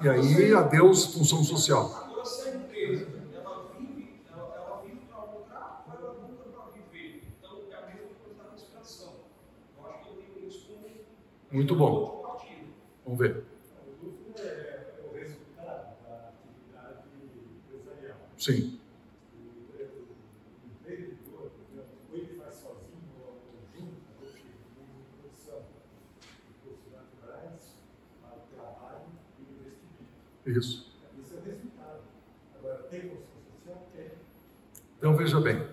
E 0.00 0.08
aí, 0.08 0.52
adeus 0.54 1.06
função 1.14 1.42
social. 1.42 1.86
Agora, 2.04 2.24
se 2.24 2.48
a 2.48 2.54
empresa 2.56 3.06
ela 3.34 3.72
vive, 3.78 4.20
ela, 4.30 4.54
ela 4.54 4.82
vive 4.84 5.00
para 5.06 5.24
lucrar 5.24 5.84
ou 5.88 5.94
ela 5.98 6.12
lucra 6.12 6.44
para 6.52 6.70
viver? 6.72 7.24
Então, 7.38 7.58
é 7.70 7.74
a 7.74 7.86
mesma 7.86 8.08
coisa 8.22 8.42
da 8.42 8.50
respiração. 8.52 9.14
Eu 9.78 9.86
acho 9.86 10.04
que 10.04 10.08
eu 10.10 10.16
tenho 10.34 10.48
isso 10.48 10.66
como 10.66 10.86
Muito 11.50 11.74
bom. 11.74 11.94
ponto 12.00 12.16
de 12.16 12.22
partida. 12.22 12.66
Vamos 13.04 13.18
ver. 13.20 13.44
O 14.02 14.06
lucro 14.06 14.34
é 14.38 14.86
o 15.02 15.14
resultado 15.14 15.96
da 16.04 16.28
atividade 16.28 17.02
empresarial. 17.66 18.18
Sim. 18.36 18.78
O 19.32 20.70
empreendedor, 20.70 21.50
por 21.50 21.62
exemplo, 21.72 21.96
ou 22.12 22.16
ele 22.18 22.38
faz 22.38 22.54
sozinho 22.54 23.08
ou 23.24 23.40
junto, 23.74 23.96
ou 24.20 24.28
seja, 24.28 24.44
em 24.44 25.20
produção, 25.20 25.60
recursos 26.46 26.92
naturais, 26.92 27.62
para 28.20 28.36
o 28.36 28.40
trabalho 28.54 29.06
e 29.38 29.42
o 29.42 29.44
investimento. 29.60 30.14
Isso. 30.46 30.92
Isso 31.20 31.34
é 31.34 31.50
resultado. 31.50 32.00
Agora? 32.58 32.82
Tem. 32.84 33.12
Então 34.98 35.16
veja 35.16 35.40
bem, 35.40 35.66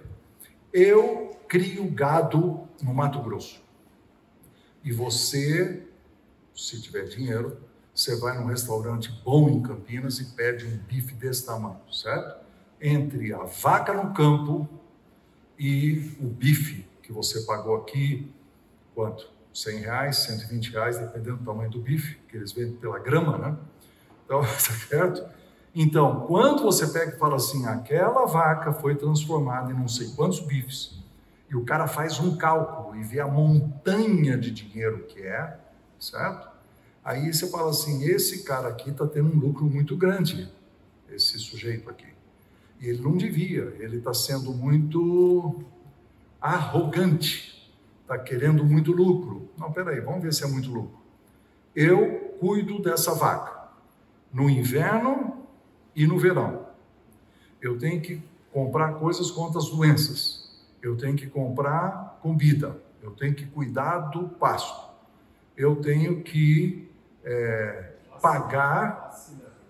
eu 0.73 1.31
crio 1.47 1.89
gado 1.89 2.67
no 2.81 2.93
Mato 2.93 3.21
Grosso. 3.21 3.63
E 4.83 4.91
você, 4.91 5.88
se 6.53 6.81
tiver 6.81 7.05
dinheiro, 7.05 7.57
você 7.93 8.19
vai 8.19 8.38
num 8.38 8.47
restaurante 8.47 9.09
bom 9.23 9.49
em 9.49 9.62
Campinas 9.62 10.19
e 10.19 10.25
pede 10.36 10.65
um 10.65 10.77
bife 10.77 11.13
desse 11.13 11.45
tamanho, 11.45 11.79
certo? 11.91 12.43
Entre 12.81 13.33
a 13.33 13.43
vaca 13.43 13.93
no 13.93 14.13
campo 14.13 14.67
e 15.57 16.12
o 16.19 16.25
bife 16.25 16.86
que 17.01 17.13
você 17.13 17.41
pagou 17.43 17.77
aqui, 17.77 18.29
quanto? 18.93 19.31
100 19.53 19.79
reais, 19.79 20.17
120 20.17 20.71
reais, 20.71 20.97
dependendo 20.97 21.38
do 21.38 21.45
tamanho 21.45 21.69
do 21.69 21.79
bife, 21.79 22.17
que 22.27 22.36
eles 22.36 22.51
vendem 22.51 22.75
pela 22.75 22.97
grama, 22.97 23.38
né? 23.38 23.57
Então, 24.25 24.41
tá 24.41 24.47
certo? 24.47 25.23
Então, 25.75 26.27
quando 26.27 26.63
você 26.63 26.88
pega 26.88 27.15
e 27.15 27.17
fala 27.17 27.36
assim, 27.36 27.65
aquela 27.65 28.25
vaca 28.25 28.73
foi 28.73 28.95
transformada 28.95 29.71
em 29.71 29.75
não 29.75 29.88
sei 29.88 30.09
quantos 30.09 30.39
bifes, 30.39 30.99
e 31.49 31.55
o 31.55 31.65
cara 31.65 31.88
faz 31.88 32.19
um 32.19 32.38
cálculo 32.38 32.95
e 32.95 33.03
vê 33.03 33.19
a 33.19 33.27
montanha 33.27 34.38
de 34.38 34.51
dinheiro 34.51 35.05
que 35.05 35.21
é, 35.21 35.57
certo? 35.99 36.47
Aí 37.03 37.33
você 37.33 37.49
fala 37.49 37.71
assim, 37.71 38.03
esse 38.05 38.43
cara 38.43 38.69
aqui 38.69 38.91
está 38.91 39.05
tendo 39.07 39.29
um 39.29 39.39
lucro 39.39 39.65
muito 39.65 39.97
grande, 39.97 40.51
esse 41.12 41.38
sujeito 41.39 41.89
aqui. 41.89 42.07
E 42.79 42.88
ele 42.88 43.01
não 43.01 43.17
devia, 43.17 43.75
ele 43.79 43.97
está 43.97 44.13
sendo 44.13 44.53
muito 44.53 45.63
arrogante, 46.39 47.71
está 48.01 48.17
querendo 48.17 48.63
muito 48.63 48.91
lucro. 48.91 49.49
Não, 49.57 49.71
peraí, 49.71 49.99
vamos 50.01 50.21
ver 50.21 50.33
se 50.33 50.43
é 50.43 50.47
muito 50.47 50.71
lucro. 50.71 50.99
Eu 51.75 52.36
cuido 52.39 52.81
dessa 52.81 53.13
vaca 53.13 53.52
no 54.34 54.50
inverno 54.50 55.46
e 55.96 56.08
no 56.08 56.17
verão. 56.17 56.65
Eu 57.62 57.78
tenho 57.78 58.02
que 58.02 58.22
comprar 58.52 58.96
coisas 58.96 59.30
contra 59.32 59.60
as 59.60 59.69
doenças. 59.69 60.52
Eu 60.82 60.98
tenho 60.98 61.15
que 61.15 61.28
comprar 61.28 62.19
comida. 62.22 62.78
Eu 63.02 63.12
tenho 63.12 63.36
que 63.36 63.46
cuidar 63.46 64.00
do 64.10 64.28
pasto. 64.28 64.91
Eu 65.56 65.76
tenho 65.78 66.24
que 66.24 66.89
é, 67.24 67.93
pagar 68.22 69.13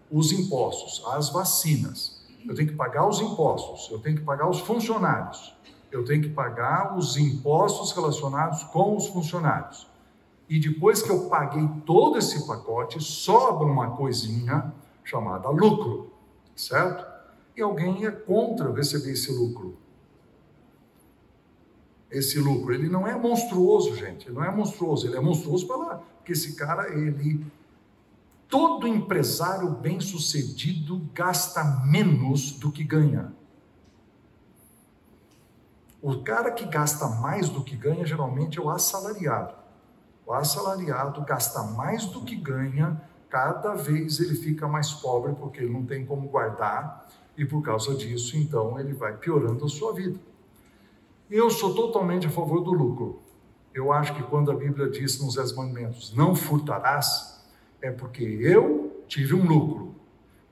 os 0.10 0.32
impostos, 0.32 1.04
as 1.14 1.30
vacinas. 1.30 2.24
Eu 2.48 2.56
tenho 2.56 2.70
que 2.70 2.76
pagar 2.76 3.08
os 3.08 3.20
impostos. 3.20 3.90
Eu 3.92 4.00
tenho 4.00 4.18
que 4.18 4.24
pagar 4.24 4.50
os 4.50 4.60
funcionários. 4.60 5.54
Eu 5.92 6.04
tenho 6.04 6.24
que 6.24 6.30
pagar 6.30 6.98
os 6.98 7.18
impostos 7.18 7.92
relacionados 7.92 8.64
com 8.64 8.96
os 8.96 9.08
funcionários. 9.08 9.88
E 10.48 10.60
depois 10.60 11.02
que 11.02 11.10
eu 11.10 11.30
paguei 11.30 11.68
todo 11.86 12.18
esse 12.18 12.46
pacote, 12.46 13.02
sobra 13.02 13.66
uma 13.66 13.96
coisinha 13.96 14.74
chamada 15.04 15.50
lucro, 15.50 16.12
certo? 16.56 17.06
E 17.56 17.62
alguém 17.62 18.06
é 18.06 18.12
contra 18.12 18.72
receber 18.72 19.12
esse 19.12 19.32
lucro. 19.32 19.78
Esse 22.12 22.40
lucro, 22.40 22.74
ele 22.74 22.90
não 22.90 23.08
é 23.08 23.16
monstruoso, 23.16 23.96
gente, 23.96 24.28
ele 24.28 24.36
não 24.36 24.44
é 24.44 24.52
monstruoso, 24.52 25.08
ele 25.08 25.18
é 25.18 25.20
monstruoso 25.20 25.66
para 25.66 25.78
lá, 25.78 26.04
porque 26.18 26.34
esse 26.34 26.56
cara, 26.56 26.94
ele 26.94 27.44
todo 28.48 28.88
empresário 28.88 29.68
bem-sucedido 29.72 31.10
gasta 31.12 31.64
menos 31.64 32.52
do 32.52 32.72
que 32.72 32.84
ganha. 32.84 33.34
O 36.00 36.22
cara 36.22 36.52
que 36.52 36.66
gasta 36.66 37.08
mais 37.08 37.50
do 37.50 37.64
que 37.64 37.76
ganha 37.76 38.06
geralmente 38.06 38.60
é 38.60 38.62
o 38.62 38.70
assalariado. 38.70 39.63
O 40.26 40.34
assalariado 40.34 41.22
gasta 41.22 41.64
mais 41.64 42.06
do 42.06 42.22
que 42.22 42.36
ganha, 42.36 43.02
cada 43.30 43.74
vez 43.74 44.20
ele 44.20 44.36
fica 44.36 44.68
mais 44.68 44.92
pobre 44.94 45.34
porque 45.34 45.60
ele 45.60 45.74
não 45.74 45.86
tem 45.86 46.06
como 46.06 46.30
guardar 46.30 47.08
e 47.38 47.46
por 47.46 47.62
causa 47.62 47.96
disso, 47.96 48.38
então, 48.38 48.80
ele 48.80 48.94
vai 48.94 49.18
piorando 49.18 49.66
a 49.66 49.70
sua 49.70 49.94
vida. 49.94 50.20
Eu 51.30 51.50
sou 51.50 51.74
totalmente 51.74 52.28
a 52.28 52.30
favor 52.30 52.62
do 52.62 52.72
lucro. 52.72 53.22
Eu 53.74 53.92
acho 53.92 54.14
que 54.14 54.22
quando 54.22 54.52
a 54.52 54.56
Bíblia 54.56 54.90
diz 54.90 55.20
nos 55.20 55.36
Dez 55.36 55.52
Mandamentos, 55.56 56.14
não 56.16 56.36
furtarás, 56.36 57.44
é 57.82 57.90
porque 57.90 58.24
eu 58.24 59.04
tive 59.08 59.34
um 59.34 59.48
lucro. 59.48 59.96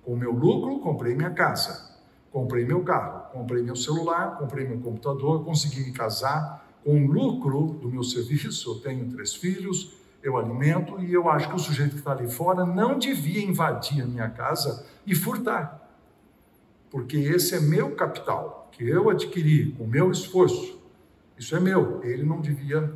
Com 0.03 0.15
meu 0.15 0.31
lucro, 0.31 0.79
comprei 0.79 1.13
minha 1.13 1.29
casa, 1.29 1.99
comprei 2.31 2.65
meu 2.65 2.83
carro, 2.83 3.31
comprei 3.31 3.61
meu 3.61 3.75
celular, 3.75 4.39
comprei 4.39 4.67
meu 4.67 4.79
computador, 4.79 5.45
consegui 5.45 5.81
me 5.81 5.91
casar. 5.91 6.60
Com 6.83 7.05
o 7.05 7.11
lucro 7.11 7.79
do 7.81 7.89
meu 7.89 8.03
serviço, 8.03 8.71
eu 8.71 8.79
tenho 8.79 9.09
três 9.11 9.35
filhos, 9.35 9.93
eu 10.23 10.37
alimento 10.37 10.99
e 10.99 11.13
eu 11.13 11.29
acho 11.29 11.49
que 11.49 11.55
o 11.55 11.59
sujeito 11.59 11.91
que 11.91 11.99
está 11.99 12.11
ali 12.11 12.29
fora 12.29 12.65
não 12.65 12.97
devia 12.97 13.43
invadir 13.43 14.03
a 14.03 14.05
minha 14.05 14.29
casa 14.29 14.85
e 15.05 15.15
furtar. 15.15 15.79
Porque 16.89 17.17
esse 17.17 17.55
é 17.55 17.59
meu 17.59 17.95
capital, 17.95 18.69
que 18.71 18.87
eu 18.87 19.09
adquiri 19.09 19.71
com 19.73 19.85
meu 19.85 20.11
esforço. 20.11 20.79
Isso 21.37 21.55
é 21.55 21.59
meu, 21.59 22.03
ele 22.03 22.23
não 22.23 22.41
devia 22.41 22.93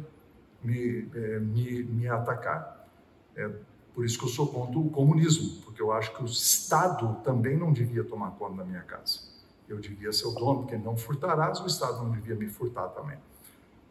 me, 0.63 1.07
é, 1.13 1.39
me, 1.39 1.83
me 1.83 2.07
atacar. 2.07 2.87
É 3.35 3.49
por 3.93 4.03
isso 4.03 4.19
que 4.19 4.25
eu 4.25 4.29
sou 4.29 4.47
contra 4.47 4.77
o 4.77 4.89
comunismo, 4.89 5.61
porque 5.63 5.81
eu 5.81 5.91
acho 5.91 6.13
que 6.13 6.21
o 6.21 6.25
Estado 6.25 7.15
também 7.23 7.57
não 7.57 7.71
devia 7.71 8.03
tomar 8.03 8.31
conta 8.31 8.57
da 8.57 8.65
minha 8.65 8.81
casa. 8.81 9.21
Eu 9.69 9.79
devia 9.79 10.11
ser 10.11 10.27
o 10.27 10.31
dono, 10.31 10.61
porque 10.61 10.77
não 10.77 10.97
furtarás, 10.97 11.61
o 11.61 11.65
Estado 11.65 12.03
não 12.03 12.11
devia 12.11 12.35
me 12.35 12.47
furtar 12.49 12.89
também. 12.89 13.17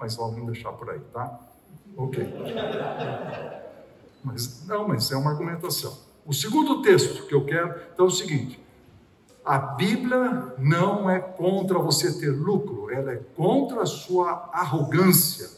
Mas 0.05 0.17
vamos 0.17 0.45
deixar 0.45 0.71
por 0.73 0.91
aí, 0.91 1.01
tá? 1.15 1.41
Ok. 1.97 2.23
Mas 4.23 4.67
não, 4.67 4.87
mas 4.87 5.11
é 5.11 5.17
uma 5.17 5.31
argumentação. 5.31 5.97
O 6.27 6.35
segundo 6.35 6.83
texto 6.83 7.27
que 7.27 7.35
eu 7.35 7.47
quero, 7.47 7.75
então 7.95 8.05
é 8.05 8.09
o 8.09 8.11
seguinte: 8.11 8.63
a 9.43 9.57
Bíblia 9.57 10.53
não 10.59 11.09
é 11.09 11.19
contra 11.19 11.79
você 11.79 12.21
ter 12.21 12.29
lucro, 12.29 12.91
ela 12.91 13.13
é 13.13 13.17
contra 13.35 13.81
a 13.81 13.87
sua 13.87 14.51
arrogância 14.53 15.49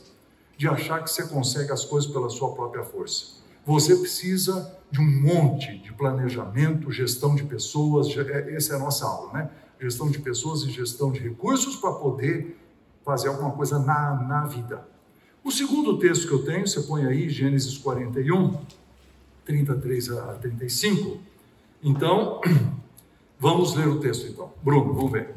de 0.57 0.69
achar 0.69 1.03
que 1.03 1.11
você 1.11 1.27
consegue 1.27 1.73
as 1.73 1.85
coisas 1.85 2.09
pela 2.09 2.31
sua 2.31 2.55
própria 2.55 2.85
força. 2.85 3.43
Você 3.65 3.97
precisa 3.97 4.79
de 4.93 5.01
um 5.01 5.23
monte 5.23 5.77
de 5.79 5.93
planejamento, 5.93 6.93
gestão 6.93 7.35
de 7.35 7.43
pessoas, 7.43 8.17
é, 8.17 8.55
essa 8.55 8.75
é 8.75 8.77
a 8.77 8.79
nossa 8.79 9.07
aula, 9.07 9.33
né? 9.33 9.51
Gestão 9.81 10.09
de 10.09 10.21
pessoas 10.21 10.63
e 10.63 10.71
gestão 10.71 11.11
de 11.11 11.19
recursos 11.19 11.75
para 11.75 11.95
poder 11.95 12.57
fazer 13.07 13.29
alguma 13.29 13.53
coisa 13.53 13.79
na, 13.79 14.14
na 14.16 14.45
vida. 14.47 14.85
O 15.45 15.53
segundo 15.53 15.97
texto 15.97 16.27
que 16.27 16.35
eu 16.35 16.45
tenho, 16.45 16.66
você 16.66 16.81
põe 16.81 17.07
aí, 17.07 17.31
Gênesis 17.31 17.79
41, 17.79 18.59
33 19.45 20.11
a 20.11 20.35
35. 20.35 21.19
Então, 21.81 22.40
vamos 23.38 23.77
ler 23.77 23.87
o 23.87 24.01
texto 24.01 24.27
então. 24.27 24.51
Bruno, 24.61 24.92
vamos 24.92 25.12
ver. 25.12 25.33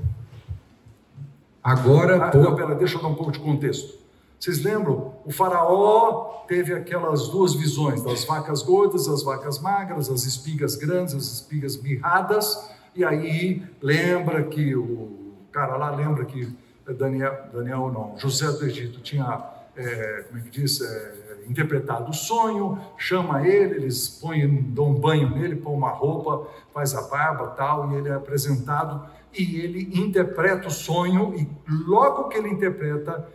Agora, 1.64 2.32
ah, 2.32 2.36
não, 2.36 2.56
pera, 2.56 2.74
deixa 2.74 2.98
eu 2.98 3.02
dar 3.04 3.10
um 3.10 3.14
pouco 3.14 3.32
de 3.32 3.40
contexto. 3.40 4.00
Vocês 4.40 4.64
lembram? 4.64 5.14
O 5.24 5.32
faraó 5.32 6.44
teve 6.48 6.74
aquelas 6.74 7.28
duas 7.28 7.54
visões, 7.54 8.02
das 8.02 8.26
vacas 8.26 8.64
gordas, 8.64 9.08
as 9.08 9.22
vacas 9.22 9.60
magras, 9.60 10.10
as 10.10 10.26
espigas 10.26 10.76
grandes, 10.76 11.14
as 11.14 11.26
espigas 11.26 11.80
mirradas, 11.80 12.72
e 12.96 13.06
aí 13.06 13.62
lembra 13.80 14.44
que 14.44 14.76
o 14.76 15.36
cara 15.52 15.78
lá 15.78 15.92
lembra 15.92 16.26
que 16.26 16.52
Daniel, 16.94 17.50
Daniel 17.54 17.92
não, 17.92 18.18
José 18.18 18.52
do 18.52 18.66
Egito 18.66 19.00
tinha 19.02 19.60
é, 19.76 20.24
como 20.28 20.40
é 20.40 20.44
que 20.44 20.50
diz, 20.50 20.82
é, 20.82 21.44
interpretado 21.48 22.12
o 22.12 22.14
sonho, 22.14 22.80
chama 22.98 23.48
ele, 23.48 23.76
eles 23.76 24.10
põem, 24.10 24.62
dão 24.72 24.90
um 24.90 24.94
banho 24.94 25.30
nele, 25.30 25.56
põem 25.56 25.76
uma 25.76 25.92
roupa, 25.92 26.48
faz 26.74 26.94
a 26.94 27.02
barba 27.04 27.48
tal, 27.52 27.92
e 27.92 27.96
ele 27.96 28.10
é 28.10 28.14
apresentado 28.14 29.10
e 29.34 29.62
ele 29.62 29.90
interpreta 30.00 30.68
o 30.68 30.72
sonho, 30.72 31.34
e 31.36 31.48
logo 31.88 32.30
que 32.30 32.38
ele 32.38 32.50
interpreta, 32.50 33.28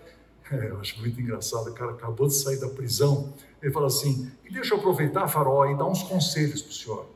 é, 0.50 0.70
eu 0.70 0.80
acho 0.80 1.00
muito 1.00 1.20
engraçado, 1.20 1.70
o 1.70 1.74
cara 1.74 1.92
acabou 1.92 2.26
de 2.26 2.34
sair 2.34 2.58
da 2.58 2.68
prisão, 2.68 3.32
ele 3.62 3.72
fala 3.72 3.86
assim, 3.86 4.30
e 4.44 4.52
deixa 4.52 4.74
eu 4.74 4.78
aproveitar, 4.78 5.26
faraó, 5.28 5.66
e 5.66 5.76
dar 5.76 5.86
uns 5.86 6.02
conselhos 6.02 6.62
para 6.62 6.70
o 6.70 6.74
senhor. 6.74 7.06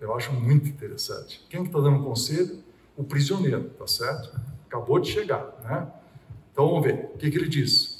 Eu 0.00 0.14
acho 0.14 0.32
muito 0.32 0.68
interessante. 0.68 1.44
Quem 1.48 1.62
está 1.62 1.78
tá 1.78 1.84
dando 1.84 2.04
conselho? 2.04 2.62
O 2.96 3.02
prisioneiro, 3.02 3.70
tá 3.70 3.86
certo? 3.86 4.38
Acabou 4.66 4.98
de 4.98 5.08
chegar, 5.08 5.46
né? 5.64 5.86
Então 6.52 6.68
vamos 6.68 6.84
ver, 6.84 7.10
o 7.14 7.18
que, 7.18 7.30
que 7.30 7.36
ele 7.36 7.48
diz? 7.48 7.96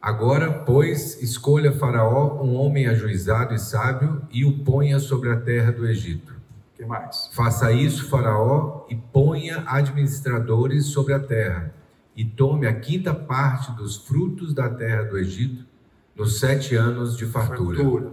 Agora, 0.00 0.52
pois, 0.52 1.20
escolha 1.20 1.72
Faraó 1.72 2.40
um 2.40 2.54
homem 2.54 2.86
ajuizado 2.86 3.52
e 3.54 3.58
sábio 3.58 4.22
e 4.30 4.44
o 4.44 4.58
ponha 4.60 5.00
sobre 5.00 5.30
a 5.30 5.40
terra 5.40 5.72
do 5.72 5.84
Egito. 5.86 6.32
que 6.76 6.84
mais? 6.84 7.28
Faça 7.32 7.72
isso, 7.72 8.08
Faraó, 8.08 8.86
e 8.88 8.94
ponha 8.94 9.64
administradores 9.66 10.86
sobre 10.86 11.12
a 11.12 11.18
terra, 11.18 11.74
e 12.14 12.24
tome 12.24 12.68
a 12.68 12.78
quinta 12.78 13.12
parte 13.12 13.72
dos 13.72 13.96
frutos 13.96 14.54
da 14.54 14.68
terra 14.68 15.02
do 15.02 15.18
Egito 15.18 15.66
nos 16.14 16.38
sete 16.38 16.76
anos 16.76 17.16
de 17.16 17.26
fartura. 17.26 17.78
fartura. 17.78 18.12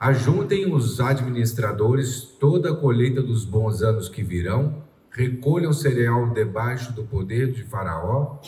Ajuntem 0.00 0.72
os 0.72 1.00
administradores 1.00 2.22
toda 2.22 2.72
a 2.72 2.76
colheita 2.76 3.22
dos 3.22 3.44
bons 3.44 3.82
anos 3.82 4.08
que 4.08 4.22
virão, 4.22 4.82
recolham 5.18 5.72
cereal 5.72 6.30
debaixo 6.30 6.92
do 6.92 7.02
poder 7.02 7.50
de 7.52 7.64
Faraó 7.64 8.38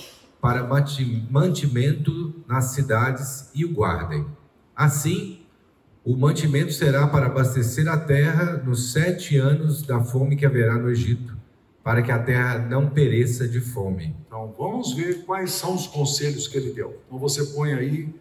para 0.41 0.63
mantimento 1.29 2.45
nas 2.47 2.67
cidades 2.67 3.51
e 3.53 3.65
o 3.65 3.73
guardem. 3.73 4.25
Assim, 4.75 5.41
o 6.05 6.17
mantimento 6.17 6.73
será 6.73 7.09
para 7.09 7.27
abastecer 7.27 7.89
a 7.89 7.99
terra 7.99 8.63
nos 8.65 8.93
sete 8.93 9.37
anos 9.37 9.83
da 9.83 10.01
fome 10.01 10.37
que 10.37 10.47
haverá 10.47 10.77
no 10.77 10.89
Egito, 10.89 11.37
para 11.83 12.03
que 12.03 12.13
a 12.13 12.23
terra 12.23 12.61
não 12.61 12.89
pereça 12.89 13.49
de 13.49 13.61
fome. 13.61 14.15
Então, 14.27 14.55
vamos 14.57 14.95
ver 14.95 15.25
quais 15.25 15.51
são 15.51 15.75
os 15.75 15.89
conselhos 15.89 16.47
que 16.47 16.57
ele 16.57 16.73
deu. 16.73 17.01
Então, 17.07 17.19
você 17.19 17.45
põe 17.47 17.75
aí 17.75 18.15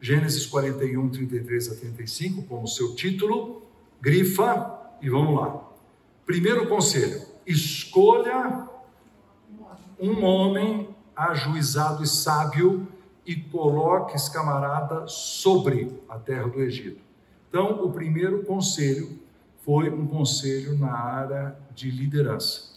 Gênesis 0.00 0.46
41, 0.46 1.08
33 1.08 1.72
a 1.72 1.74
35 1.74 2.42
como 2.42 2.68
seu 2.68 2.94
título, 2.94 3.66
grifa 4.00 4.94
e 5.02 5.10
vamos 5.10 5.34
lá. 5.40 5.60
Primeiro 6.24 6.68
conselho: 6.68 7.20
escolha 7.46 8.68
um 10.00 10.24
homem 10.24 10.94
ajuizado 11.14 12.02
e 12.02 12.06
sábio 12.06 12.86
e 13.24 13.34
coloque 13.34 14.14
esse 14.14 14.30
camarada 14.32 15.06
sobre 15.08 16.00
a 16.08 16.18
terra 16.18 16.48
do 16.48 16.60
Egito. 16.60 17.00
Então, 17.48 17.84
o 17.84 17.90
primeiro 17.90 18.44
conselho 18.44 19.18
foi 19.64 19.88
um 19.90 20.06
conselho 20.06 20.78
na 20.78 20.92
área 20.92 21.58
de 21.74 21.90
liderança. 21.90 22.76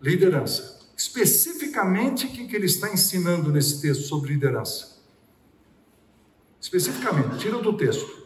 Liderança. 0.00 0.76
Especificamente, 0.96 2.26
o 2.26 2.30
que 2.30 2.54
ele 2.54 2.66
está 2.66 2.92
ensinando 2.92 3.52
nesse 3.52 3.80
texto 3.80 4.02
sobre 4.02 4.32
liderança? 4.32 4.96
Especificamente, 6.60 7.38
tira 7.38 7.58
do 7.58 7.76
texto. 7.76 8.25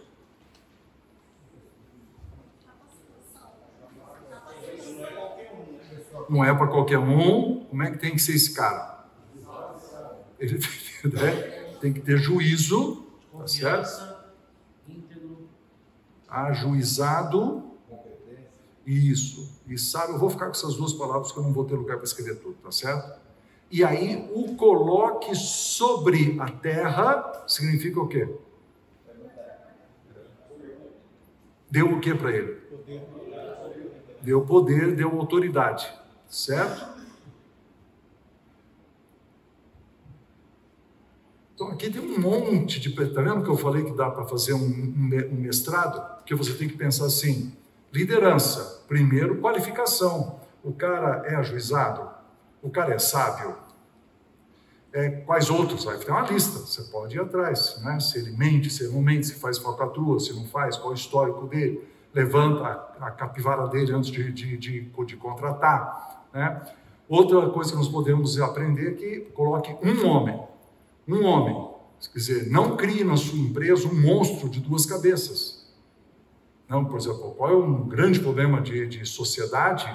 Não 6.30 6.44
é 6.44 6.54
para 6.54 6.68
qualquer 6.68 6.98
um. 6.98 7.64
Como 7.64 7.82
é 7.82 7.90
que 7.90 7.98
tem 7.98 8.12
que 8.12 8.22
ser 8.22 8.36
esse 8.36 8.54
cara? 8.54 9.04
Ele 10.38 10.58
né? 11.04 11.76
tem 11.80 11.92
que 11.92 12.00
ter 12.00 12.16
juízo, 12.16 13.04
tá 13.36 13.46
certo? 13.48 14.14
Ajuizado. 16.28 17.64
Isso. 18.86 19.60
E 19.66 19.76
sabe, 19.76 20.12
eu 20.12 20.18
vou 20.18 20.30
ficar 20.30 20.46
com 20.46 20.52
essas 20.52 20.76
duas 20.76 20.92
palavras 20.92 21.32
que 21.32 21.38
eu 21.38 21.42
não 21.42 21.52
vou 21.52 21.64
ter 21.64 21.74
lugar 21.74 21.96
para 21.96 22.04
escrever 22.04 22.36
tudo, 22.36 22.54
tá 22.62 22.70
certo? 22.70 23.20
E 23.70 23.84
aí, 23.84 24.28
o 24.34 24.56
coloque 24.56 25.34
sobre 25.34 26.36
a 26.40 26.48
terra 26.48 27.44
significa 27.46 28.00
o 28.00 28.08
quê? 28.08 28.28
Deu 31.70 31.92
o 31.92 32.00
que 32.00 32.14
para 32.14 32.32
ele? 32.32 32.60
Deu 34.22 34.44
poder, 34.44 34.96
deu 34.96 35.10
autoridade. 35.20 35.99
Certo? 36.30 37.00
Então 41.54 41.68
aqui 41.72 41.90
tem 41.90 42.00
um 42.00 42.18
monte 42.18 42.78
de. 42.78 42.88
Está 42.88 43.20
vendo 43.20 43.42
que 43.42 43.50
eu 43.50 43.56
falei 43.56 43.84
que 43.84 43.92
dá 43.92 44.08
para 44.08 44.24
fazer 44.24 44.54
um, 44.54 44.64
um 44.64 45.34
mestrado? 45.34 46.18
Porque 46.18 46.34
você 46.34 46.54
tem 46.54 46.68
que 46.68 46.76
pensar 46.76 47.06
assim: 47.06 47.52
liderança, 47.92 48.84
primeiro, 48.86 49.40
qualificação. 49.40 50.40
O 50.62 50.72
cara 50.72 51.26
é 51.26 51.34
ajuizado? 51.34 52.08
O 52.62 52.70
cara 52.70 52.94
é 52.94 52.98
sábio? 52.98 53.56
É, 54.92 55.10
quais 55.10 55.50
outros? 55.50 55.84
Vai 55.84 55.98
ter 55.98 56.10
uma 56.10 56.22
lista, 56.22 56.58
você 56.60 56.82
pode 56.90 57.16
ir 57.16 57.20
atrás, 57.20 57.80
né? 57.82 57.98
Se 58.00 58.18
ele 58.18 58.30
mente, 58.32 58.70
se 58.70 58.84
ele 58.84 58.94
não 58.94 59.02
mente, 59.02 59.26
se 59.26 59.34
faz 59.34 59.58
falcatrua, 59.58 60.18
se 60.20 60.32
não 60.32 60.46
faz, 60.46 60.76
qual 60.76 60.90
é 60.90 60.92
o 60.92 60.94
histórico 60.94 61.46
dele, 61.46 61.86
levanta 62.12 62.64
a, 63.00 63.06
a 63.06 63.10
capivara 63.10 63.66
dele 63.68 63.92
antes 63.92 64.10
de, 64.10 64.32
de, 64.32 64.56
de, 64.56 64.80
de 64.80 65.16
contratar. 65.16 66.19
Né? 66.32 66.62
Outra 67.08 67.48
coisa 67.50 67.70
que 67.70 67.76
nós 67.76 67.88
podemos 67.88 68.40
aprender 68.40 68.92
é 68.92 68.94
que 68.94 69.20
coloque 69.32 69.76
um 69.82 70.06
homem, 70.06 70.40
um 71.08 71.24
homem, 71.24 71.68
quer 72.12 72.18
dizer, 72.18 72.50
não 72.50 72.76
crie 72.76 73.02
na 73.02 73.16
sua 73.16 73.38
empresa 73.38 73.88
um 73.88 74.00
monstro 74.00 74.48
de 74.48 74.60
duas 74.60 74.86
cabeças. 74.86 75.68
Não, 76.68 76.84
por 76.84 76.98
exemplo, 76.98 77.34
qual 77.36 77.50
é 77.50 77.56
um 77.56 77.88
grande 77.88 78.20
problema 78.20 78.60
de, 78.60 78.86
de 78.86 79.04
sociedade? 79.04 79.88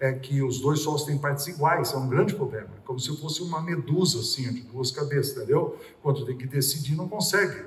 é 0.00 0.12
que 0.12 0.42
os 0.42 0.60
dois 0.60 0.80
solos 0.80 1.04
têm 1.04 1.18
partes 1.18 1.46
iguais, 1.48 1.92
é 1.92 1.96
um 1.96 2.08
grande 2.08 2.34
problema. 2.34 2.68
É 2.76 2.86
como 2.86 3.00
se 3.00 3.14
fosse 3.16 3.42
uma 3.42 3.60
medusa, 3.60 4.20
assim, 4.20 4.52
de 4.52 4.60
duas 4.62 4.90
cabeças, 4.90 5.36
entendeu? 5.36 5.76
Quando 6.02 6.24
tem 6.24 6.36
que 6.36 6.46
decidir, 6.46 6.94
não 6.94 7.08
consegue. 7.08 7.64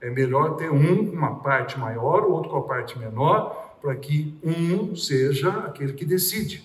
É 0.00 0.10
melhor 0.10 0.56
ter 0.56 0.70
um 0.70 1.06
com 1.06 1.16
uma 1.16 1.36
parte 1.36 1.78
maior, 1.78 2.24
o 2.24 2.32
outro 2.32 2.50
com 2.50 2.58
a 2.58 2.62
parte 2.62 2.98
menor, 2.98 3.76
para 3.80 3.96
que 3.96 4.38
um 4.44 4.94
seja 4.94 5.50
aquele 5.50 5.94
que 5.94 6.04
decide. 6.04 6.62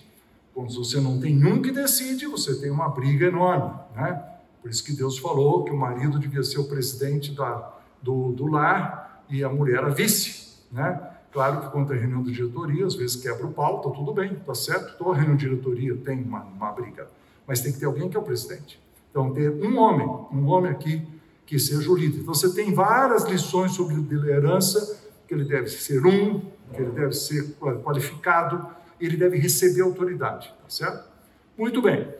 Quando 0.54 0.72
você 0.74 1.00
não 1.00 1.18
tem 1.18 1.44
um 1.44 1.62
que 1.62 1.70
decide, 1.70 2.26
você 2.26 2.54
tem 2.60 2.70
uma 2.70 2.88
briga 2.88 3.26
enorme, 3.26 3.72
né? 3.96 4.22
Por 4.60 4.70
isso 4.70 4.84
que 4.84 4.92
Deus 4.92 5.18
falou 5.18 5.64
que 5.64 5.72
o 5.72 5.76
marido 5.76 6.18
devia 6.18 6.42
ser 6.42 6.60
o 6.60 6.64
presidente 6.64 7.32
da, 7.32 7.72
do, 8.00 8.32
do 8.32 8.46
lar 8.46 9.24
e 9.28 9.42
a 9.42 9.48
mulher 9.48 9.82
a 9.82 9.88
vice, 9.88 10.58
né? 10.70 11.10
Claro 11.32 11.62
que 11.62 11.70
quando 11.70 11.88
tem 11.88 11.98
reunião 11.98 12.22
de 12.22 12.30
diretoria, 12.30 12.86
às 12.86 12.94
vezes 12.94 13.16
quebra 13.16 13.46
o 13.46 13.52
pau, 13.52 13.80
tá 13.80 13.88
tudo 13.90 14.12
bem, 14.12 14.34
tá 14.34 14.54
certo? 14.54 14.98
Toda 14.98 15.16
reunião 15.16 15.36
de 15.36 15.48
diretoria 15.48 15.96
tem 15.96 16.22
uma, 16.22 16.42
uma 16.42 16.70
briga, 16.72 17.08
mas 17.46 17.60
tem 17.60 17.72
que 17.72 17.78
ter 17.78 17.86
alguém 17.86 18.08
que 18.08 18.16
é 18.16 18.20
o 18.20 18.22
presidente. 18.22 18.78
Então, 19.10 19.32
ter 19.32 19.50
um 19.50 19.78
homem, 19.78 20.06
um 20.30 20.46
homem 20.46 20.70
aqui 20.70 21.02
que 21.46 21.58
seja 21.58 21.90
o 21.90 21.96
líder. 21.96 22.20
Então, 22.20 22.34
você 22.34 22.52
tem 22.54 22.72
várias 22.74 23.24
lições 23.24 23.72
sobre 23.72 23.94
liderança, 23.94 25.02
que 25.26 25.32
ele 25.32 25.44
deve 25.44 25.68
ser 25.68 26.04
um, 26.04 26.40
que 26.72 26.80
ele 26.80 26.92
deve 26.92 27.14
ser 27.14 27.54
qualificado, 27.82 28.66
ele 29.04 29.16
deve 29.16 29.38
receber 29.38 29.82
autoridade, 29.82 30.54
tá 30.62 30.68
certo? 30.68 31.10
Muito 31.56 31.80
bem. 31.82 32.12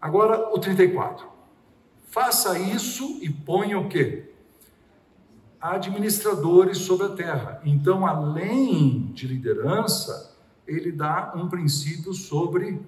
Agora, 0.00 0.54
o 0.54 0.58
34. 0.58 1.26
Faça 2.06 2.58
isso 2.58 3.18
e 3.20 3.28
ponha 3.28 3.78
o 3.78 3.88
quê? 3.88 4.28
administradores 5.60 6.78
sobre 6.78 7.06
a 7.06 7.10
terra. 7.10 7.60
Então, 7.64 8.06
além 8.06 9.10
de 9.12 9.26
liderança, 9.26 10.36
ele 10.66 10.92
dá 10.92 11.32
um 11.34 11.48
princípio 11.48 12.12
sobre 12.12 12.80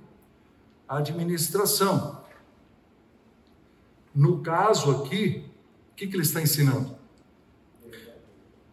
administração. 0.89 2.21
No 4.15 4.41
caso 4.41 4.91
aqui, 4.91 5.45
o 5.93 5.95
que, 5.95 6.07
que 6.07 6.15
ele 6.15 6.23
está 6.23 6.41
ensinando? 6.41 6.99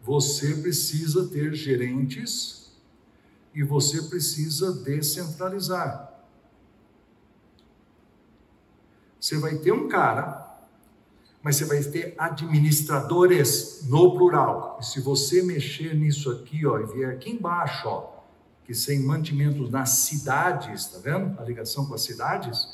Você 0.02 0.54
precisa 0.56 1.28
ter 1.28 1.54
gerentes 1.54 2.57
e 3.54 3.62
você 3.62 4.02
precisa 4.02 4.72
descentralizar. 4.72 6.12
Você 9.20 9.38
vai 9.38 9.56
ter 9.56 9.72
um 9.72 9.88
cara 9.88 10.48
mas 11.42 11.56
você 11.56 11.64
vai 11.64 11.82
ter 11.82 12.14
administradores 12.18 13.82
no 13.88 14.16
plural. 14.16 14.78
E 14.80 14.84
se 14.84 15.00
você 15.00 15.42
mexer 15.42 15.94
nisso 15.94 16.30
aqui, 16.30 16.66
ó, 16.66 16.78
e 16.78 16.86
vier 16.86 17.10
aqui 17.10 17.30
embaixo, 17.30 17.88
ó, 17.88 18.18
que 18.64 18.74
sem 18.74 19.00
mantimentos 19.00 19.70
nas 19.70 19.90
cidades, 19.90 20.86
tá 20.86 20.98
vendo? 20.98 21.40
A 21.40 21.44
ligação 21.44 21.86
com 21.86 21.94
as 21.94 22.02
cidades. 22.02 22.68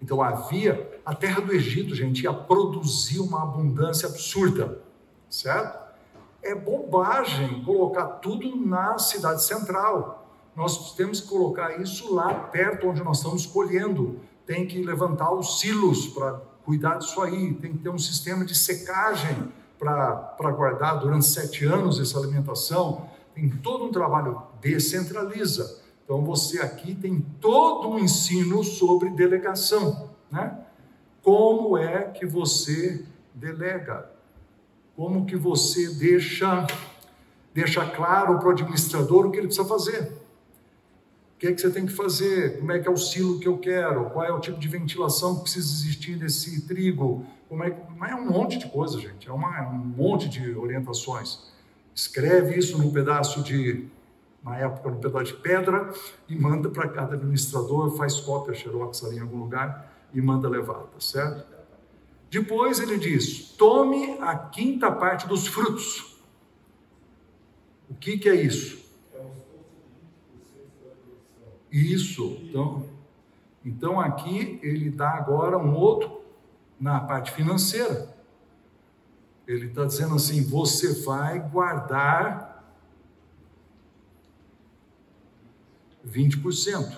Então 0.00 0.20
havia 0.20 1.00
a 1.06 1.14
terra 1.14 1.40
do 1.40 1.52
Egito, 1.52 1.94
gente, 1.94 2.24
ia 2.24 2.32
produzir 2.32 3.20
uma 3.20 3.44
abundância 3.44 4.08
absurda, 4.08 4.82
certo? 5.30 5.81
É 6.42 6.54
bobagem 6.54 7.62
colocar 7.64 8.06
tudo 8.06 8.56
na 8.56 8.98
cidade 8.98 9.44
central. 9.44 10.26
Nós 10.56 10.94
temos 10.94 11.20
que 11.20 11.28
colocar 11.28 11.80
isso 11.80 12.12
lá 12.14 12.34
perto 12.34 12.88
onde 12.88 13.02
nós 13.02 13.18
estamos 13.18 13.46
colhendo. 13.46 14.20
Tem 14.44 14.66
que 14.66 14.82
levantar 14.82 15.32
os 15.32 15.60
silos 15.60 16.08
para 16.08 16.40
cuidar 16.64 16.98
disso 16.98 17.20
aí, 17.22 17.54
tem 17.54 17.72
que 17.72 17.78
ter 17.78 17.88
um 17.88 17.98
sistema 17.98 18.44
de 18.44 18.54
secagem 18.54 19.52
para 19.78 20.50
guardar 20.52 20.98
durante 20.98 21.26
sete 21.26 21.64
anos 21.64 21.98
essa 21.98 22.18
alimentação. 22.18 23.08
Tem 23.34 23.48
todo 23.48 23.84
um 23.84 23.90
trabalho, 23.90 24.42
descentraliza. 24.60 25.80
Então 26.04 26.22
você 26.24 26.60
aqui 26.60 26.94
tem 26.94 27.24
todo 27.40 27.88
um 27.88 27.98
ensino 27.98 28.62
sobre 28.62 29.10
delegação, 29.10 30.10
né? 30.30 30.58
Como 31.22 31.78
é 31.78 32.02
que 32.02 32.26
você 32.26 33.06
delega? 33.32 34.10
Como 34.96 35.26
que 35.26 35.36
você 35.36 35.94
deixa 35.94 36.66
deixa 37.54 37.84
claro 37.84 38.38
para 38.38 38.48
o 38.48 38.50
administrador 38.52 39.26
o 39.26 39.30
que 39.30 39.38
ele 39.38 39.46
precisa 39.46 39.68
fazer? 39.68 40.22
que 41.42 41.48
é 41.48 41.52
que 41.52 41.60
você 41.60 41.70
tem 41.70 41.84
que 41.84 41.92
fazer, 41.92 42.60
como 42.60 42.70
é 42.70 42.78
que 42.78 42.86
é 42.86 42.90
o 42.90 42.96
silo 42.96 43.40
que 43.40 43.48
eu 43.48 43.58
quero, 43.58 44.08
qual 44.10 44.24
é 44.24 44.32
o 44.32 44.38
tipo 44.38 44.60
de 44.60 44.68
ventilação 44.68 45.34
que 45.34 45.42
precisa 45.42 45.66
existir 45.72 46.16
nesse 46.16 46.68
trigo, 46.68 47.26
como 47.48 47.64
é, 47.64 47.70
que... 47.72 47.80
é 48.04 48.14
um 48.14 48.30
monte 48.30 48.58
de 48.58 48.68
coisa, 48.68 49.00
gente, 49.00 49.28
é, 49.28 49.32
uma, 49.32 49.58
é 49.58 49.62
um 49.62 49.74
monte 49.74 50.28
de 50.28 50.54
orientações. 50.54 51.50
Escreve 51.92 52.56
isso 52.56 52.78
num 52.78 52.92
pedaço 52.92 53.42
de, 53.42 53.88
na 54.40 54.56
época, 54.56 54.88
num 54.88 55.00
pedaço 55.00 55.24
de 55.24 55.34
pedra 55.34 55.92
e 56.28 56.36
manda 56.36 56.68
para 56.68 56.88
cada 56.88 57.16
administrador, 57.16 57.90
faz 57.96 58.20
cópia 58.20 58.54
xerox 58.54 59.02
ali 59.02 59.16
em 59.16 59.20
algum 59.22 59.38
lugar 59.38 59.92
e 60.14 60.22
manda 60.22 60.48
levar, 60.48 60.74
tá 60.74 61.00
certo? 61.00 61.44
Depois 62.32 62.80
ele 62.80 62.96
diz: 62.96 63.50
tome 63.58 64.16
a 64.18 64.34
quinta 64.34 64.90
parte 64.90 65.28
dos 65.28 65.46
frutos. 65.46 66.16
O 67.90 67.94
que, 67.94 68.16
que 68.16 68.26
é 68.26 68.34
isso? 68.34 68.82
Isso. 71.70 72.38
Então, 72.44 72.88
então 73.62 74.00
aqui 74.00 74.58
ele 74.62 74.88
dá 74.88 75.10
agora 75.10 75.58
um 75.58 75.74
outro 75.74 76.22
na 76.80 77.00
parte 77.00 77.32
financeira. 77.32 78.16
Ele 79.46 79.66
está 79.66 79.84
dizendo 79.84 80.14
assim: 80.14 80.42
você 80.42 81.04
vai 81.04 81.38
guardar 81.38 82.64
20%. 86.08 86.96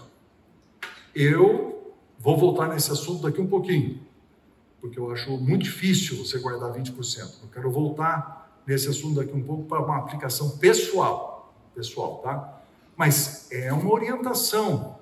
Eu 1.13 1.93
vou 2.21 2.39
voltar 2.39 2.69
nesse 2.69 2.93
assunto 2.93 3.23
daqui 3.23 3.41
um 3.41 3.49
pouquinho, 3.49 4.01
porque 4.85 4.99
eu 4.99 5.11
acho 5.11 5.31
muito 5.39 5.63
difícil 5.63 6.15
você 6.23 6.39
guardar 6.39 6.71
20%. 6.71 7.45
Eu 7.45 7.49
quero 7.49 7.71
voltar 7.71 8.61
nesse 8.67 8.87
assunto 8.87 9.15
daqui 9.15 9.33
um 9.35 9.43
pouco 9.43 9.65
para 9.65 9.81
uma 9.81 9.97
aplicação 9.97 10.59
pessoal, 10.59 11.55
pessoal, 11.75 12.19
tá? 12.19 12.63
Mas 12.95 13.51
é 13.51 13.73
uma 13.73 13.91
orientação. 13.91 14.99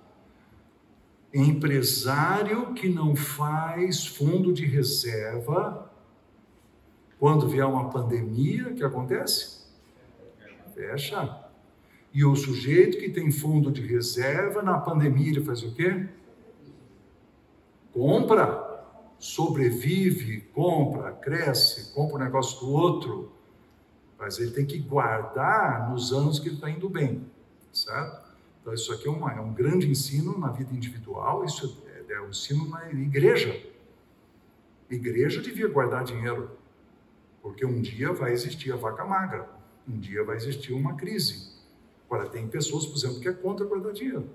Empresário 1.35 2.75
que 2.75 2.89
não 2.89 3.17
faz 3.17 4.07
fundo 4.07 4.53
de 4.53 4.65
reserva, 4.65 5.91
quando 7.19 7.49
vier 7.49 7.67
uma 7.67 7.91
pandemia, 7.91 8.69
o 8.69 8.75
que 8.77 8.85
acontece? 8.85 9.67
Fecha. 10.77 11.45
E 12.15 12.25
o 12.25 12.37
sujeito 12.37 12.99
que 12.99 13.11
tem 13.11 13.33
fundo 13.33 13.73
de 13.73 13.85
reserva, 13.85 14.63
na 14.63 14.79
pandemia 14.79 15.31
ele 15.31 15.45
faz 15.45 15.61
o 15.65 15.75
quê? 15.75 16.07
Compra, 17.93 18.72
sobrevive, 19.23 20.41
compra, 20.53 21.13
cresce, 21.13 21.93
compra 21.93 22.17
um 22.17 22.25
negócio 22.25 22.61
do 22.61 22.71
outro. 22.71 23.33
Mas 24.19 24.39
ele 24.39 24.51
tem 24.51 24.67
que 24.67 24.79
guardar 24.79 25.91
nos 25.91 26.13
anos 26.13 26.39
que 26.39 26.49
ele 26.49 26.57
está 26.57 26.69
indo 26.71 26.89
bem 26.89 27.25
certo? 27.73 28.33
Então, 28.61 28.73
isso 28.73 28.93
aqui 28.93 29.09
é, 29.09 29.11
uma, 29.11 29.33
é 29.33 29.41
um 29.41 29.53
grande 29.53 29.89
ensino 29.89 30.39
na 30.39 30.49
vida 30.49 30.73
individual, 30.73 31.45
isso 31.45 31.83
é, 31.87 32.13
é 32.13 32.21
um 32.21 32.29
ensino 32.29 32.69
na 32.69 32.91
igreja. 32.91 33.61
igreja 34.89 35.41
devia 35.41 35.67
guardar 35.67 36.05
dinheiro, 36.05 36.51
porque 37.41 37.65
um 37.65 37.81
dia 37.81 38.13
vai 38.13 38.33
existir 38.33 38.73
a 38.73 38.77
vaca 38.77 39.05
magra, 39.05 39.49
um 39.89 39.99
dia 39.99 40.23
vai 40.23 40.37
existir 40.37 40.73
uma 40.73 40.95
crise. 40.95 41.51
Agora, 42.07 42.29
tem 42.29 42.47
pessoas, 42.47 42.87
por 42.87 42.97
exemplo, 42.97 43.21
que 43.21 43.29
é 43.29 43.33
contra 43.33 43.67
guardar 43.67 43.93
dinheiro. 43.93 44.29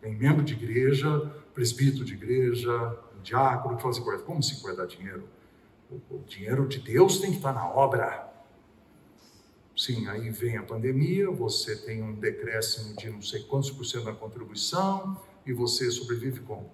Tem 0.00 0.14
membro 0.14 0.44
de 0.44 0.54
igreja, 0.54 1.32
presbítero 1.52 2.04
de 2.04 2.14
igreja, 2.14 2.96
diácono, 3.28 3.78
fala 3.78 3.90
assim, 3.90 4.24
como 4.24 4.42
se 4.42 4.60
guardar 4.60 4.86
dinheiro? 4.86 5.28
O, 5.90 6.18
dinheiro 6.26 6.66
de 6.66 6.78
Deus 6.80 7.18
tem 7.18 7.30
que 7.30 7.36
estar 7.36 7.52
na 7.52 7.66
obra. 7.68 8.28
Sim, 9.76 10.08
aí 10.08 10.28
vem 10.30 10.56
a 10.56 10.62
pandemia, 10.62 11.30
você 11.30 11.76
tem 11.76 12.02
um 12.02 12.14
decréscimo 12.14 12.96
de 12.96 13.10
não 13.10 13.22
sei 13.22 13.42
quantos 13.42 13.70
por 13.70 13.84
cento 13.84 14.04
da 14.04 14.12
contribuição 14.12 15.16
e 15.46 15.52
você 15.52 15.90
sobrevive 15.90 16.40
como? 16.40 16.70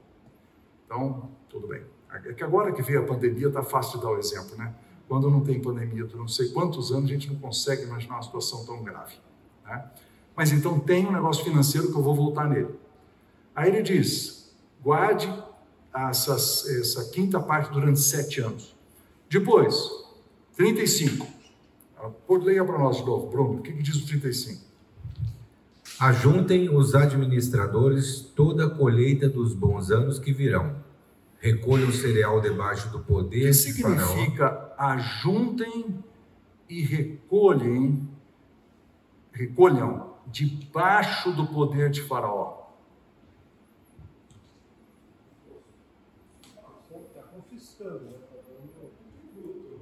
Então, 0.86 1.30
tudo 1.48 1.68
bem. 1.68 1.82
É 2.10 2.32
que 2.32 2.44
agora 2.44 2.72
que 2.72 2.80
veio 2.80 3.02
a 3.02 3.06
pandemia, 3.06 3.48
está 3.48 3.62
fácil 3.62 3.98
de 3.98 4.04
dar 4.04 4.12
o 4.12 4.18
exemplo, 4.18 4.56
né? 4.56 4.72
Quando 5.08 5.28
não 5.30 5.40
tem 5.40 5.60
pandemia 5.60 6.06
por 6.06 6.16
não 6.16 6.28
sei 6.28 6.48
quantos 6.48 6.92
anos, 6.92 7.10
a 7.10 7.12
gente 7.12 7.28
não 7.30 7.38
consegue 7.38 7.82
imaginar 7.82 8.14
uma 8.14 8.22
situação 8.22 8.64
tão 8.64 8.82
grave. 8.82 9.16
Né? 9.64 9.90
Mas 10.34 10.50
então 10.52 10.78
tem 10.78 11.06
um 11.06 11.12
negócio 11.12 11.44
financeiro 11.44 11.90
que 11.90 11.96
eu 11.96 12.02
vou 12.02 12.14
voltar 12.14 12.48
nele. 12.48 12.74
Aí 13.54 13.68
ele 13.68 13.82
diz: 13.82 14.54
guarde 14.82 15.28
essas, 15.94 16.66
essa 16.68 17.10
quinta 17.10 17.40
parte 17.40 17.72
durante 17.72 18.00
sete 18.00 18.40
anos. 18.40 18.74
Depois, 19.28 19.74
35. 20.56 21.26
Leia 22.28 22.64
para 22.64 22.78
nós 22.78 22.96
de 22.98 23.04
novo, 23.04 23.30
Bruno, 23.30 23.58
o 23.58 23.62
que, 23.62 23.72
que 23.72 23.82
diz 23.82 23.96
o 23.96 24.06
35? 24.06 24.62
Ajuntem 26.00 26.68
os 26.68 26.94
administradores 26.94 28.20
toda 28.20 28.66
a 28.66 28.70
colheita 28.70 29.28
dos 29.28 29.54
bons 29.54 29.90
anos 29.90 30.18
que 30.18 30.32
virão. 30.32 30.82
Recolham 31.38 31.88
o 31.88 31.92
cereal 31.92 32.40
debaixo 32.40 32.90
do 32.90 33.00
poder. 33.00 33.44
O 33.44 33.46
que 33.46 33.54
significa 33.54 34.72
ajuntem 34.76 36.02
e 36.68 36.82
recolhem, 36.82 38.08
recolham 39.32 40.14
debaixo 40.26 41.32
do 41.32 41.46
poder 41.46 41.90
de 41.90 42.02
Faraó. 42.02 42.64
Está 46.90 47.22
confiscando, 47.22 48.04
né? 48.04 48.12
Está 48.12 48.36
dando 48.48 48.90
fruto. 49.32 49.80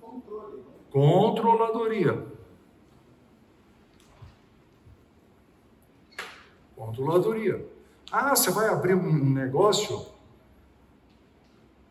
Controle. 0.00 0.58
né? 0.58 0.64
Controladoria. 0.96 2.26
Controladoria. 6.74 7.68
Ah, 8.10 8.34
você 8.34 8.50
vai 8.50 8.70
abrir 8.70 8.94
um 8.94 9.30
negócio? 9.30 10.06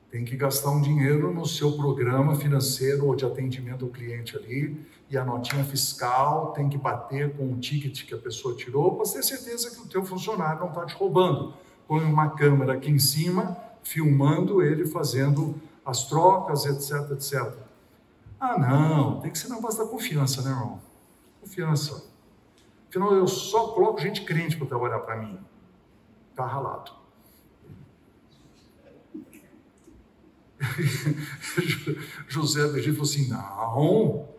Tem 0.10 0.26
que 0.26 0.36
gastar 0.36 0.72
um 0.72 0.82
dinheiro 0.82 1.32
no 1.32 1.46
seu 1.46 1.74
programa 1.74 2.36
financeiro 2.36 3.06
ou 3.06 3.16
de 3.16 3.24
atendimento 3.24 3.86
ao 3.86 3.92
cliente 3.92 4.36
ali, 4.36 4.84
e 5.08 5.16
a 5.16 5.24
notinha 5.24 5.64
fiscal 5.64 6.52
tem 6.54 6.68
que 6.68 6.80
bater 6.80 7.38
com 7.38 7.54
o 7.54 7.60
ticket 7.60 8.08
que 8.08 8.14
a 8.16 8.18
pessoa 8.18 8.56
tirou 8.56 8.96
para 8.96 9.06
ter 9.06 9.22
certeza 9.22 9.70
que 9.70 9.84
o 9.84 9.88
teu 9.88 10.04
funcionário 10.04 10.62
não 10.62 10.70
está 10.70 10.84
te 10.84 10.96
roubando. 10.96 11.54
Põe 11.88 12.04
uma 12.04 12.32
câmera 12.32 12.74
aqui 12.74 12.90
em 12.90 12.98
cima, 12.98 13.56
filmando 13.84 14.64
ele 14.64 14.88
fazendo 14.88 15.62
as 15.86 16.10
trocas, 16.10 16.66
etc, 16.66 17.12
etc. 17.12 17.65
Ah, 18.40 18.60
não, 18.60 19.20
tem 19.22 19.32
que 19.32 19.38
ser 19.38 19.48
na 19.50 19.60
base 19.60 19.78
da 19.78 19.86
confiança, 19.86 20.42
né, 20.42 20.50
irmão? 20.52 20.82
Confiança. 21.42 22.10
Afinal, 22.90 23.14
eu 23.14 23.28
só 23.28 23.70
coloco 23.70 24.00
gente 24.00 24.24
crente 24.24 24.58
para 24.58 24.68
trabalhar 24.68 25.00
para 25.00 25.18
mim. 25.18 25.40
Tá 26.36 26.46
ralado. 26.46 26.92
José 32.28 32.68
do 32.68 32.78
Egito 32.78 32.96
falou 32.96 33.10
assim: 33.10 33.28
não, 33.30 34.30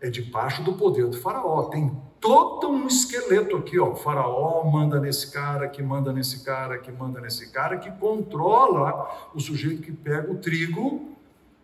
é 0.00 0.08
debaixo 0.10 0.62
do 0.62 0.72
poder 0.74 1.06
do 1.06 1.18
faraó. 1.18 1.64
Tem 1.64 1.90
todo 2.20 2.68
um 2.68 2.86
esqueleto 2.86 3.56
aqui, 3.56 3.78
ó. 3.78 3.90
O 3.90 3.96
faraó 3.96 4.64
manda 4.64 4.98
nesse 4.98 5.30
cara, 5.30 5.68
que 5.68 5.82
manda 5.82 6.12
nesse 6.12 6.44
cara, 6.44 6.78
que 6.78 6.90
manda 6.90 7.20
nesse 7.20 7.50
cara, 7.50 7.78
que 7.78 7.90
controla 7.92 9.30
o 9.34 9.40
sujeito 9.40 9.82
que 9.82 9.92
pega 9.92 10.30
o 10.30 10.38
trigo 10.38 11.16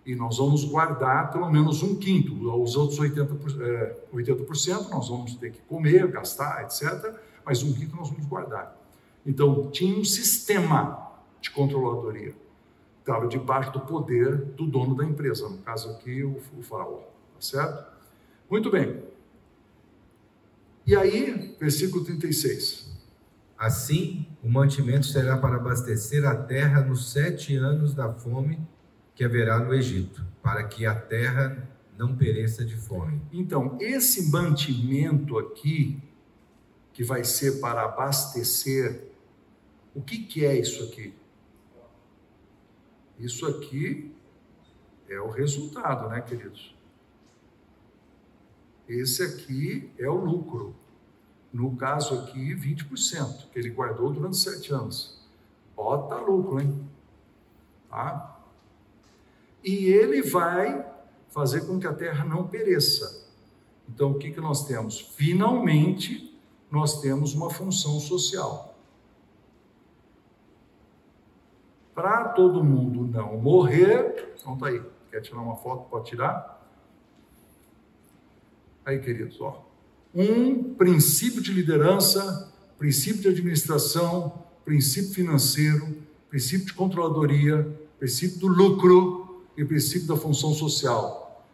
e 0.07 0.15
nós 0.15 0.39
vamos 0.39 0.65
guardar 0.65 1.33
pelo 1.33 1.51
menos 1.51 1.83
um 1.83 1.97
quinto. 1.97 2.33
Os 2.63 2.77
outros 2.77 3.01
80%, 3.01 3.61
é, 3.61 3.97
80% 4.15 4.89
nós 4.89 5.09
vamos 5.09 5.35
ter 5.35 5.51
que 5.51 5.61
comer, 5.63 6.07
gastar, 6.07 6.63
etc. 6.63 7.13
Mas 7.45 7.65
um 7.65 7.75
quinto 7.75 7.97
nós 7.97 8.09
vamos 8.09 8.25
guardar. 8.27 8.81
Então, 9.27 9.69
tinha 9.73 9.99
um 9.99 10.05
sistema 10.05 11.13
de 11.41 11.51
controladoria. 11.51 12.33
Estava 13.01 13.27
debaixo 13.27 13.73
do 13.73 13.81
poder 13.81 14.37
do 14.37 14.65
dono 14.67 14.95
da 14.95 15.05
empresa, 15.05 15.49
no 15.49 15.59
caso 15.59 15.91
aqui, 15.91 16.23
o, 16.23 16.41
o 16.57 16.63
faraó. 16.63 16.99
Tá 16.99 17.41
certo? 17.41 17.93
Muito 18.49 18.71
bem. 18.71 19.03
E 20.87 20.95
aí, 20.95 21.57
versículo 21.59 22.05
36. 22.05 22.95
Assim, 23.59 24.25
o 24.41 24.49
mantimento 24.49 25.07
será 25.07 25.37
para 25.37 25.57
abastecer 25.57 26.25
a 26.25 26.37
terra 26.37 26.81
nos 26.83 27.11
sete 27.11 27.57
anos 27.57 27.93
da 27.93 28.13
fome 28.13 28.61
que 29.17 29.25
haverá 29.25 29.59
no 29.59 29.75
Egito, 29.75 30.25
para 30.43 30.63
que 30.65 30.85
a 30.85 30.95
terra 30.95 31.67
não 31.97 32.15
pereça 32.15 32.65
de 32.65 32.77
fome. 32.77 33.21
Então, 33.33 33.79
esse 33.81 34.31
mantimento 34.31 35.39
aqui, 35.39 36.01
que 36.93 37.03
vai 37.03 37.25
ser 37.25 37.59
para 37.59 37.83
abastecer, 37.83 39.09
o 39.95 40.03
que, 40.03 40.19
que 40.19 40.45
é 40.45 40.59
isso 40.59 40.85
aqui? 40.85 41.15
Isso 43.19 43.47
aqui 43.47 44.15
é 45.09 45.19
o 45.19 45.31
resultado, 45.31 46.09
né, 46.11 46.21
queridos? 46.21 46.77
Esse 48.87 49.23
aqui 49.23 49.91
é 49.99 50.09
o 50.09 50.17
lucro. 50.17 50.77
No 51.51 51.75
caso 51.75 52.19
aqui, 52.19 52.55
20%, 52.55 53.49
que 53.51 53.59
ele 53.59 53.71
guardou 53.71 54.13
durante 54.13 54.37
sete 54.37 54.75
anos. 54.75 55.27
Bota 55.75 56.17
lucro, 56.17 56.61
hein? 56.61 56.87
Tá? 57.89 58.36
E 59.67 59.87
ele 59.87 60.23
vai 60.23 60.87
fazer 61.31 61.63
com 61.67 61.81
que 61.81 61.89
a 61.89 61.93
terra 61.93 62.25
não 62.25 62.47
pereça. 62.47 63.27
Então, 63.89 64.13
o 64.13 64.15
que, 64.15 64.31
que 64.31 64.41
nós 64.41 64.65
temos? 64.65 65.01
Finalmente, 65.17 66.39
nós 66.71 67.01
temos 67.01 67.35
uma 67.35 67.51
função 67.51 67.99
social. 67.99 68.79
Para 71.93 72.29
todo 72.29 72.63
mundo 72.63 73.07
não 73.07 73.39
morrer, 73.39 74.35
então 74.41 74.57
tá 74.57 74.69
aí. 74.69 74.81
Quer 75.11 75.21
tirar 75.21 75.41
uma 75.41 75.57
foto? 75.57 75.89
Pode 75.91 76.11
tirar? 76.11 76.65
Aí, 78.85 79.01
queridos, 79.01 79.41
ó. 79.41 79.67
Um 80.15 80.75
princípio 80.75 81.43
de 81.43 81.53
liderança, 81.53 82.53
princípio 82.79 83.23
de 83.23 83.29
administração, 83.29 84.45
princípio 84.65 85.13
financeiro, 85.13 85.97
princípio 86.29 86.67
de 86.67 86.75
controladoria, 86.75 87.67
princípio 87.99 88.39
do 88.39 88.47
lucro 88.47 89.26
e 89.57 89.65
princípio 89.65 90.07
da 90.07 90.17
função 90.17 90.53
social. 90.53 91.45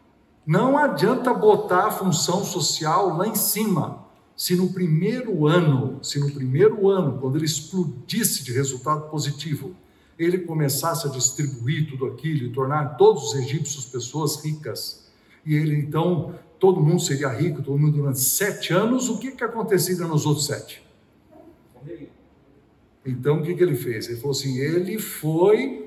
Não 0.46 0.76
adianta 0.76 1.32
botar 1.32 1.86
a 1.86 1.90
função 1.90 2.44
social 2.44 3.16
lá 3.16 3.28
em 3.28 3.34
cima. 3.34 4.05
Se 4.36 4.57
no 4.57 4.72
primeiro 4.72 5.46
ano, 5.46 5.98
se 6.03 6.18
no 6.18 6.30
primeiro 6.30 6.88
ano, 6.88 7.18
quando 7.18 7.36
ele 7.36 7.44
explodisse 7.44 8.42
de 8.42 8.53
resultado 8.53 9.09
positivo, 9.09 9.76
ele 10.18 10.38
começasse 10.38 11.07
a 11.07 11.11
distribuir 11.11 11.88
tudo 11.88 12.07
aquilo 12.07 12.46
e 12.46 12.53
tornar 12.53 12.96
todos 12.96 13.24
os 13.24 13.34
egípcios 13.34 13.84
pessoas 13.86 14.44
ricas, 14.44 15.07
e 15.44 15.55
ele 15.55 15.76
então 15.76 16.34
todo 16.59 16.80
mundo 16.80 17.03
seria 17.03 17.28
rico, 17.28 17.62
todo 17.62 17.78
mundo 17.78 17.96
durante 17.96 18.20
sete 18.20 18.72
anos, 18.72 19.09
o 19.09 19.18
que, 19.18 19.32
que 19.32 19.42
aconteceria 19.42 20.07
nos 20.07 20.24
outros 20.24 20.46
sete? 20.46 20.82
Então, 23.05 23.40
o 23.40 23.42
que, 23.42 23.55
que 23.55 23.62
ele 23.62 23.74
fez? 23.74 24.09
Ele 24.09 24.16
falou 24.16 24.30
assim, 24.30 24.59
ele 24.59 24.96
foi, 24.98 25.82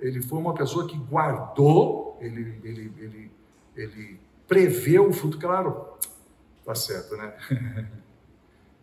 ele 0.00 0.22
foi 0.22 0.38
uma 0.38 0.54
pessoa 0.54 0.86
que 0.86 0.96
guardou, 0.96 2.18
ele, 2.20 2.58
ele, 2.64 2.92
ele, 2.98 3.30
ele 3.76 4.20
preveu 4.48 5.08
o 5.08 5.12
futuro, 5.12 5.40
claro, 5.40 5.86
tá 6.64 6.74
certo, 6.74 7.16
né? 7.16 7.34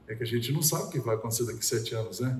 É 0.09 0.15
que 0.15 0.23
a 0.23 0.25
gente 0.25 0.53
não 0.53 0.61
sabe 0.61 0.85
o 0.85 0.89
que 0.89 0.99
vai 1.01 1.15
acontecer 1.15 1.45
daqui 1.45 1.59
a 1.59 1.61
sete 1.61 1.93
anos, 1.93 2.21
né? 2.21 2.39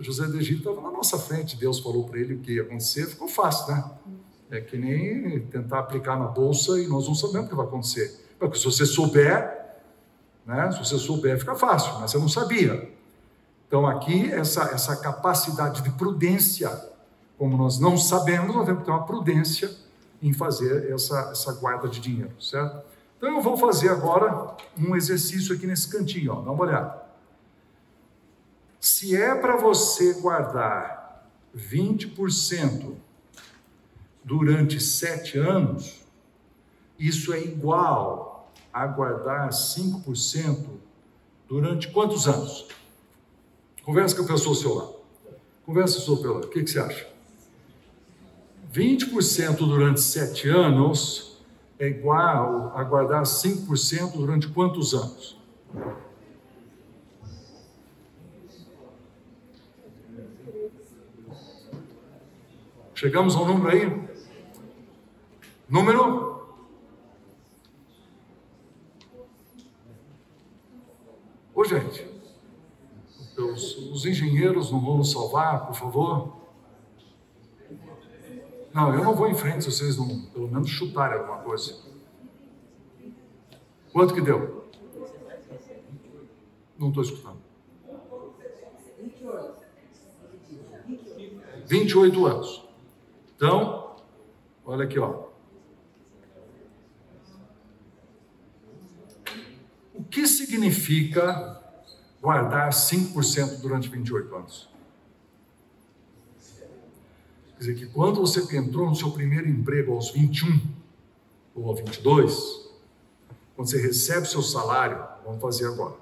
José 0.00 0.26
do 0.26 0.38
Egito 0.38 0.60
estava 0.60 0.80
na 0.80 0.90
nossa 0.90 1.18
frente, 1.18 1.58
Deus 1.58 1.78
falou 1.78 2.06
para 2.06 2.18
ele 2.18 2.36
o 2.36 2.38
que 2.38 2.52
ia 2.52 2.62
acontecer, 2.62 3.06
ficou 3.06 3.28
fácil, 3.28 3.74
né? 3.74 3.90
É 4.50 4.60
que 4.62 4.78
nem 4.78 5.40
tentar 5.46 5.80
aplicar 5.80 6.18
na 6.18 6.26
bolsa 6.26 6.80
e 6.80 6.86
nós 6.86 7.06
não 7.06 7.14
sabemos 7.14 7.46
o 7.46 7.50
que 7.50 7.54
vai 7.54 7.66
acontecer. 7.66 8.18
Porque 8.38 8.56
se 8.56 8.64
você 8.64 8.86
souber, 8.86 9.74
né, 10.46 10.70
se 10.72 10.78
você 10.78 10.98
souber, 10.98 11.38
fica 11.38 11.54
fácil, 11.54 11.98
mas 12.00 12.10
você 12.10 12.18
não 12.18 12.28
sabia. 12.28 12.90
Então, 13.66 13.86
aqui, 13.86 14.30
essa, 14.32 14.62
essa 14.64 14.96
capacidade 14.96 15.82
de 15.82 15.90
prudência, 15.90 16.70
como 17.38 17.56
nós 17.56 17.78
não 17.78 17.96
sabemos, 17.96 18.54
nós 18.54 18.64
temos 18.64 18.80
que 18.80 18.86
ter 18.86 18.92
uma 18.92 19.04
prudência 19.04 19.70
em 20.22 20.32
fazer 20.32 20.90
essa, 20.90 21.30
essa 21.30 21.52
guarda 21.52 21.88
de 21.88 22.00
dinheiro, 22.00 22.32
certo? 22.40 22.84
Então, 23.16 23.36
eu 23.36 23.42
vou 23.42 23.56
fazer 23.56 23.88
agora 23.88 24.56
um 24.78 24.94
exercício 24.94 25.54
aqui 25.54 25.66
nesse 25.66 25.88
cantinho, 25.88 26.32
ó, 26.32 26.40
dá 26.42 26.50
uma 26.50 26.62
olhada. 26.62 27.02
Se 28.80 29.16
é 29.16 29.34
para 29.34 29.56
você 29.56 30.14
guardar 30.20 31.26
20% 31.56 32.94
durante 34.22 34.80
sete 34.80 35.38
anos, 35.38 36.04
isso 36.98 37.32
é 37.32 37.40
igual 37.40 38.52
a 38.72 38.86
guardar 38.86 39.48
5% 39.50 40.66
durante 41.48 41.88
quantos 41.88 42.26
anos? 42.26 42.66
Conversa 43.84 44.16
com 44.16 44.22
a 44.22 44.26
pessoa 44.26 44.54
ao 44.54 44.60
seu 44.60 44.74
lado. 44.74 44.94
Conversa 45.64 45.94
com 45.94 46.12
a 46.12 46.16
pessoa 46.16 46.34
lado. 46.34 46.46
O 46.46 46.50
que, 46.50 46.62
que 46.62 46.70
você 46.70 46.78
acha? 46.78 47.13
20% 48.74 49.58
durante 49.58 50.00
sete 50.00 50.48
anos 50.48 51.40
é 51.78 51.86
igual 51.86 52.76
a 52.76 52.82
guardar 52.82 53.22
5% 53.22 54.16
durante 54.16 54.48
quantos 54.48 54.92
anos? 54.92 55.38
Chegamos 62.96 63.36
ao 63.36 63.46
número 63.46 63.68
aí? 63.68 64.08
Número? 65.68 66.48
Ô, 71.54 71.64
gente, 71.64 72.04
os, 73.38 73.76
os 73.92 74.04
engenheiros 74.04 74.72
não 74.72 74.80
vão 74.80 74.98
nos 74.98 75.12
salvar, 75.12 75.64
por 75.64 75.76
favor? 75.76 76.43
Não, 78.74 78.92
eu 78.92 79.04
não 79.04 79.14
vou 79.14 79.28
em 79.28 79.34
frente 79.34 79.62
se 79.62 79.70
vocês 79.70 79.96
não, 79.96 80.26
pelo 80.26 80.48
menos, 80.48 80.68
chutarem 80.68 81.18
alguma 81.18 81.38
coisa. 81.38 81.78
Quanto 83.92 84.12
que 84.12 84.20
deu? 84.20 84.68
Não 86.76 86.88
estou 86.88 87.02
escutando. 87.04 87.38
28 91.66 92.26
anos. 92.26 92.68
Então, 93.36 93.96
olha 94.66 94.84
aqui, 94.84 94.98
ó. 94.98 95.32
que 100.14 100.28
significa 100.28 101.60
guardar 102.22 102.70
5% 102.70 103.60
durante 103.60 103.88
28 103.88 104.34
anos? 104.36 104.73
Quer 107.54 107.58
dizer 107.60 107.74
que 107.76 107.86
quando 107.86 108.20
você 108.20 108.40
entrou 108.56 108.88
no 108.88 108.96
seu 108.96 109.10
primeiro 109.12 109.48
emprego 109.48 109.94
aos 109.94 110.10
21 110.10 110.60
ou 111.54 111.68
aos 111.68 111.80
22, 111.80 112.70
quando 113.54 113.70
você 113.70 113.80
recebe 113.80 114.26
seu 114.26 114.42
salário, 114.42 115.02
vamos 115.24 115.40
fazer 115.40 115.66
agora. 115.66 115.94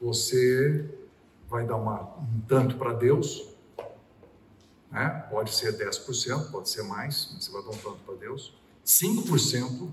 Você 0.00 0.88
vai 1.48 1.66
dar 1.66 1.76
uma, 1.76 2.02
um 2.18 2.40
tanto 2.48 2.76
para 2.76 2.92
Deus, 2.92 3.48
né? 4.90 5.26
pode 5.30 5.54
ser 5.54 5.72
10%, 5.76 6.50
pode 6.50 6.68
ser 6.68 6.82
mais, 6.82 7.30
mas 7.32 7.44
você 7.44 7.52
vai 7.52 7.62
dar 7.62 7.70
um 7.70 7.78
tanto 7.78 7.98
para 8.04 8.14
Deus. 8.16 8.54
5% 8.84 9.88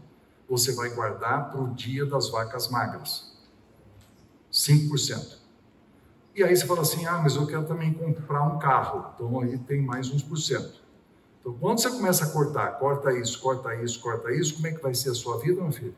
você 0.49 0.71
vai 0.73 0.89
guardar 0.89 1.51
para 1.51 1.61
o 1.61 1.73
dia 1.73 2.05
das 2.05 2.29
vacas 2.29 2.69
magras. 2.69 3.37
5%. 4.51 5.46
E 6.37 6.43
aí 6.43 6.55
você 6.55 6.67
fala 6.67 6.81
assim: 6.81 7.03
ah, 7.07 7.17
mas 7.17 7.35
eu 7.35 7.47
quero 7.47 7.65
também 7.65 7.91
comprar 7.91 8.43
um 8.43 8.59
carro. 8.59 9.11
Então 9.15 9.39
aí 9.39 9.57
tem 9.57 9.81
mais 9.81 10.11
uns 10.11 10.21
por 10.21 10.37
cento. 10.37 10.83
Então 11.41 11.51
quando 11.59 11.79
você 11.79 11.89
começa 11.89 12.25
a 12.25 12.29
cortar, 12.29 12.77
corta 12.77 13.11
isso, 13.11 13.41
corta 13.41 13.75
isso, 13.75 13.99
corta 13.99 14.31
isso, 14.31 14.53
como 14.53 14.67
é 14.67 14.71
que 14.71 14.81
vai 14.81 14.93
ser 14.93 15.09
a 15.09 15.15
sua 15.15 15.39
vida, 15.39 15.59
meu 15.59 15.71
filho? 15.71 15.95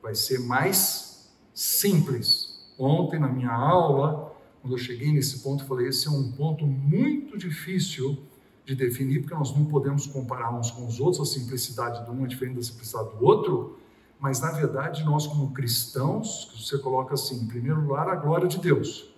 Vai 0.00 0.14
ser 0.14 0.38
mais 0.38 1.28
simples. 1.52 2.60
Ontem, 2.78 3.18
na 3.18 3.26
minha 3.26 3.50
aula, 3.50 4.32
quando 4.62 4.74
eu 4.74 4.78
cheguei 4.78 5.12
nesse 5.12 5.40
ponto, 5.40 5.64
eu 5.64 5.66
falei: 5.66 5.88
esse 5.88 6.06
é 6.06 6.10
um 6.12 6.30
ponto 6.30 6.64
muito 6.64 7.36
difícil 7.36 8.22
de 8.64 8.76
definir, 8.76 9.18
porque 9.18 9.34
nós 9.34 9.52
não 9.52 9.64
podemos 9.64 10.06
comparar 10.06 10.54
uns 10.54 10.70
com 10.70 10.86
os 10.86 11.00
outros, 11.00 11.28
a 11.28 11.32
simplicidade 11.32 12.04
de 12.04 12.10
um 12.12 12.24
é 12.24 12.28
diferente 12.28 12.54
da 12.54 12.62
simplicidade 12.62 13.10
do 13.16 13.24
outro, 13.24 13.80
mas 14.20 14.38
na 14.38 14.52
verdade 14.52 15.02
nós, 15.02 15.26
como 15.26 15.50
cristãos, 15.50 16.52
você 16.56 16.78
coloca 16.78 17.14
assim: 17.14 17.42
em 17.42 17.48
primeiro 17.48 17.80
lugar, 17.80 18.08
a 18.08 18.14
glória 18.14 18.46
de 18.46 18.58
Deus. 18.58 19.10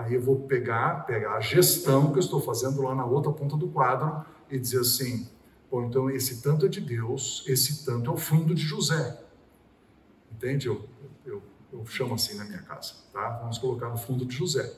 Aí 0.00 0.14
eu 0.14 0.22
vou 0.22 0.40
pegar, 0.40 1.04
pegar 1.04 1.34
a 1.34 1.40
gestão 1.40 2.10
que 2.10 2.18
eu 2.18 2.20
estou 2.20 2.40
fazendo 2.40 2.80
lá 2.80 2.94
na 2.94 3.04
outra 3.04 3.30
ponta 3.30 3.56
do 3.56 3.68
quadro 3.68 4.24
e 4.50 4.58
dizer 4.58 4.80
assim: 4.80 5.28
bom, 5.70 5.84
então 5.84 6.10
esse 6.10 6.40
tanto 6.40 6.64
é 6.64 6.68
de 6.68 6.80
Deus, 6.80 7.44
esse 7.46 7.84
tanto 7.84 8.10
é 8.10 8.14
o 8.14 8.16
fundo 8.16 8.54
de 8.54 8.62
José. 8.62 9.20
Entende? 10.32 10.68
Eu, 10.68 10.88
eu, 11.24 11.42
eu 11.70 11.84
chamo 11.84 12.14
assim 12.14 12.34
na 12.36 12.44
minha 12.44 12.62
casa, 12.62 12.94
tá? 13.12 13.28
Vamos 13.40 13.58
colocar 13.58 13.90
no 13.90 13.98
fundo 13.98 14.24
de 14.24 14.34
José. 14.34 14.74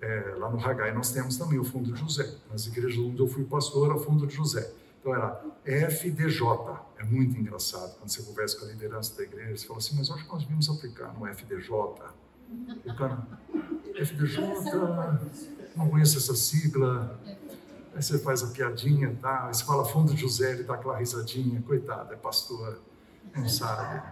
É, 0.00 0.34
lá 0.36 0.50
no 0.50 0.58
Hagai 0.58 0.92
nós 0.92 1.12
temos 1.12 1.36
também 1.36 1.58
o 1.58 1.64
fundo 1.64 1.92
de 1.92 2.00
José. 2.00 2.34
Nas 2.50 2.66
igrejas 2.66 2.98
onde 2.98 3.20
eu 3.20 3.28
fui 3.28 3.44
pastor, 3.44 3.86
era 3.86 3.94
o 3.94 4.00
fundo 4.00 4.26
de 4.26 4.34
José. 4.34 4.72
Então 4.98 5.14
era 5.14 5.40
FDJ. 5.64 6.42
É 6.98 7.04
muito 7.04 7.38
engraçado 7.38 7.96
quando 7.98 8.10
você 8.10 8.22
conversa 8.22 8.58
com 8.58 8.64
a 8.64 8.68
liderança 8.68 9.16
da 9.16 9.22
igreja, 9.22 9.56
você 9.56 9.66
fala 9.66 9.78
assim, 9.78 9.96
mas 9.96 10.10
acho 10.10 10.24
que 10.24 10.32
nós 10.32 10.42
vimos 10.42 10.68
aplicar 10.68 11.14
no 11.14 11.26
FDJ. 11.26 11.70
O 12.84 12.94
cara, 12.96 13.26
FDJ, 13.96 14.40
não 15.76 15.88
conheço 15.88 16.18
essa 16.18 16.34
sigla. 16.34 17.18
Aí 17.94 18.02
você 18.02 18.18
faz 18.18 18.42
a 18.42 18.48
piadinha, 18.48 19.16
tá? 19.20 19.46
Aí 19.46 19.54
você 19.54 19.64
fala 19.64 19.84
fundo 19.84 20.16
José, 20.16 20.52
ele 20.52 20.62
dá 20.62 20.74
aquela 20.74 20.98
risadinha, 20.98 21.60
coitado, 21.62 22.12
é 22.12 22.16
pastor, 22.16 22.80
não 23.34 23.48
sabe. 23.48 24.02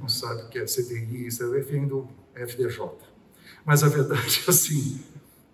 Não 0.00 0.08
sabe 0.08 0.42
o 0.42 0.48
que 0.48 0.58
é 0.58 0.64
CDI, 0.64 1.30
você 1.30 1.46
vai 1.46 1.60
defendendo 1.60 2.08
FDJ. 2.34 2.90
Mas 3.64 3.82
a 3.82 3.88
verdade 3.88 4.42
é 4.46 4.50
assim, 4.50 5.02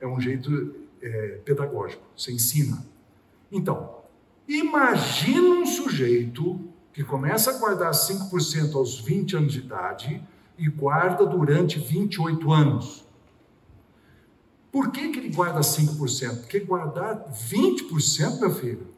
é 0.01 0.07
um 0.07 0.21
jeito 0.21 0.75
é, 1.03 1.41
pedagógico, 1.45 2.03
você 2.17 2.33
ensina. 2.33 2.85
Então, 3.51 4.01
imagina 4.49 5.61
um 5.61 5.67
sujeito 5.67 6.61
que 6.93 7.05
começa 7.05 7.51
a 7.51 7.59
guardar 7.59 7.93
5% 7.93 8.75
aos 8.75 9.01
20 9.01 9.37
anos 9.37 9.53
de 9.53 9.61
idade 9.61 10.23
e 10.59 10.69
guarda 10.69 11.25
durante 11.25 11.79
28 11.79 12.53
anos. 12.53 13.07
Por 14.73 14.93
que, 14.93 15.09
que 15.09 15.19
ele 15.19 15.35
guarda 15.35 15.61
5%? 15.61 16.41
Porque 16.41 16.61
guardar 16.61 17.29
20%, 17.33 18.41
meu 18.41 18.55
filho, 18.55 18.95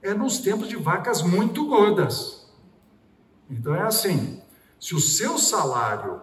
é 0.00 0.14
nos 0.14 0.38
tempos 0.38 0.68
de 0.68 0.76
vacas 0.76 1.22
muito 1.22 1.66
gordas. 1.66 2.46
Então 3.50 3.74
é 3.74 3.82
assim: 3.82 4.40
se 4.78 4.94
o 4.94 5.00
seu 5.00 5.38
salário 5.38 6.22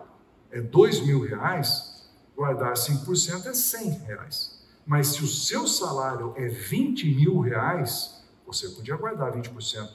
é 0.51 0.61
dois 0.61 0.99
mil 0.99 1.21
reais, 1.21 2.09
guardar 2.35 2.73
5% 2.73 3.45
é 3.47 3.53
100 3.53 3.89
reais. 3.99 4.59
Mas 4.85 5.07
se 5.09 5.23
o 5.23 5.27
seu 5.27 5.67
salário 5.67 6.33
é 6.35 6.47
20 6.47 7.15
mil 7.15 7.39
reais, 7.39 8.23
você 8.47 8.69
podia 8.69 8.95
guardar 8.95 9.31
20%. 9.33 9.87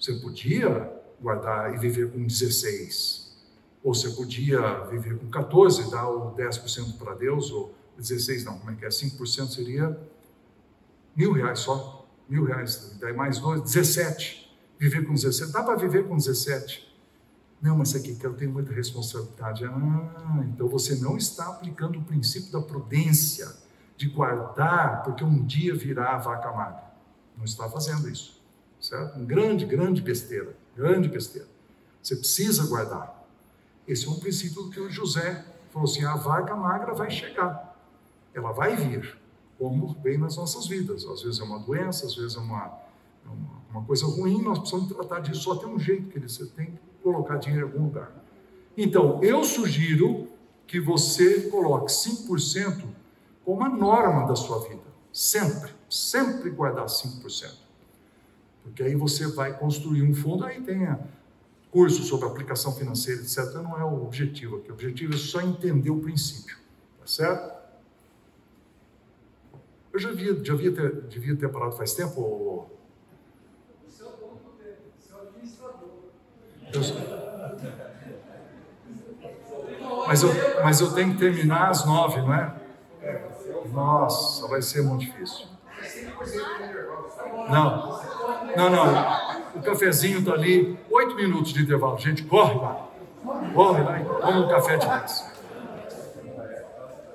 Você 0.00 0.14
podia 0.14 0.90
guardar 1.20 1.74
e 1.74 1.78
viver 1.78 2.10
com 2.10 2.24
16. 2.24 3.19
Ou 3.82 3.94
você 3.94 4.10
podia 4.10 4.84
viver 4.84 5.18
com 5.18 5.28
14, 5.28 5.90
dar 5.90 6.08
o 6.08 6.34
10% 6.34 6.98
para 6.98 7.14
Deus, 7.14 7.50
ou 7.50 7.74
16 7.96 8.44
não, 8.44 8.58
como 8.58 8.70
é 8.70 8.74
que 8.74 8.84
é? 8.84 8.88
5% 8.88 9.48
seria 9.48 9.98
mil 11.16 11.32
reais 11.32 11.60
só. 11.60 12.06
Mil 12.28 12.44
reais, 12.44 12.96
daí 13.00 13.12
mais 13.12 13.38
dois, 13.38 13.62
17. 13.62 14.48
Viver 14.78 15.04
com 15.04 15.14
17. 15.14 15.52
Dá 15.52 15.62
para 15.62 15.76
viver 15.76 16.06
com 16.06 16.16
17. 16.16 16.88
Não, 17.60 17.76
mas 17.76 17.94
aqui 17.94 18.16
eu 18.22 18.34
tenho 18.34 18.52
muita 18.52 18.72
responsabilidade. 18.72 19.64
Ah, 19.64 20.44
então 20.44 20.68
você 20.68 20.94
não 20.94 21.16
está 21.16 21.48
aplicando 21.48 21.98
o 21.98 22.02
princípio 22.04 22.50
da 22.52 22.60
prudência, 22.60 23.52
de 23.96 24.08
guardar, 24.08 25.02
porque 25.02 25.22
um 25.22 25.44
dia 25.44 25.74
virá 25.74 26.14
a 26.14 26.18
vaca 26.18 26.50
magra. 26.50 26.84
Não 27.36 27.44
está 27.44 27.68
fazendo 27.68 28.08
isso. 28.08 28.40
Certo? 28.80 29.18
Um 29.18 29.26
grande, 29.26 29.66
grande 29.66 30.00
besteira. 30.00 30.56
Grande 30.74 31.06
besteira. 31.06 31.46
Você 32.02 32.16
precisa 32.16 32.66
guardar. 32.66 33.19
Esse 33.86 34.06
é 34.06 34.10
um 34.10 34.18
princípio 34.18 34.70
que 34.70 34.80
o 34.80 34.90
José 34.90 35.44
falou 35.70 35.88
assim: 35.88 36.04
a 36.04 36.14
vaca 36.14 36.54
magra 36.54 36.94
vai 36.94 37.10
chegar. 37.10 37.78
Ela 38.32 38.52
vai 38.52 38.76
vir, 38.76 39.18
como 39.58 39.88
vem 40.02 40.18
nas 40.18 40.36
nossas 40.36 40.66
vidas. 40.66 41.04
Às 41.04 41.22
vezes 41.22 41.40
é 41.40 41.44
uma 41.44 41.58
doença, 41.58 42.06
às 42.06 42.14
vezes 42.14 42.36
é 42.36 42.40
uma, 42.40 42.72
uma, 43.24 43.62
uma 43.70 43.84
coisa 43.84 44.06
ruim, 44.06 44.42
nós 44.42 44.58
precisamos 44.58 44.88
tratar 44.92 45.20
disso. 45.20 45.42
Só 45.42 45.56
tem 45.56 45.68
um 45.68 45.78
jeito 45.78 46.08
que 46.08 46.20
você 46.20 46.46
tem 46.46 46.78
colocar 47.02 47.36
dinheiro 47.36 47.66
em 47.66 47.70
algum 47.70 47.84
lugar. 47.84 48.12
Então, 48.76 49.22
eu 49.22 49.42
sugiro 49.44 50.28
que 50.66 50.80
você 50.80 51.50
coloque 51.50 51.90
5% 51.90 52.84
como 53.44 53.64
a 53.64 53.68
norma 53.68 54.26
da 54.26 54.36
sua 54.36 54.60
vida. 54.60 54.82
Sempre, 55.12 55.72
sempre 55.88 56.50
guardar 56.50 56.86
5%. 56.86 57.52
Porque 58.62 58.82
aí 58.82 58.94
você 58.94 59.26
vai 59.26 59.58
construir 59.58 60.02
um 60.02 60.14
fundo, 60.14 60.44
aí 60.44 60.60
tenha 60.60 61.00
curso 61.70 62.02
sobre 62.02 62.26
aplicação 62.26 62.74
financeira, 62.74 63.20
etc. 63.20 63.54
Não 63.54 63.78
é 63.78 63.84
o 63.84 64.02
objetivo 64.04 64.56
aqui. 64.56 64.70
O 64.70 64.74
objetivo 64.74 65.14
é 65.14 65.16
só 65.16 65.40
entender 65.40 65.90
o 65.90 66.00
princípio. 66.00 66.56
Tá 66.98 67.06
certo? 67.06 67.60
Eu 69.92 69.98
já 69.98 70.10
devia, 70.10 70.34
já 70.44 70.54
devia, 70.54 70.72
ter, 70.72 71.02
devia 71.02 71.36
ter 71.36 71.48
parado 71.48 71.72
faz 71.76 71.94
tempo, 71.94 72.20
ou 72.20 72.80
Eu... 76.72 76.80
Mas, 80.06 80.22
eu, 80.22 80.30
mas 80.62 80.80
eu 80.80 80.94
tenho 80.94 81.12
que 81.12 81.18
terminar 81.18 81.70
às 81.70 81.84
nove, 81.84 82.20
não 82.20 82.34
é? 82.34 82.54
Nossa, 83.72 84.46
vai 84.48 84.62
ser 84.62 84.82
muito 84.82 85.00
difícil. 85.00 85.46
Não, 87.48 88.00
não, 88.56 88.70
não. 88.70 89.29
O 89.54 89.60
cafezinho 89.62 90.20
está 90.20 90.32
ali, 90.32 90.78
oito 90.90 91.14
minutos 91.14 91.52
de 91.52 91.62
intervalo. 91.62 91.98
Gente, 91.98 92.22
corre 92.24 92.54
lá. 92.54 92.88
Corre 93.54 93.82
lá 93.82 94.00
e 94.00 94.04
toma 94.04 94.40
um 94.40 94.48
café 94.48 94.76
de 94.76 94.86
vez. 94.86 95.30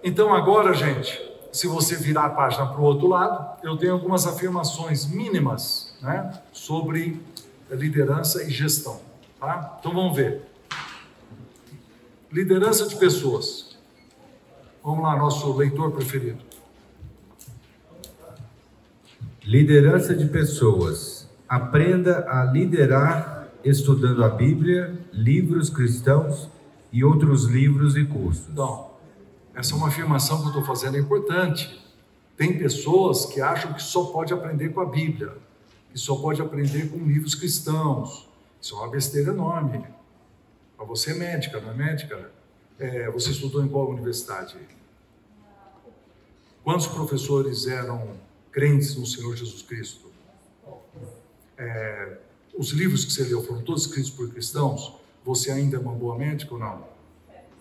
Então 0.03 0.33
agora, 0.33 0.73
gente, 0.73 1.19
se 1.51 1.67
você 1.67 1.95
virar 1.95 2.25
a 2.25 2.29
página 2.29 2.67
para 2.67 2.79
o 2.79 2.83
outro 2.83 3.07
lado, 3.07 3.59
eu 3.63 3.77
tenho 3.77 3.93
algumas 3.93 4.27
afirmações 4.27 5.05
mínimas 5.07 5.95
né, 6.01 6.39
sobre 6.51 7.19
liderança 7.71 8.43
e 8.43 8.49
gestão. 8.49 8.99
Tá? 9.39 9.77
Então 9.79 9.93
vamos 9.93 10.15
ver. 10.15 10.43
Liderança 12.31 12.87
de 12.87 12.95
pessoas. 12.97 13.77
Vamos 14.83 15.01
lá, 15.01 15.17
nosso 15.17 15.51
leitor 15.53 15.91
preferido. 15.91 16.43
Liderança 19.43 20.13
de 20.13 20.25
pessoas. 20.25 21.24
Aprenda 21.47 22.25
a 22.29 22.43
liderar 22.45 23.47
estudando 23.63 24.23
a 24.23 24.29
Bíblia, 24.29 24.97
livros 25.11 25.69
cristãos 25.69 26.49
e 26.91 27.03
outros 27.03 27.45
livros 27.45 27.95
e 27.95 28.05
cursos. 28.05 28.47
Então, 28.49 28.91
essa 29.53 29.73
é 29.73 29.77
uma 29.77 29.87
afirmação 29.87 30.39
que 30.39 30.43
eu 30.45 30.49
estou 30.49 30.63
fazendo 30.63 30.97
é 30.97 30.99
importante. 30.99 31.83
Tem 32.37 32.57
pessoas 32.57 33.25
que 33.25 33.41
acham 33.41 33.73
que 33.73 33.81
só 33.81 34.05
pode 34.05 34.33
aprender 34.33 34.69
com 34.69 34.81
a 34.81 34.85
Bíblia, 34.85 35.33
que 35.91 35.97
só 35.97 36.15
pode 36.15 36.41
aprender 36.41 36.89
com 36.89 36.97
livros 36.97 37.33
cristãos, 37.33 38.27
isso 38.65 38.73
é 38.73 38.79
uma 38.79 38.89
besteira 38.89 39.31
enorme. 39.31 39.85
Mas 40.75 40.87
você 40.87 41.11
é 41.11 41.13
médica, 41.13 41.61
não 41.61 41.69
é 41.69 41.73
médica? 41.75 42.31
É, 42.79 43.11
você 43.11 43.29
estudou 43.29 43.63
em 43.63 43.67
qual 43.67 43.89
universidade? 43.91 44.57
Quantos 46.63 46.87
professores 46.87 47.67
eram 47.67 48.17
crentes 48.51 48.95
no 48.95 49.05
Senhor 49.05 49.35
Jesus 49.35 49.61
Cristo? 49.61 50.04
É, 51.57 52.17
os 52.57 52.69
livros 52.71 53.05
que 53.05 53.11
você 53.11 53.23
leu 53.23 53.43
foram 53.43 53.61
todos 53.61 53.85
escritos 53.85 54.11
por 54.11 54.29
cristãos, 54.29 54.93
você 55.23 55.51
ainda 55.51 55.77
é 55.77 55.79
uma 55.79 55.93
boa 55.93 56.17
médica 56.17 56.53
ou 56.53 56.59
não? 56.59 56.83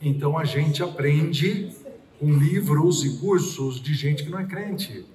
Então 0.01 0.37
a 0.37 0.45
gente 0.45 0.83
aprende 0.83 1.75
com 2.19 2.31
livros 2.31 3.05
e 3.05 3.19
cursos 3.19 3.81
de 3.81 3.95
gente 3.95 4.23
que 4.23 4.31
não 4.31 4.39
é 4.39 4.45
crente. 4.45 5.07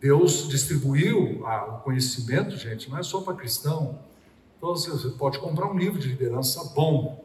Deus 0.00 0.48
distribuiu 0.48 1.42
o 1.42 1.78
conhecimento, 1.80 2.56
gente, 2.56 2.88
não 2.88 2.98
é 2.98 3.02
só 3.02 3.20
para 3.20 3.34
cristão. 3.34 3.98
Então 4.56 4.74
você 4.74 5.10
pode 5.10 5.38
comprar 5.38 5.70
um 5.70 5.76
livro 5.76 5.98
de 5.98 6.08
liderança 6.08 6.72
bom, 6.74 7.24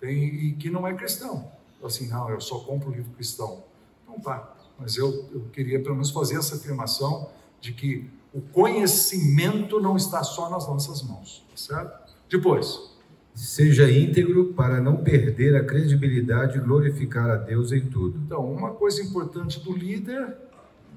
tem, 0.00 0.24
e 0.24 0.52
que 0.52 0.68
não 0.68 0.86
é 0.86 0.92
cristão. 0.94 1.50
Assim, 1.82 2.08
não, 2.08 2.28
eu 2.28 2.40
só 2.40 2.58
compro 2.60 2.90
livro 2.90 3.12
cristão. 3.12 3.64
Então 4.02 4.20
tá, 4.20 4.54
mas 4.78 4.96
eu, 4.96 5.28
eu 5.32 5.48
queria 5.52 5.80
pelo 5.80 5.94
menos 5.94 6.10
fazer 6.10 6.36
essa 6.36 6.56
afirmação 6.56 7.30
de 7.60 7.72
que 7.72 8.10
o 8.32 8.40
conhecimento 8.40 9.80
não 9.80 9.96
está 9.96 10.22
só 10.24 10.48
nas 10.48 10.66
nossas 10.66 11.02
mãos, 11.02 11.44
tá 11.50 11.56
certo? 11.56 12.12
Depois. 12.28 12.90
Seja 13.34 13.90
íntegro 13.90 14.52
para 14.52 14.78
não 14.78 14.98
perder 14.98 15.56
a 15.56 15.64
credibilidade 15.64 16.58
e 16.58 16.60
glorificar 16.60 17.30
a 17.30 17.36
Deus 17.36 17.72
em 17.72 17.80
tudo. 17.80 18.20
Então, 18.26 18.44
uma 18.52 18.72
coisa 18.72 19.02
importante 19.02 19.58
do 19.60 19.72
líder 19.72 20.36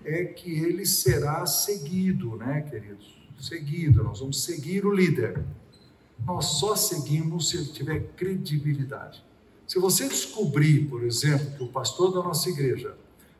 é 0.03 0.25
que 0.25 0.51
ele 0.51 0.85
será 0.85 1.45
seguido, 1.45 2.35
né, 2.35 2.61
queridos? 2.69 3.15
Seguido, 3.39 4.03
nós 4.03 4.19
vamos 4.19 4.43
seguir 4.43 4.85
o 4.85 4.93
líder. 4.93 5.43
Nós 6.25 6.45
só 6.45 6.75
seguimos 6.75 7.49
se 7.49 7.57
ele 7.57 7.65
tiver 7.67 7.99
credibilidade. 8.15 9.23
Se 9.67 9.79
você 9.79 10.07
descobrir, 10.07 10.87
por 10.87 11.03
exemplo, 11.03 11.51
que 11.57 11.63
o 11.63 11.67
pastor 11.67 12.13
da 12.13 12.21
nossa 12.21 12.49
igreja 12.49 12.95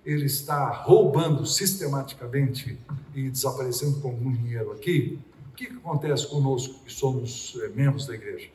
ele 0.05 0.25
está 0.25 0.69
roubando 0.69 1.45
sistematicamente 1.45 2.77
e 3.13 3.29
desaparecendo 3.29 3.99
com 3.99 4.09
algum 4.09 4.31
dinheiro 4.31 4.71
aqui, 4.71 5.19
o 5.51 5.55
que, 5.55 5.67
acontece 5.67 6.27
conosco 6.27 6.83
que 6.83 6.93
somos 6.93 7.57
é, 7.63 7.69
membros 7.69 8.05
da 8.05 8.13
igreja? 8.13 8.49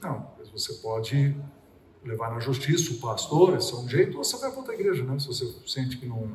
Não, 0.00 0.30
você 0.58 0.74
pode 0.74 1.36
levar 2.04 2.32
na 2.32 2.40
justiça 2.40 2.92
o 2.92 2.98
pastor, 2.98 3.56
esse 3.56 3.72
é 3.72 3.76
um 3.76 3.88
jeito, 3.88 4.18
ou 4.18 4.24
você 4.24 4.36
vai 4.38 4.50
para 4.50 4.58
outra 4.58 4.74
igreja, 4.74 5.04
né? 5.04 5.18
Se 5.18 5.26
você 5.26 5.52
sente 5.66 5.98
que 5.98 6.06
não. 6.06 6.28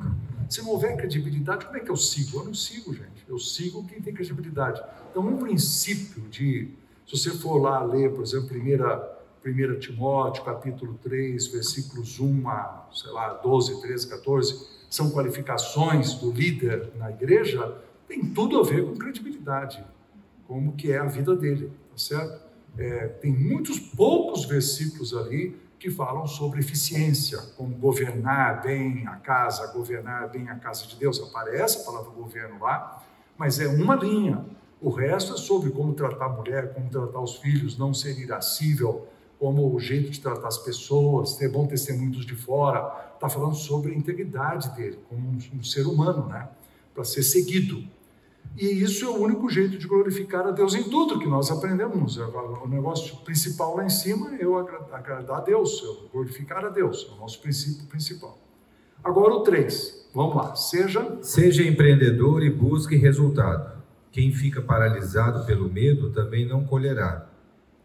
Se 0.49 0.61
não 0.61 0.69
houver 0.69 0.95
credibilidade, 0.95 1.65
como 1.65 1.77
é 1.77 1.79
que 1.79 1.89
eu 1.89 1.97
sigo? 1.97 2.39
Eu 2.39 2.45
não 2.45 2.53
sigo, 2.53 2.93
gente. 2.93 3.25
Eu 3.27 3.39
sigo 3.39 3.85
quem 3.85 4.01
tem 4.01 4.13
credibilidade. 4.13 4.81
Então, 5.09 5.25
um 5.25 5.37
princípio 5.37 6.21
de. 6.29 6.69
Se 7.07 7.17
você 7.17 7.31
for 7.31 7.57
lá 7.57 7.83
ler, 7.83 8.13
por 8.13 8.23
exemplo, 8.23 8.47
primeira 8.47 8.97
1 9.45 9.79
Timóteo, 9.79 10.43
capítulo 10.43 10.97
3, 11.03 11.47
versículos 11.47 12.19
1 12.19 12.49
a, 12.49 12.87
sei 12.93 13.11
lá, 13.11 13.33
12, 13.33 13.81
13, 13.81 14.07
14, 14.07 14.67
são 14.89 15.11
qualificações 15.11 16.13
do 16.13 16.31
líder 16.31 16.91
na 16.95 17.11
igreja, 17.11 17.77
tem 18.07 18.23
tudo 18.23 18.59
a 18.59 18.63
ver 18.63 18.85
com 18.85 18.95
credibilidade, 18.95 19.83
como 20.47 20.73
que 20.73 20.91
é 20.91 20.99
a 20.99 21.05
vida 21.05 21.35
dele, 21.35 21.71
tá 21.91 21.97
certo? 21.97 22.41
É, 22.77 23.07
tem 23.07 23.31
muitos 23.31 23.79
poucos 23.79 24.45
versículos 24.45 25.15
ali 25.15 25.55
que 25.77 25.91
falam 25.91 26.25
sobre 26.25 26.61
eficiência, 26.61 27.37
como 27.57 27.75
governar 27.75 28.61
bem 28.61 29.05
a 29.05 29.17
casa, 29.17 29.67
governar 29.73 30.29
bem 30.29 30.47
a 30.47 30.55
casa 30.55 30.87
de 30.87 30.95
Deus. 30.95 31.19
Aparece 31.21 31.81
a 31.81 31.83
palavra 31.83 32.09
governo 32.11 32.57
lá, 32.59 33.03
mas 33.37 33.59
é 33.59 33.67
uma 33.67 33.95
linha. 33.95 34.45
O 34.79 34.89
resto 34.89 35.33
é 35.33 35.37
sobre 35.37 35.71
como 35.71 35.93
tratar 35.93 36.25
a 36.25 36.29
mulher, 36.29 36.73
como 36.73 36.89
tratar 36.89 37.19
os 37.19 37.35
filhos, 37.37 37.77
não 37.77 37.93
ser 37.93 38.17
irascível, 38.17 39.07
como 39.43 39.75
o 39.75 39.77
jeito 39.77 40.09
de 40.09 40.21
tratar 40.21 40.47
as 40.47 40.57
pessoas, 40.57 41.35
ter 41.35 41.49
bom 41.49 41.67
testemunho 41.67 42.11
dos 42.11 42.25
de 42.25 42.33
fora, 42.33 43.11
está 43.13 43.27
falando 43.27 43.55
sobre 43.55 43.91
a 43.91 43.93
integridade 43.93 44.73
dele, 44.73 44.97
como 45.09 45.19
um, 45.19 45.37
um 45.59 45.61
ser 45.61 45.85
humano, 45.85 46.29
né? 46.29 46.47
Para 46.95 47.03
ser 47.03 47.23
seguido. 47.23 47.83
E 48.57 48.67
isso 48.67 49.03
é 49.03 49.09
o 49.09 49.17
único 49.17 49.49
jeito 49.49 49.77
de 49.77 49.85
glorificar 49.85 50.47
a 50.47 50.51
Deus 50.51 50.73
em 50.75 50.83
tudo 50.83 51.19
que 51.19 51.27
nós 51.27 51.51
aprendemos. 51.51 52.15
O 52.15 52.67
negócio 52.69 53.17
principal 53.17 53.75
lá 53.75 53.83
em 53.83 53.89
cima 53.89 54.33
é 54.33 54.45
eu 54.45 54.57
agradar 54.57 55.39
a 55.39 55.41
Deus, 55.41 55.83
eu 55.83 56.07
glorificar 56.13 56.63
a 56.63 56.69
Deus, 56.69 57.05
é 57.11 57.13
o 57.13 57.19
nosso 57.19 57.41
princípio 57.41 57.85
principal. 57.87 58.37
Agora 59.03 59.33
o 59.33 59.41
3, 59.41 60.07
vamos 60.15 60.37
lá. 60.37 60.55
Seja. 60.55 61.17
Seja 61.21 61.63
empreendedor 61.63 62.41
e 62.43 62.49
busque 62.49 62.95
resultado. 62.95 63.83
Quem 64.09 64.31
fica 64.31 64.61
paralisado 64.61 65.45
pelo 65.45 65.69
medo 65.69 66.11
também 66.11 66.47
não 66.47 66.63
colherá. 66.63 67.32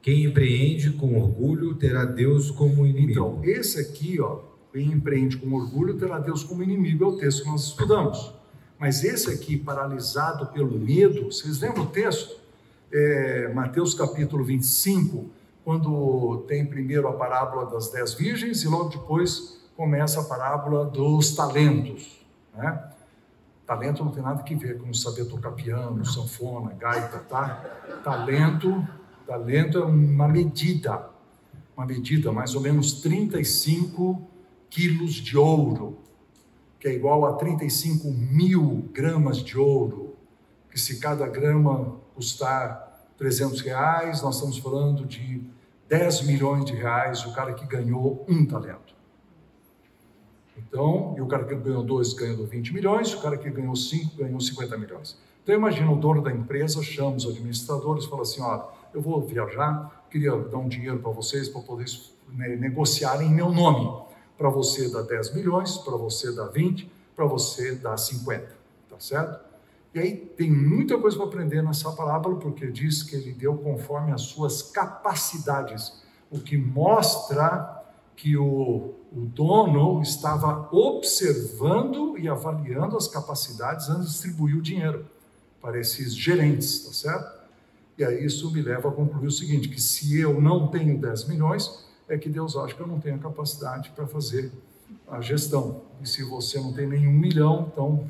Quem 0.00 0.24
empreende 0.24 0.90
com 0.92 1.18
orgulho 1.18 1.74
terá 1.74 2.04
Deus 2.04 2.50
como 2.50 2.86
inimigo. 2.86 3.10
Então, 3.10 3.40
esse 3.44 3.80
aqui, 3.80 4.20
ó, 4.20 4.40
quem 4.72 4.92
empreende 4.92 5.36
com 5.36 5.52
orgulho 5.52 5.96
terá 5.98 6.18
Deus 6.18 6.44
como 6.44 6.62
inimigo, 6.62 7.04
é 7.04 7.08
o 7.08 7.16
texto 7.16 7.42
que 7.42 7.48
nós 7.48 7.64
estudamos. 7.64 8.32
Mas 8.78 9.02
esse 9.02 9.30
aqui, 9.30 9.56
paralisado 9.56 10.46
pelo 10.46 10.78
medo, 10.78 11.24
vocês 11.24 11.60
lembram 11.60 11.84
o 11.84 11.88
texto? 11.88 12.38
É, 12.92 13.52
Mateus 13.52 13.92
capítulo 13.92 14.44
25, 14.44 15.30
quando 15.64 16.44
tem 16.46 16.64
primeiro 16.64 17.08
a 17.08 17.12
parábola 17.12 17.66
das 17.66 17.90
dez 17.90 18.14
virgens 18.14 18.62
e 18.62 18.68
logo 18.68 18.88
depois 18.88 19.60
começa 19.76 20.20
a 20.20 20.24
parábola 20.24 20.84
dos 20.86 21.34
talentos. 21.34 22.24
Né? 22.54 22.90
Talento 23.66 24.02
não 24.02 24.12
tem 24.12 24.22
nada 24.22 24.42
que 24.42 24.54
ver 24.54 24.78
com 24.78 24.94
saber 24.94 25.26
tocar 25.26 25.50
piano, 25.50 26.04
sanfona, 26.06 26.72
gaita, 26.72 27.18
tá? 27.18 27.62
Talento 28.02 28.86
Talento 29.28 29.76
é 29.76 29.84
uma 29.84 30.26
medida, 30.26 31.10
uma 31.76 31.84
medida, 31.84 32.32
mais 32.32 32.54
ou 32.54 32.62
menos 32.62 33.02
35 33.02 34.26
quilos 34.70 35.12
de 35.12 35.36
ouro, 35.36 35.98
que 36.80 36.88
é 36.88 36.94
igual 36.94 37.26
a 37.26 37.34
35 37.34 38.10
mil 38.10 38.88
gramas 38.90 39.44
de 39.44 39.58
ouro, 39.58 40.16
que 40.70 40.80
se 40.80 40.98
cada 40.98 41.28
grama 41.28 41.96
custar 42.14 43.06
300 43.18 43.60
reais, 43.60 44.22
nós 44.22 44.36
estamos 44.36 44.56
falando 44.56 45.04
de 45.04 45.42
10 45.90 46.22
milhões 46.22 46.64
de 46.64 46.72
reais 46.72 47.22
o 47.26 47.34
cara 47.34 47.52
que 47.52 47.66
ganhou 47.66 48.24
um 48.26 48.46
talento. 48.46 48.96
Então, 50.56 51.14
e 51.18 51.20
o 51.20 51.26
cara 51.26 51.44
que 51.44 51.54
ganhou 51.54 51.82
dois 51.82 52.14
ganhou 52.14 52.46
20 52.46 52.72
milhões, 52.72 53.12
o 53.12 53.20
cara 53.20 53.36
que 53.36 53.50
ganhou 53.50 53.76
cinco 53.76 54.16
ganhou 54.16 54.40
50 54.40 54.78
milhões. 54.78 55.18
Então, 55.42 55.54
imagina 55.54 55.92
o 55.92 55.96
dono 55.96 56.22
da 56.22 56.32
empresa 56.32 56.82
chama 56.82 57.16
os 57.16 57.26
administradores 57.26 58.04
e 58.04 58.08
fala 58.08 58.22
assim: 58.22 58.40
olha, 58.40 58.77
eu 58.92 59.00
vou 59.00 59.20
viajar, 59.22 60.06
queria 60.10 60.36
dar 60.36 60.58
um 60.58 60.68
dinheiro 60.68 60.98
para 60.98 61.10
vocês 61.10 61.48
para 61.48 61.60
poder 61.62 61.86
né, 62.28 62.56
negociar 62.56 63.22
em 63.22 63.30
meu 63.30 63.50
nome. 63.50 64.06
Para 64.36 64.48
você 64.48 64.88
dá 64.88 65.02
10 65.02 65.34
milhões, 65.34 65.76
para 65.78 65.96
você 65.96 66.32
dá 66.32 66.46
20, 66.46 66.90
para 67.14 67.24
você 67.24 67.74
dá 67.74 67.96
50, 67.96 68.46
tá 68.88 69.00
certo? 69.00 69.48
E 69.94 69.98
aí 69.98 70.16
tem 70.16 70.50
muita 70.50 70.98
coisa 70.98 71.16
para 71.16 71.26
aprender 71.26 71.62
nessa 71.62 71.90
parábola, 71.92 72.36
porque 72.36 72.70
diz 72.70 73.02
que 73.02 73.16
ele 73.16 73.32
deu 73.32 73.56
conforme 73.56 74.12
as 74.12 74.22
suas 74.22 74.62
capacidades, 74.62 76.02
o 76.30 76.38
que 76.38 76.56
mostra 76.56 77.76
que 78.14 78.36
o, 78.36 78.94
o 79.12 79.20
dono 79.20 80.02
estava 80.02 80.68
observando 80.72 82.18
e 82.18 82.28
avaliando 82.28 82.96
as 82.96 83.08
capacidades 83.08 83.88
antes 83.88 84.06
de 84.06 84.12
distribuir 84.12 84.56
o 84.56 84.62
dinheiro 84.62 85.06
para 85.60 85.78
esses 85.78 86.14
gerentes, 86.14 86.84
tá 86.84 86.92
certo? 86.92 87.37
E 87.98 88.04
aí 88.04 88.24
isso 88.24 88.50
me 88.52 88.62
leva 88.62 88.88
a 88.88 88.92
concluir 88.92 89.26
o 89.26 89.32
seguinte: 89.32 89.68
que 89.68 89.80
se 89.80 90.18
eu 90.20 90.40
não 90.40 90.68
tenho 90.68 90.96
10 90.98 91.26
milhões, 91.26 91.84
é 92.08 92.16
que 92.16 92.28
Deus 92.28 92.56
acha 92.56 92.74
que 92.74 92.80
eu 92.80 92.86
não 92.86 93.00
tenho 93.00 93.16
a 93.16 93.18
capacidade 93.18 93.90
para 93.90 94.06
fazer 94.06 94.52
a 95.08 95.20
gestão. 95.20 95.82
E 96.00 96.08
se 96.08 96.22
você 96.22 96.60
não 96.60 96.72
tem 96.72 96.86
nenhum 96.86 97.12
milhão, 97.12 97.68
então 97.72 98.08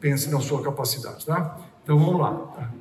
pense 0.00 0.28
na 0.30 0.40
sua 0.40 0.62
capacidade, 0.62 1.24
tá? 1.26 1.60
Então 1.82 1.98
vamos 1.98 2.20
lá. 2.20 2.72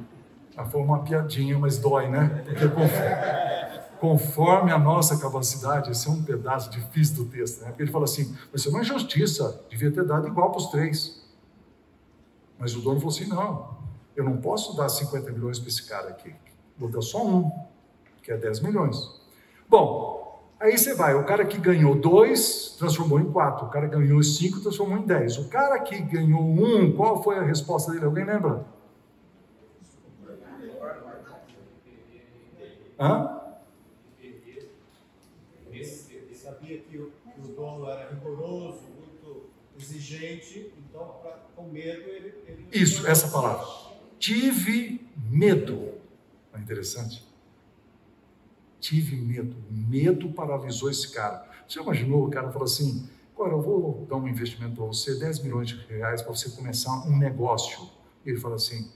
Ah, 0.55 0.65
foi 0.65 0.81
uma 0.81 0.99
piadinha, 0.99 1.59
mas 1.59 1.77
dói, 1.77 2.09
né? 2.09 2.43
Porque 2.45 2.67
conforme, 2.69 3.99
conforme 3.99 4.71
a 4.71 4.79
nossa 4.79 5.17
capacidade, 5.17 5.91
esse 5.91 6.07
é 6.07 6.11
um 6.11 6.23
pedaço 6.23 6.69
difícil 6.69 7.17
do 7.17 7.25
texto, 7.25 7.61
né? 7.61 7.67
Porque 7.67 7.83
ele 7.83 7.91
fala 7.91 8.05
assim: 8.05 8.35
mas 8.51 8.61
isso 8.61 8.77
é 8.77 8.83
justiça, 8.83 9.61
devia 9.69 9.91
ter 9.91 10.05
dado 10.05 10.27
igual 10.27 10.51
para 10.51 10.59
os 10.59 10.67
três. 10.67 11.21
Mas 12.57 12.75
o 12.75 12.81
dono 12.81 12.99
falou 12.99 13.13
assim: 13.13 13.27
não, 13.27 13.82
eu 14.15 14.23
não 14.23 14.37
posso 14.37 14.75
dar 14.75 14.89
50 14.89 15.31
milhões 15.31 15.59
para 15.59 15.69
esse 15.69 15.87
cara 15.87 16.09
aqui. 16.09 16.33
Vou 16.77 16.89
dar 16.89 17.01
só 17.01 17.25
um, 17.25 17.51
que 18.21 18.31
é 18.31 18.37
10 18.37 18.61
milhões. 18.61 19.21
Bom, 19.67 20.43
aí 20.59 20.77
você 20.77 20.93
vai. 20.93 21.15
O 21.15 21.25
cara 21.25 21.45
que 21.45 21.57
ganhou 21.57 21.95
dois 21.95 22.75
transformou 22.77 23.19
em 23.19 23.31
quatro. 23.31 23.65
O 23.65 23.69
cara 23.69 23.87
que 23.87 23.95
ganhou 23.95 24.21
cinco 24.21 24.61
transformou 24.61 24.97
em 24.97 25.05
dez. 25.05 25.37
O 25.37 25.49
cara 25.49 25.79
que 25.79 25.99
ganhou 25.99 26.41
um, 26.41 26.95
qual 26.95 27.23
foi 27.23 27.37
a 27.37 27.43
resposta 27.43 27.91
dele? 27.91 28.05
Alguém 28.05 28.25
lembra? 28.25 28.65
Hã? 32.99 33.41
Ele 34.21 34.69
sabia 36.35 36.77
que 36.77 36.97
o, 36.97 37.11
que 37.11 37.41
o 37.41 37.55
dono 37.55 37.89
era 37.89 38.09
rigoroso, 38.09 38.81
muito 38.97 39.49
exigente, 39.77 40.71
então, 40.77 41.15
pra, 41.21 41.31
com 41.55 41.63
medo, 41.63 42.07
ele. 42.07 42.35
ele 42.47 42.67
Isso, 42.71 43.07
essa 43.07 43.27
palavra 43.29 43.82
tive 44.23 45.05
medo. 45.29 45.95
É 46.53 46.57
interessante. 46.57 47.27
Tive 48.79 49.17
medo. 49.17 49.53
Medo 49.69 50.31
paralisou 50.31 50.89
esse 50.89 51.11
cara. 51.11 51.45
Você 51.67 51.81
imaginou? 51.81 52.25
O 52.25 52.29
cara 52.29 52.49
falou 52.49 52.63
assim: 52.63 53.09
Agora, 53.35 53.51
eu 53.51 53.61
vou 53.61 54.05
dar 54.09 54.15
um 54.15 54.27
investimento 54.27 54.75
para 54.75 54.85
você, 54.85 55.19
10 55.19 55.43
milhões 55.43 55.67
de 55.67 55.75
reais, 55.87 56.21
para 56.21 56.33
você 56.33 56.49
começar 56.51 57.05
um 57.05 57.17
negócio. 57.17 57.89
E 58.25 58.29
ele 58.29 58.39
fala 58.39 58.55
assim, 58.55 58.89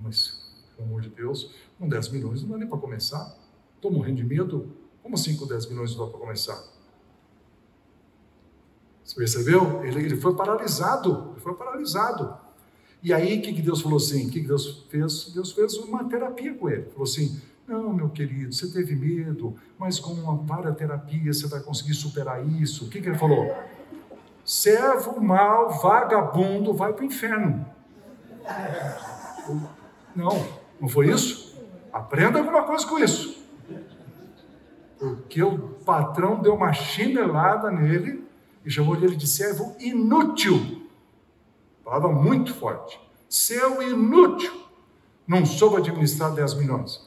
mas, 0.00 0.54
pelo 0.74 0.88
amor 0.88 1.02
de 1.02 1.10
Deus, 1.10 1.54
com 1.78 1.86
10 1.86 2.08
milhões 2.08 2.42
não 2.42 2.50
dá 2.50 2.56
nem 2.56 2.66
para 2.66 2.78
começar. 2.78 3.36
Estou 3.76 3.90
morrendo 3.90 4.16
de 4.16 4.24
medo. 4.24 4.74
Como 5.02 5.14
assim 5.14 5.36
com 5.36 5.46
10 5.46 5.68
milhões 5.68 5.94
não 5.94 6.06
dá 6.06 6.10
para 6.10 6.20
começar? 6.20 6.58
Você 9.04 9.14
percebeu? 9.14 9.84
Ele, 9.84 10.04
ele 10.06 10.16
foi 10.16 10.34
paralisado, 10.34 11.32
ele 11.32 11.40
foi 11.40 11.54
paralisado. 11.54 12.49
E 13.02 13.12
aí, 13.12 13.38
o 13.38 13.42
que, 13.42 13.52
que 13.54 13.62
Deus 13.62 13.80
falou 13.80 13.96
assim? 13.96 14.26
O 14.26 14.30
que, 14.30 14.40
que 14.40 14.46
Deus 14.46 14.86
fez? 14.90 15.32
Deus 15.32 15.52
fez 15.52 15.74
uma 15.78 16.04
terapia 16.04 16.52
com 16.54 16.68
ele. 16.68 16.82
Falou 16.90 17.04
assim, 17.04 17.40
não, 17.66 17.92
meu 17.92 18.10
querido, 18.10 18.52
você 18.52 18.68
teve 18.68 18.96
medo, 18.96 19.54
mas 19.78 20.00
com 20.00 20.12
uma 20.12 20.36
paraterapia 20.38 21.32
você 21.32 21.46
vai 21.46 21.60
conseguir 21.60 21.94
superar 21.94 22.44
isso. 22.60 22.86
O 22.86 22.88
que, 22.88 23.00
que 23.00 23.08
ele 23.08 23.16
falou? 23.16 23.54
Servo 24.44 25.20
mal, 25.20 25.70
vagabundo, 25.80 26.74
vai 26.74 26.92
para 26.92 27.02
o 27.02 27.06
inferno. 27.06 27.64
Não, 30.14 30.46
não 30.80 30.88
foi 30.88 31.10
isso? 31.10 31.56
Aprenda 31.92 32.38
alguma 32.40 32.64
coisa 32.64 32.86
com 32.86 32.98
isso. 32.98 33.40
Porque 34.98 35.42
o 35.42 35.56
patrão 35.84 36.42
deu 36.42 36.54
uma 36.54 36.72
chinelada 36.72 37.70
nele 37.70 38.24
e 38.64 38.70
chamou 38.70 38.96
ele 38.96 39.16
de 39.16 39.26
servo 39.26 39.74
inútil. 39.78 40.79
Palavra 41.90 42.12
muito 42.12 42.54
forte. 42.54 43.00
Seu 43.28 43.82
inútil. 43.82 44.52
Não 45.26 45.44
soube 45.44 45.78
administrar 45.78 46.32
10 46.32 46.54
milhões. 46.54 47.04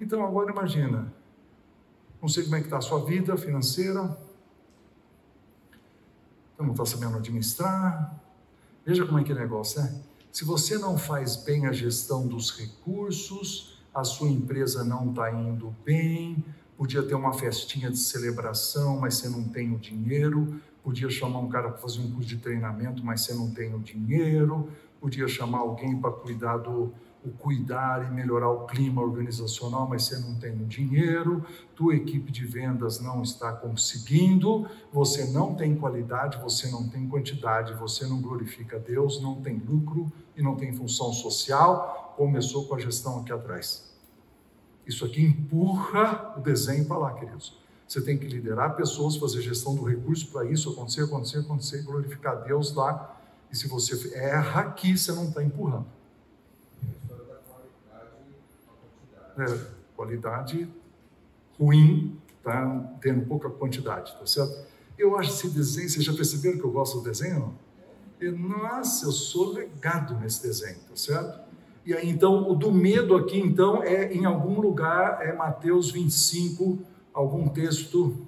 Então 0.00 0.24
agora 0.24 0.50
imagina. 0.50 1.12
Não 2.18 2.30
sei 2.30 2.44
como 2.44 2.56
é 2.56 2.60
que 2.60 2.64
está 2.64 2.78
a 2.78 2.80
sua 2.80 3.04
vida 3.04 3.36
financeira. 3.36 4.16
Então 6.54 6.64
não 6.64 6.72
está 6.72 6.86
sabendo 6.86 7.18
administrar. 7.18 8.18
Veja 8.86 9.04
como 9.04 9.18
é 9.18 9.22
que 9.22 9.32
é 9.32 9.34
o 9.34 9.38
negócio, 9.38 9.82
né? 9.82 10.00
Se 10.32 10.46
você 10.46 10.78
não 10.78 10.96
faz 10.96 11.36
bem 11.36 11.66
a 11.66 11.72
gestão 11.72 12.26
dos 12.26 12.58
recursos, 12.58 13.84
a 13.94 14.02
sua 14.02 14.30
empresa 14.30 14.82
não 14.82 15.10
está 15.10 15.30
indo 15.30 15.76
bem, 15.84 16.42
podia 16.74 17.02
ter 17.02 17.14
uma 17.14 17.34
festinha 17.34 17.90
de 17.90 17.98
celebração, 17.98 18.98
mas 18.98 19.16
você 19.16 19.28
não 19.28 19.44
tem 19.44 19.74
o 19.74 19.78
dinheiro, 19.78 20.58
podia 20.82 21.08
chamar 21.08 21.38
um 21.38 21.48
cara 21.48 21.70
para 21.70 21.78
fazer 21.78 22.00
um 22.00 22.10
curso 22.10 22.28
de 22.28 22.38
treinamento, 22.38 23.04
mas 23.04 23.22
você 23.22 23.34
não 23.34 23.50
tem 23.50 23.74
o 23.74 23.78
dinheiro, 23.78 24.68
podia 25.00 25.28
chamar 25.28 25.58
alguém 25.58 26.00
para 26.00 26.10
cuidar 26.10 26.58
do 26.58 26.92
o 27.24 27.30
cuidar 27.30 28.08
e 28.08 28.12
melhorar 28.12 28.50
o 28.50 28.66
clima 28.66 29.00
organizacional, 29.00 29.88
mas 29.88 30.04
você 30.04 30.18
não 30.18 30.34
tem 30.34 30.52
o 30.52 30.66
dinheiro, 30.66 31.44
tua 31.74 31.94
equipe 31.94 32.32
de 32.32 32.44
vendas 32.44 33.00
não 33.00 33.22
está 33.22 33.52
conseguindo, 33.52 34.66
você 34.92 35.26
não 35.30 35.54
tem 35.54 35.76
qualidade, 35.76 36.38
você 36.38 36.68
não 36.70 36.88
tem 36.88 37.06
quantidade, 37.08 37.74
você 37.74 38.06
não 38.06 38.20
glorifica 38.20 38.78
Deus, 38.78 39.22
não 39.22 39.40
tem 39.40 39.56
lucro 39.56 40.12
e 40.36 40.42
não 40.42 40.56
tem 40.56 40.72
função 40.72 41.12
social, 41.12 42.14
começou 42.16 42.66
com 42.66 42.74
a 42.74 42.80
gestão 42.80 43.20
aqui 43.20 43.32
atrás. 43.32 43.92
Isso 44.84 45.04
aqui 45.04 45.22
empurra 45.22 46.34
o 46.36 46.40
desenho 46.40 46.84
para 46.86 46.98
lá, 46.98 47.14
queridos. 47.14 47.61
Você 47.92 48.00
tem 48.00 48.16
que 48.16 48.26
liderar 48.26 48.74
pessoas, 48.74 49.16
fazer 49.16 49.42
gestão 49.42 49.74
do 49.74 49.84
recurso 49.84 50.26
para 50.28 50.46
isso 50.46 50.70
acontecer, 50.70 51.02
acontecer, 51.02 51.40
acontecer, 51.40 51.82
glorificar 51.82 52.42
Deus 52.42 52.72
lá. 52.72 53.20
E 53.52 53.54
se 53.54 53.68
você 53.68 54.16
erra 54.16 54.62
aqui, 54.62 54.96
você 54.96 55.12
não 55.12 55.28
está 55.28 55.42
empurrando. 55.42 55.84
É, 59.36 59.66
qualidade 59.94 60.66
ruim, 61.58 62.18
tá 62.42 62.94
tendo 63.02 63.26
pouca 63.26 63.50
quantidade, 63.50 64.16
tá 64.18 64.26
certo? 64.26 64.66
Eu 64.96 65.18
acho 65.18 65.28
esse 65.28 65.50
desenho, 65.50 65.90
vocês 65.90 66.02
já 66.02 66.14
perceberam 66.14 66.56
que 66.56 66.64
eu 66.64 66.72
gosto 66.72 66.96
do 66.96 67.04
desenho? 67.04 67.54
E, 68.18 68.30
nossa, 68.30 69.04
eu 69.04 69.12
sou 69.12 69.52
legado 69.52 70.18
nesse 70.18 70.42
desenho, 70.42 70.78
tá 70.88 70.96
certo? 70.96 71.40
E 71.84 71.92
aí, 71.92 72.08
então, 72.08 72.50
o 72.50 72.54
do 72.54 72.72
medo 72.72 73.14
aqui, 73.14 73.38
então, 73.38 73.82
é 73.82 74.14
em 74.14 74.24
algum 74.24 74.62
lugar, 74.62 75.18
é 75.20 75.34
Mateus 75.34 75.90
25, 75.90 76.90
algum 77.12 77.48
texto. 77.48 78.26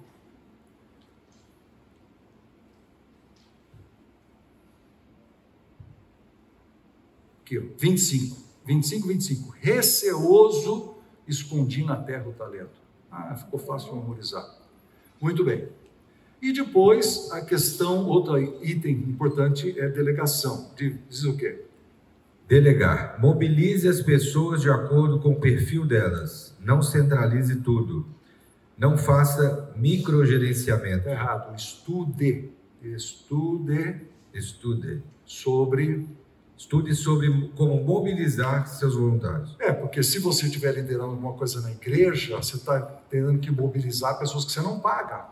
Aqui, 7.43 7.59
ó, 7.59 7.63
25. 7.79 8.37
25, 8.67 9.09
25. 9.09 9.55
Receoso, 9.61 10.95
escondi 11.29 11.85
na 11.85 11.97
terra 11.97 12.29
o 12.29 12.33
talento. 12.33 12.83
Ah, 13.11 13.37
ficou 13.37 13.61
fácil 13.61 13.95
memorizar. 13.95 14.45
Muito 15.21 15.45
bem. 15.45 15.69
E 16.41 16.53
depois, 16.53 17.31
a 17.33 17.41
questão, 17.41 18.07
outro 18.07 18.39
item 18.63 18.93
importante 18.95 19.79
é 19.79 19.89
delegação. 19.89 20.71
Diz 20.77 21.25
o 21.25 21.37
quê? 21.37 21.65
Delegar. 22.47 23.19
Mobilize 23.21 23.89
as 23.89 24.03
pessoas 24.03 24.61
de 24.61 24.69
acordo 24.69 25.19
com 25.21 25.31
o 25.31 25.41
perfil 25.41 25.87
delas. 25.87 26.55
Não 26.61 26.83
centralize 26.83 27.57
tudo. 27.63 28.07
Não 28.77 28.99
faça 28.99 29.73
microgerenciamento. 29.77 31.09
Errado. 31.09 31.55
Estude. 31.55 32.51
Estude. 32.83 34.01
Estude. 34.33 35.03
Sobre. 35.25 36.09
Estude 36.57 36.95
sobre 36.95 37.51
como 37.57 37.83
mobilizar 37.83 38.67
seus 38.69 38.95
voluntários. 38.95 39.57
É, 39.59 39.73
porque 39.73 40.03
se 40.03 40.19
você 40.19 40.47
estiver 40.47 40.73
liderando 40.73 41.11
alguma 41.11 41.33
coisa 41.33 41.61
na 41.61 41.73
igreja, 41.73 42.37
você 42.37 42.57
está 42.57 42.81
tendo 43.11 43.39
que 43.39 43.51
mobilizar 43.51 44.19
pessoas 44.19 44.45
que 44.45 44.53
você 44.53 44.61
não 44.61 44.79
paga. 44.79 45.27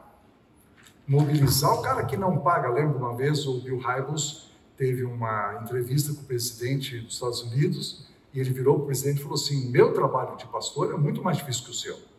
Mobilizar 1.06 1.72
o 1.74 1.82
cara 1.82 2.04
que 2.04 2.16
não 2.16 2.38
paga. 2.38 2.68
Lembro 2.68 2.98
uma 2.98 3.16
vez 3.16 3.46
o 3.46 3.60
Bill 3.60 3.78
Hybels 3.78 4.50
teve 4.76 5.04
uma 5.04 5.60
entrevista 5.62 6.12
com 6.12 6.22
o 6.22 6.24
presidente 6.24 6.98
dos 6.98 7.14
Estados 7.14 7.42
Unidos 7.42 8.06
e 8.34 8.40
ele 8.40 8.50
virou 8.50 8.76
para 8.76 8.84
o 8.84 8.86
presidente 8.86 9.18
e 9.18 9.22
falou 9.22 9.36
assim: 9.36 9.70
Meu 9.70 9.92
trabalho 9.92 10.36
de 10.36 10.46
pastor 10.46 10.92
é 10.92 10.96
muito 10.96 11.22
mais 11.22 11.36
difícil 11.36 11.64
que 11.64 11.70
o 11.70 11.74
seu. 11.74 12.11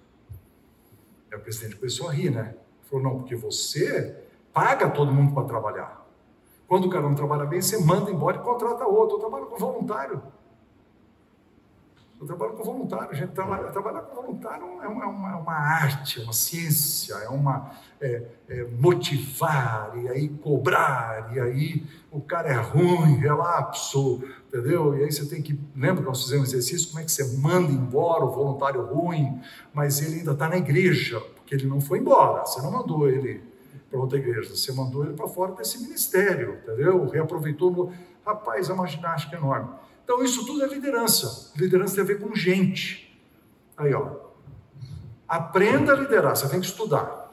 Aí 1.34 1.39
o 1.39 1.41
presidente 1.41 1.75
começou 1.75 2.07
a 2.07 2.13
rir, 2.13 2.29
né? 2.29 2.53
Falou: 2.84 3.03
Não, 3.03 3.17
porque 3.17 3.36
você 3.36 4.23
paga 4.53 4.88
todo 4.88 5.11
mundo 5.11 5.34
para 5.34 5.47
trabalhar. 5.47 6.05
Quando 6.67 6.86
o 6.86 6.89
cara 6.89 7.03
não 7.03 7.15
trabalha 7.15 7.45
bem, 7.45 7.59
você 7.59 7.84
manda 7.84 8.11
embora 8.11 8.38
e 8.38 8.41
contrata 8.41 8.86
outro. 8.86 9.17
Eu 9.17 9.21
trabalho 9.21 9.47
com 9.47 9.57
voluntário. 9.57 10.21
Eu 12.24 12.28
trabalho 12.28 12.53
com 12.53 12.63
voluntário, 12.63 13.13
gente. 13.13 13.32
Trabalhar, 13.32 13.69
trabalhar 13.71 14.01
com 14.03 14.15
voluntário 14.15 14.63
é 14.82 14.88
uma, 14.88 15.03
é 15.03 15.07
uma, 15.07 15.32
é 15.32 15.36
uma, 15.36 15.53
arte, 15.53 16.21
é 16.21 16.24
uma 16.24 16.32
ciência, 16.32 17.15
é 17.15 17.28
uma 17.28 17.69
é, 17.99 18.24
é 18.47 18.63
motivar, 18.80 19.91
e 19.97 20.07
aí 20.07 20.30
cobrar, 20.30 21.32
e 21.36 21.39
aí 21.41 21.84
o 22.09 22.21
cara 22.21 22.47
é 22.47 22.55
ruim, 22.55 23.17
relapso, 23.17 24.24
entendeu? 24.47 24.97
E 24.97 25.03
aí 25.03 25.11
você 25.11 25.26
tem 25.26 25.41
que. 25.41 25.59
Lembra 25.76 26.01
que 26.01 26.07
nós 26.07 26.24
fizemos 26.24 26.47
exercício? 26.47 26.88
Como 26.88 27.01
é 27.01 27.03
que 27.03 27.11
você 27.11 27.38
manda 27.38 27.69
embora 27.69 28.24
o 28.24 28.32
voluntário 28.32 28.86
ruim, 28.86 29.41
mas 29.74 30.01
ele 30.01 30.19
ainda 30.19 30.32
está 30.32 30.47
na 30.47 30.55
igreja, 30.55 31.19
porque 31.36 31.53
ele 31.53 31.67
não 31.67 31.82
foi 31.82 31.99
embora, 31.99 32.45
você 32.45 32.61
não 32.61 32.71
mandou 32.71 33.09
ele 33.09 33.43
para 33.91 33.99
outra 33.99 34.17
igreja, 34.17 34.55
você 34.55 34.71
mandou 34.71 35.03
ele 35.03 35.13
para 35.13 35.28
fora 35.28 35.51
desse 35.55 35.78
ministério, 35.82 36.57
entendeu? 36.63 37.05
Reaproveitou. 37.09 37.91
Rapaz, 38.26 38.69
é 38.69 38.74
uma 38.74 38.88
ginástica 38.88 39.36
enorme. 39.36 39.67
Então, 40.04 40.24
isso 40.24 40.45
tudo 40.45 40.64
é 40.64 40.68
liderança. 40.68 41.51
Liderança 41.56 41.95
tem 41.95 42.04
a 42.04 42.08
ver 42.08 42.20
com 42.20 42.36
gente. 42.36 43.18
Aí, 43.78 43.93
ó. 43.93 44.24
Aprenda 45.28 45.93
a 45.93 45.95
liderar, 45.95 46.36
você 46.36 46.47
tem 46.47 46.60
que 46.60 46.66
estudar. 46.66 47.24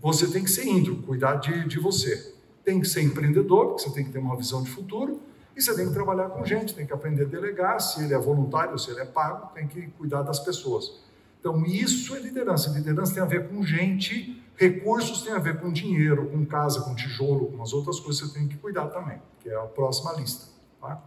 Você 0.00 0.26
tem 0.26 0.42
que 0.42 0.50
ser 0.50 0.66
íntegro, 0.66 1.02
cuidar 1.02 1.36
de, 1.36 1.68
de 1.68 1.78
você. 1.78 2.34
Tem 2.64 2.80
que 2.80 2.88
ser 2.88 3.02
empreendedor, 3.02 3.68
porque 3.68 3.82
você 3.82 3.90
tem 3.94 4.04
que 4.04 4.10
ter 4.10 4.18
uma 4.18 4.36
visão 4.36 4.62
de 4.62 4.70
futuro. 4.70 5.20
E 5.54 5.62
você 5.62 5.74
tem 5.74 5.86
que 5.86 5.92
trabalhar 5.92 6.30
com 6.30 6.44
gente, 6.44 6.74
tem 6.74 6.86
que 6.86 6.92
aprender 6.92 7.22
a 7.22 7.26
delegar. 7.26 7.80
Se 7.80 8.02
ele 8.02 8.14
é 8.14 8.18
voluntário, 8.18 8.78
se 8.78 8.90
ele 8.90 9.00
é 9.00 9.04
pago, 9.04 9.52
tem 9.54 9.68
que 9.68 9.88
cuidar 9.88 10.22
das 10.22 10.40
pessoas. 10.40 11.02
Então, 11.38 11.64
isso 11.66 12.16
é 12.16 12.20
liderança. 12.20 12.70
Liderança 12.70 13.14
tem 13.14 13.22
a 13.22 13.26
ver 13.26 13.48
com 13.48 13.62
gente, 13.62 14.42
recursos 14.56 15.22
tem 15.22 15.32
a 15.32 15.38
ver 15.38 15.60
com 15.60 15.70
dinheiro, 15.72 16.26
com 16.30 16.44
casa, 16.46 16.80
com 16.80 16.94
tijolo, 16.94 17.52
com 17.52 17.62
as 17.62 17.72
outras 17.72 18.00
coisas 18.00 18.22
que 18.22 18.28
você 18.28 18.38
tem 18.38 18.48
que 18.48 18.56
cuidar 18.56 18.86
também, 18.86 19.20
que 19.40 19.48
é 19.48 19.56
a 19.56 19.66
próxima 19.66 20.12
lista. 20.14 20.46
Tá? 20.80 21.02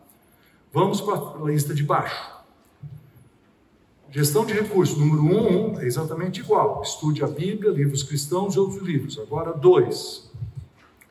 Vamos 0.76 1.00
para 1.00 1.42
a 1.42 1.46
lista 1.46 1.74
de 1.74 1.84
baixo. 1.84 2.36
Gestão 4.12 4.46
de 4.46 4.52
recursos, 4.52 4.98
número 4.98 5.24
um, 5.24 5.80
é 5.80 5.86
exatamente 5.86 6.42
igual. 6.42 6.82
Estude 6.82 7.24
a 7.24 7.28
Bíblia, 7.28 7.72
livros 7.72 8.04
cristãos 8.04 8.56
e 8.56 8.60
outros 8.60 8.82
livros. 8.82 9.18
Agora, 9.18 9.54
dois. 9.54 10.30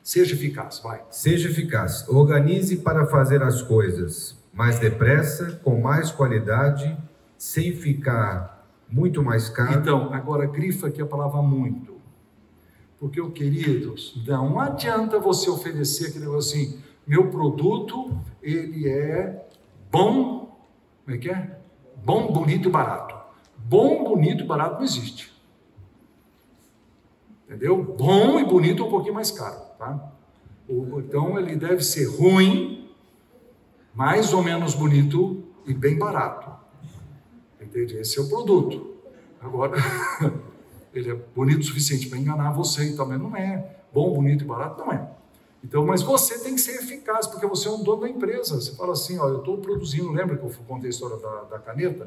Seja 0.02 0.34
eficaz, 0.34 0.80
vai. 0.80 1.02
Seja 1.08 1.48
eficaz. 1.48 2.06
Organize 2.10 2.76
para 2.76 3.06
fazer 3.06 3.42
as 3.42 3.62
coisas 3.62 4.36
mais 4.52 4.78
depressa, 4.78 5.58
com 5.64 5.80
mais 5.80 6.10
qualidade, 6.10 6.94
sem 7.38 7.72
ficar 7.72 8.68
muito 8.86 9.22
mais 9.22 9.48
caro. 9.48 9.80
Então, 9.80 10.12
agora 10.12 10.44
grifa 10.44 10.88
aqui 10.88 11.00
a 11.00 11.06
palavra 11.06 11.40
muito. 11.40 11.94
Porque, 13.00 13.26
queridos, 13.30 14.22
não 14.26 14.60
adianta 14.60 15.18
você 15.18 15.48
oferecer 15.48 16.08
aquele 16.08 16.26
negócio 16.26 16.60
assim, 16.60 16.78
meu 17.06 17.30
produto, 17.30 18.14
ele 18.42 18.86
é 18.86 19.43
Bom, 19.94 20.58
como 21.04 21.16
é 21.16 21.18
que 21.18 21.30
é? 21.30 21.56
Bom, 22.04 22.32
bonito 22.32 22.68
e 22.68 22.72
barato. 22.72 23.14
Bom, 23.56 24.02
bonito 24.02 24.42
e 24.42 24.46
barato 24.46 24.78
não 24.78 24.82
existe. 24.82 25.32
Entendeu? 27.46 27.80
Bom 27.80 28.40
e 28.40 28.44
bonito 28.44 28.82
é 28.82 28.86
um 28.86 28.90
pouquinho 28.90 29.14
mais 29.14 29.30
caro, 29.30 29.60
tá? 29.78 30.12
Então 30.68 31.38
ele 31.38 31.54
deve 31.54 31.84
ser 31.84 32.06
ruim, 32.06 32.90
mais 33.94 34.32
ou 34.32 34.42
menos 34.42 34.74
bonito 34.74 35.44
e 35.64 35.72
bem 35.72 35.96
barato. 35.96 36.50
Entende? 37.60 37.96
Esse 37.96 38.18
é 38.18 38.22
o 38.22 38.28
produto. 38.28 38.96
Agora, 39.40 39.76
ele 40.92 41.08
é 41.08 41.14
bonito 41.14 41.60
o 41.60 41.66
suficiente 41.66 42.08
para 42.08 42.18
enganar 42.18 42.50
você 42.50 42.90
e 42.90 42.96
mas 42.96 43.20
não 43.20 43.36
é. 43.36 43.76
Bom, 43.92 44.12
bonito 44.12 44.42
e 44.42 44.46
barato 44.46 44.84
não 44.84 44.92
é. 44.92 45.08
Então, 45.64 45.86
mas 45.86 46.02
você 46.02 46.38
tem 46.38 46.54
que 46.54 46.60
ser 46.60 46.72
eficaz, 46.82 47.26
porque 47.26 47.46
você 47.46 47.68
é 47.68 47.70
um 47.70 47.82
dono 47.82 48.02
da 48.02 48.08
empresa. 48.08 48.60
Você 48.60 48.76
fala 48.76 48.92
assim, 48.92 49.18
ó, 49.18 49.26
eu 49.28 49.38
estou 49.38 49.56
produzindo, 49.56 50.12
lembra 50.12 50.36
que 50.36 50.44
eu 50.44 50.52
contei 50.68 50.88
a 50.88 50.90
história 50.90 51.16
da, 51.16 51.42
da 51.44 51.58
caneta? 51.58 52.06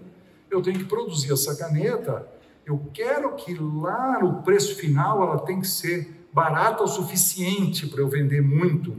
Eu 0.49 0.61
tenho 0.61 0.77
que 0.77 0.85
produzir 0.85 1.33
essa 1.33 1.55
caneta, 1.55 2.27
eu 2.63 2.79
quero 2.93 3.35
que 3.35 3.55
lá 3.55 4.19
no 4.21 4.43
preço 4.43 4.75
final 4.75 5.23
ela 5.23 5.39
tem 5.39 5.59
que 5.59 5.67
ser 5.67 6.27
barata 6.31 6.83
o 6.83 6.87
suficiente 6.87 7.87
para 7.87 7.99
eu 7.99 8.07
vender 8.07 8.41
muito. 8.41 8.95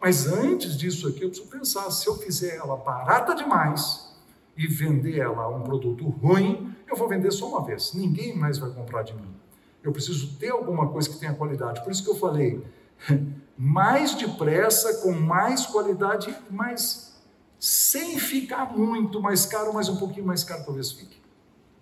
Mas 0.00 0.28
antes 0.28 0.76
disso 0.76 1.08
aqui, 1.08 1.24
eu 1.24 1.28
preciso 1.28 1.50
pensar, 1.50 1.90
se 1.90 2.06
eu 2.06 2.14
fizer 2.16 2.54
ela 2.54 2.76
barata 2.76 3.34
demais 3.34 4.14
e 4.56 4.68
vender 4.68 5.18
ela 5.18 5.42
a 5.42 5.48
um 5.48 5.62
produto 5.62 6.08
ruim, 6.08 6.72
eu 6.88 6.94
vou 6.94 7.08
vender 7.08 7.32
só 7.32 7.48
uma 7.48 7.64
vez. 7.64 7.92
Ninguém 7.92 8.36
mais 8.36 8.56
vai 8.56 8.70
comprar 8.70 9.02
de 9.02 9.14
mim. 9.14 9.34
Eu 9.82 9.90
preciso 9.90 10.36
ter 10.36 10.50
alguma 10.50 10.88
coisa 10.88 11.10
que 11.10 11.18
tenha 11.18 11.34
qualidade. 11.34 11.82
Por 11.82 11.90
isso 11.90 12.04
que 12.04 12.10
eu 12.10 12.16
falei, 12.16 12.64
mais 13.58 14.14
depressa, 14.14 15.02
com 15.02 15.12
mais 15.12 15.66
qualidade, 15.66 16.34
mas 16.50 17.16
sem 17.58 18.18
ficar 18.18 18.76
muito 18.76 19.20
mais 19.20 19.46
caro, 19.46 19.72
mas 19.72 19.88
um 19.88 19.96
pouquinho 19.96 20.26
mais 20.26 20.44
caro 20.44 20.64
talvez 20.64 20.92
fique. 20.92 21.20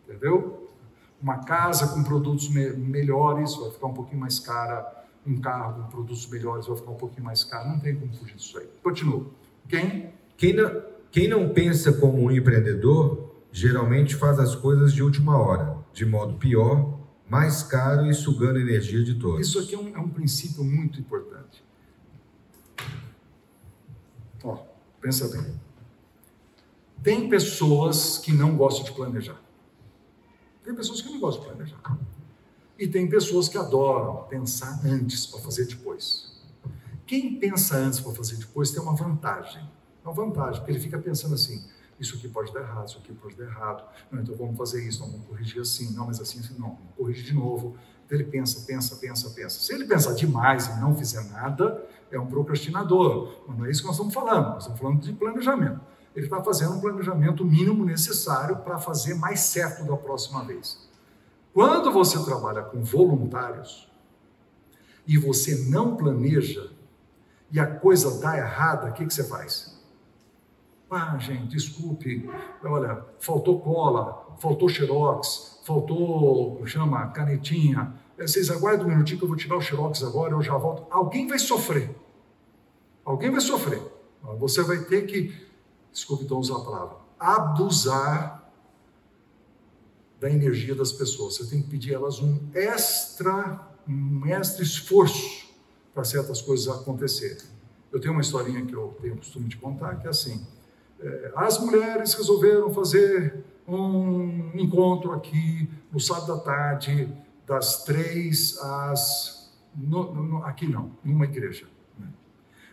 Entendeu? 0.08 0.70
Uma 1.20 1.38
casa 1.38 1.88
com 1.88 2.02
produtos 2.04 2.48
me 2.48 2.70
melhores 2.70 3.56
vai 3.56 3.70
ficar 3.70 3.86
um 3.86 3.94
pouquinho 3.94 4.20
mais 4.20 4.38
cara. 4.38 5.04
Um 5.26 5.40
carro 5.40 5.82
com 5.82 5.88
produtos 5.88 6.26
melhores 6.28 6.66
vai 6.66 6.76
ficar 6.76 6.90
um 6.90 6.96
pouquinho 6.96 7.24
mais 7.24 7.42
caro. 7.42 7.70
Não 7.70 7.80
tem 7.80 7.96
como 7.96 8.12
fugir 8.12 8.36
disso 8.36 8.58
aí. 8.58 8.68
Continua. 8.82 9.26
Quem? 9.68 10.12
Quem 10.36 10.52
não, 10.52 10.82
quem 11.10 11.28
não 11.28 11.48
pensa 11.48 11.92
como 11.94 12.22
um 12.22 12.30
empreendedor, 12.30 13.34
geralmente 13.50 14.14
faz 14.14 14.38
as 14.38 14.54
coisas 14.54 14.92
de 14.92 15.02
última 15.02 15.38
hora, 15.38 15.78
de 15.92 16.04
modo 16.04 16.34
pior, 16.34 16.93
mais 17.28 17.62
caro 17.62 18.06
e 18.06 18.14
sugando 18.14 18.58
energia 18.58 19.02
de 19.02 19.14
todos. 19.14 19.46
Isso 19.46 19.58
aqui 19.58 19.74
é 19.74 19.78
um, 19.78 19.96
é 19.96 19.98
um 19.98 20.08
princípio 20.08 20.62
muito 20.62 21.00
importante. 21.00 21.64
Ó, 24.42 24.58
pensa 25.00 25.28
bem. 25.28 25.58
Tem 27.02 27.28
pessoas 27.28 28.18
que 28.18 28.32
não 28.32 28.56
gostam 28.56 28.84
de 28.84 28.92
planejar. 28.92 29.40
Tem 30.62 30.74
pessoas 30.74 31.02
que 31.02 31.10
não 31.10 31.20
gostam 31.20 31.44
de 31.44 31.50
planejar. 31.50 31.98
E 32.78 32.88
tem 32.88 33.08
pessoas 33.08 33.48
que 33.48 33.56
adoram 33.56 34.24
pensar 34.24 34.80
antes 34.84 35.26
para 35.26 35.40
fazer 35.40 35.66
depois. 35.66 36.32
Quem 37.06 37.38
pensa 37.38 37.76
antes 37.76 38.00
para 38.00 38.12
fazer 38.12 38.36
depois 38.36 38.70
tem 38.70 38.82
uma 38.82 38.94
vantagem. 38.94 39.62
É 40.04 40.08
uma 40.08 40.14
vantagem, 40.14 40.60
porque 40.60 40.72
ele 40.72 40.80
fica 40.80 40.98
pensando 40.98 41.34
assim: 41.34 41.62
isso 41.99 42.16
aqui 42.16 42.28
pode 42.28 42.53
dar 42.53 42.61
errado, 42.61 42.88
isso 42.88 42.99
aqui 42.99 43.12
pode 43.12 43.36
dar 43.36 43.45
errado. 43.45 43.84
Não, 44.11 44.20
então 44.20 44.34
vamos 44.36 44.57
fazer 44.57 44.86
isso, 44.86 45.01
não, 45.01 45.11
vamos 45.11 45.26
corrigir 45.26 45.61
assim. 45.61 45.92
Não, 45.95 46.07
mas 46.07 46.20
assim, 46.20 46.40
assim, 46.40 46.55
não, 46.59 46.70
vamos 46.70 46.95
corrigir 46.97 47.24
de 47.24 47.34
novo. 47.34 47.76
Então 48.05 48.18
ele 48.18 48.24
pensa, 48.24 48.64
pensa, 48.66 48.97
pensa, 48.97 49.30
pensa. 49.30 49.61
Se 49.61 49.72
ele 49.72 49.84
pensar 49.84 50.14
demais 50.14 50.66
e 50.66 50.80
não 50.80 50.95
fizer 50.97 51.24
nada, 51.30 51.84
é 52.11 52.18
um 52.18 52.26
procrastinador. 52.26 53.45
Mas 53.47 53.59
não 53.59 53.66
é 53.66 53.70
isso 53.70 53.80
que 53.80 53.86
nós 53.86 53.97
estamos 53.97 54.14
falando, 54.14 54.49
nós 54.51 54.62
estamos 54.62 54.80
falando 54.80 55.01
de 55.01 55.12
planejamento. 55.12 55.80
Ele 56.14 56.26
está 56.26 56.42
fazendo 56.42 56.74
um 56.74 56.80
planejamento 56.80 57.45
mínimo 57.45 57.84
necessário 57.84 58.57
para 58.59 58.78
fazer 58.78 59.14
mais 59.14 59.40
certo 59.40 59.84
da 59.84 59.97
próxima 59.97 60.45
vez. 60.45 60.88
Quando 61.53 61.90
você 61.90 62.22
trabalha 62.24 62.62
com 62.62 62.82
voluntários 62.82 63.88
e 65.07 65.18
você 65.18 65.68
não 65.68 65.97
planeja 65.97 66.70
e 67.51 67.61
a 67.61 67.66
coisa 67.66 68.20
dá 68.20 68.36
errada, 68.36 68.88
o 68.88 68.92
que, 68.92 69.07
que 69.07 69.14
você 69.14 69.24
faz? 69.24 69.73
Ah, 70.97 71.18
gente, 71.18 71.49
desculpe, 71.49 72.30
olha, 72.62 73.05
faltou 73.18 73.59
cola, 73.61 74.36
faltou 74.38 74.68
xerox, 74.68 75.61
faltou, 75.64 76.64
chama, 76.66 77.09
canetinha. 77.09 77.92
Eh, 78.16 78.28
Vocês 78.28 78.49
aguardem 78.49 78.86
um 78.86 78.90
minutinho 78.90 79.18
que 79.18 79.24
eu 79.24 79.28
vou 79.28 79.36
tirar 79.36 79.57
o 79.57 79.61
xerox 79.61 80.05
agora, 80.05 80.34
eu 80.34 80.40
já 80.42 80.57
volto. 80.57 80.86
Alguém 80.92 81.26
vai 81.26 81.38
sofrer. 81.40 81.92
Alguém 83.05 83.28
vai 83.28 83.40
sofrer. 83.40 83.82
Você 84.38 84.62
vai 84.62 84.84
ter 84.84 85.05
que, 85.05 85.34
desculpe 85.92 86.22
então 86.24 86.38
usar 86.38 86.59
a 86.59 86.61
palavra, 86.61 86.97
abusar 87.18 88.53
da 90.20 90.30
energia 90.30 90.76
das 90.76 90.92
pessoas. 90.92 91.34
Você 91.34 91.47
tem 91.47 91.61
que 91.61 91.68
pedir 91.70 91.92
a 91.92 91.99
elas 91.99 92.20
um 92.20 92.38
extra, 92.55 93.68
um 93.88 94.24
extra 94.26 94.62
esforço 94.62 95.49
para 95.92 96.05
certas 96.05 96.40
coisas 96.40 96.68
acontecerem. 96.68 97.53
Eu 97.92 98.01
tenho 98.01 98.12
uma 98.12 98.22
historinha 98.22 98.64
que 98.64 98.72
eu 98.72 98.97
tenho 99.03 99.14
o 99.14 99.18
costume 99.18 99.49
de 99.49 99.57
contar, 99.57 99.97
que 99.97 100.07
é 100.07 100.11
assim, 100.11 100.47
as 101.34 101.59
mulheres 101.59 102.14
resolveram 102.14 102.72
fazer 102.72 103.45
um 103.66 104.51
encontro 104.55 105.12
aqui 105.12 105.68
no 105.92 105.99
sábado 106.01 106.32
à 106.34 106.38
tarde, 106.40 107.09
das 107.47 107.84
três 107.84 108.59
às. 108.62 109.53
no- 109.76 110.14
no- 110.14 110.45
aqui 110.45 110.66
não, 110.68 110.92
numa 111.05 111.24
igreja. 111.24 111.66
né? 111.99 112.07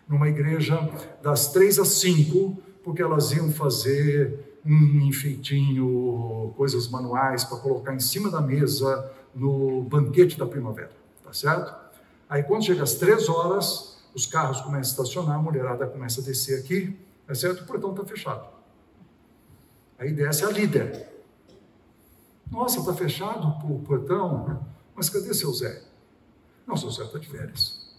Numa 0.07 0.30
igreja 0.30 0.78
das 1.22 1.47
três 1.51 1.80
às 1.80 1.88
cinco, 1.89 2.57
porque 2.84 3.01
elas 3.01 3.32
iam 3.32 3.51
fazer 3.51 4.59
um 4.63 5.01
enfeitinho, 5.01 6.53
coisas 6.55 6.88
manuais 6.89 7.43
para 7.43 7.57
colocar 7.57 7.93
em 7.95 7.99
cima 7.99 8.30
da 8.30 8.39
mesa 8.39 9.11
no 9.34 9.82
banquete 9.84 10.38
da 10.38 10.45
primavera, 10.45 10.91
tá 11.24 11.34
certo? 11.34 11.74
Aí 12.30 12.43
quando 12.43 12.63
chega 12.65 12.84
às 12.84 12.93
três 12.95 13.28
horas, 13.28 13.97
os 14.13 14.26
carros 14.28 14.61
começam 14.61 14.78
a 15.03 15.05
estacionar, 15.05 15.36
a 15.38 15.41
mulherada 15.41 15.88
começa 15.88 16.22
a 16.22 16.24
descer 16.24 16.59
aqui, 16.59 16.95
tá 17.28 17.36
certo? 17.36 17.61
O 17.61 17.65
portão 17.65 17.91
está 17.91 18.05
fechado. 18.05 18.47
Aí 19.97 20.11
desce 20.11 20.43
a 20.45 20.49
líder. 20.49 21.09
Nossa, 22.49 22.80
está 22.80 22.93
fechado 22.93 23.47
o 23.72 23.80
portão? 23.80 24.65
Mas 24.95 25.09
cadê 25.09 25.34
seu 25.34 25.53
Zé? 25.53 25.84
Não, 26.67 26.76
seu 26.76 26.89
Zé 26.89 27.03
está 27.03 27.19
de 27.19 27.28
férias. 27.28 27.95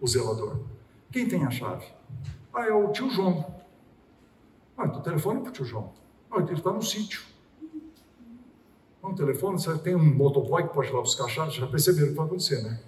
O 0.00 0.06
zelador. 0.06 0.60
Quem 1.10 1.28
tem 1.28 1.44
a 1.44 1.50
chave? 1.50 1.86
Ah, 2.52 2.66
é 2.66 2.72
o 2.72 2.90
tio 2.90 3.08
João. 3.10 3.62
Ah, 4.76 4.86
então 4.86 5.00
telefone 5.02 5.40
para 5.40 5.50
o 5.50 5.52
tio 5.52 5.64
João. 5.64 5.92
Ah, 6.30 6.40
ele 6.40 6.52
está 6.54 6.72
no 6.72 6.82
sítio. 6.82 7.22
Não, 9.02 9.14
telefone, 9.14 9.60
você 9.60 9.76
tem 9.78 9.94
um 9.94 10.14
motoboy 10.14 10.62
que 10.62 10.72
pode 10.72 10.88
ir 10.88 10.92
lá 10.92 11.00
buscar 11.00 11.24
a 11.24 11.28
chave, 11.28 11.50
já 11.50 11.66
perceberam 11.66 12.08
o 12.08 12.10
que 12.10 12.16
vai 12.16 12.26
acontecer, 12.26 12.62
né? 12.62 12.80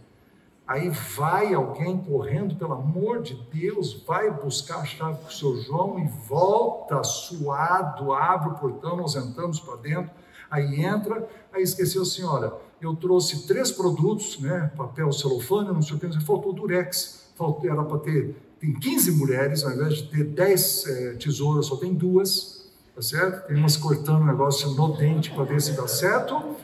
Aí 0.67 0.89
vai 0.89 1.53
alguém 1.53 1.99
correndo, 1.99 2.57
pelo 2.57 2.73
amor 2.73 3.21
de 3.21 3.35
Deus, 3.53 4.03
vai 4.07 4.31
buscar 4.31 4.79
a 4.79 4.85
chave 4.85 5.19
para 5.19 5.29
o 5.29 5.33
seu 5.33 5.61
João 5.61 5.99
e 5.99 6.09
volta 6.27 7.05
suado, 7.05 8.15
abre 8.15 8.49
o 8.49 8.55
portão, 8.55 8.97
nós 8.97 9.15
entramos 9.15 9.61
para 9.61 9.77
dentro, 9.77 10.11
aí 10.51 10.83
entra, 10.83 11.29
aí 11.53 11.63
esqueceu, 11.63 12.03
senhora, 12.07 12.55
eu 12.81 12.97
trouxe 12.97 13.47
três 13.47 13.71
produtos, 13.71 14.39
né, 14.39 14.73
papel 14.75 15.13
celofane, 15.13 15.69
não 15.69 15.83
sei 15.83 15.97
o 15.97 16.01
que, 16.01 16.25
faltou 16.25 16.55
durex, 16.55 17.31
faltou, 17.37 17.71
era 17.71 17.83
para 17.85 17.99
ter, 17.99 18.35
tem 18.59 18.73
15 18.73 19.13
mulheres, 19.13 19.65
ao 19.65 19.73
invés 19.73 19.97
de 19.97 20.09
ter 20.09 20.25
10 20.25 20.87
eh, 20.87 21.17
tesouras, 21.21 21.67
só 21.67 21.77
tem 21.77 21.93
duas, 21.93 22.73
tá 22.95 23.03
certo? 23.03 23.49
Tem 23.49 23.57
umas 23.57 23.77
cortando 23.77 24.23
o 24.23 24.27
negócio 24.27 24.71
no 24.71 24.97
dente 24.97 25.31
para 25.31 25.45
ver 25.45 25.61
se 25.61 25.73
dá 25.73 25.87
certo, 25.87 26.57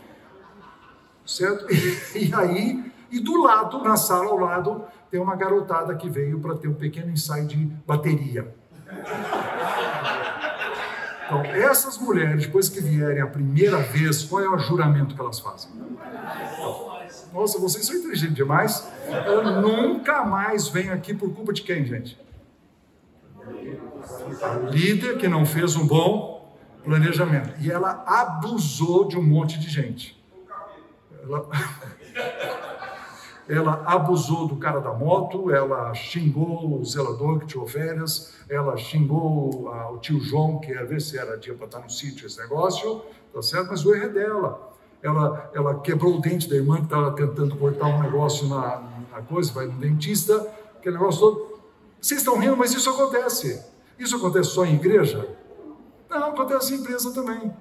certo? 1.26 1.66
E 2.16 2.32
aí, 2.34 2.89
e 3.11 3.21
do 3.21 3.43
lado, 3.43 3.83
na 3.83 3.97
sala 3.97 4.27
ao 4.27 4.39
lado, 4.39 4.85
tem 5.11 5.21
uma 5.21 5.35
garotada 5.37 5.95
que 5.95 6.09
veio 6.09 6.39
para 6.41 6.55
ter 6.55 6.69
um 6.69 6.75
pequeno 6.75 7.11
ensaio 7.11 7.47
de 7.47 7.57
bateria. 7.87 8.55
Então, 11.27 11.45
essas 11.45 11.97
mulheres, 11.99 12.47
depois 12.47 12.69
que 12.69 12.81
vierem 12.81 13.23
a 13.23 13.27
primeira 13.27 13.79
vez, 13.79 14.25
qual 14.25 14.43
é 14.43 14.49
o 14.49 14.59
juramento 14.59 15.15
que 15.15 15.21
elas 15.21 15.39
fazem? 15.39 15.71
Nossa, 17.33 17.59
vocês 17.61 17.87
são 17.87 17.97
inteligentes 17.97 18.35
demais. 18.35 18.89
Eu 19.27 19.61
nunca 19.61 20.25
mais 20.25 20.69
venho 20.69 20.93
aqui 20.93 21.15
por 21.15 21.33
culpa 21.33 21.53
de 21.53 21.63
quem, 21.63 21.85
gente? 21.85 22.19
A 24.43 24.55
líder 24.71 25.19
que 25.19 25.29
não 25.29 25.47
fez 25.47 25.77
um 25.77 25.87
bom 25.87 26.57
planejamento. 26.83 27.55
E 27.61 27.71
ela 27.71 28.03
abusou 28.07 29.07
de 29.07 29.17
um 29.17 29.23
monte 29.23 29.59
de 29.59 29.69
gente. 29.69 30.21
Ela, 31.23 31.49
ela 33.51 33.82
abusou 33.84 34.46
do 34.46 34.55
cara 34.57 34.78
da 34.80 34.92
moto, 34.92 35.51
ela 35.51 35.92
xingou 35.92 36.78
o 36.80 36.84
zelador 36.84 37.40
que 37.40 37.46
tirou 37.46 37.66
férias, 37.66 38.32
ela 38.48 38.76
xingou 38.76 39.68
ah, 39.72 39.90
o 39.90 39.98
tio 39.98 40.20
João, 40.20 40.61
que 40.61 40.70
ia 40.70 40.84
ver 40.86 41.01
se 41.01 41.18
era 41.18 41.36
dia 41.36 41.53
para 41.55 41.66
estar 41.66 41.80
no 41.80 41.90
sítio 41.90 42.28
esse 42.28 42.38
negócio, 42.38 43.03
tá 43.34 43.42
certo? 43.42 43.70
Mas 43.70 43.84
o 43.84 43.92
erro 43.92 44.05
é 44.05 44.09
dela. 44.09 44.70
Ela, 45.03 45.51
ela 45.53 45.80
quebrou 45.80 46.16
o 46.16 46.20
dente 46.20 46.48
da 46.48 46.55
irmã 46.55 46.76
que 46.76 46.84
estava 46.84 47.11
tentando 47.11 47.57
cortar 47.57 47.86
um 47.86 48.01
negócio 48.01 48.46
na, 48.46 48.82
na 49.11 49.22
coisa, 49.22 49.53
vai 49.53 49.66
no 49.66 49.72
dentista, 49.72 50.46
aquele 50.76 50.96
negócio 50.96 51.20
todo. 51.20 51.61
Vocês 52.01 52.20
estão 52.20 52.38
rindo, 52.38 52.57
mas 52.57 52.72
isso 52.72 52.88
acontece. 52.88 53.64
Isso 53.98 54.14
acontece 54.14 54.51
só 54.51 54.64
em 54.64 54.76
igreja? 54.76 55.28
Não, 56.09 56.28
acontece 56.28 56.74
em 56.74 56.78
empresa 56.78 57.12
também. 57.12 57.53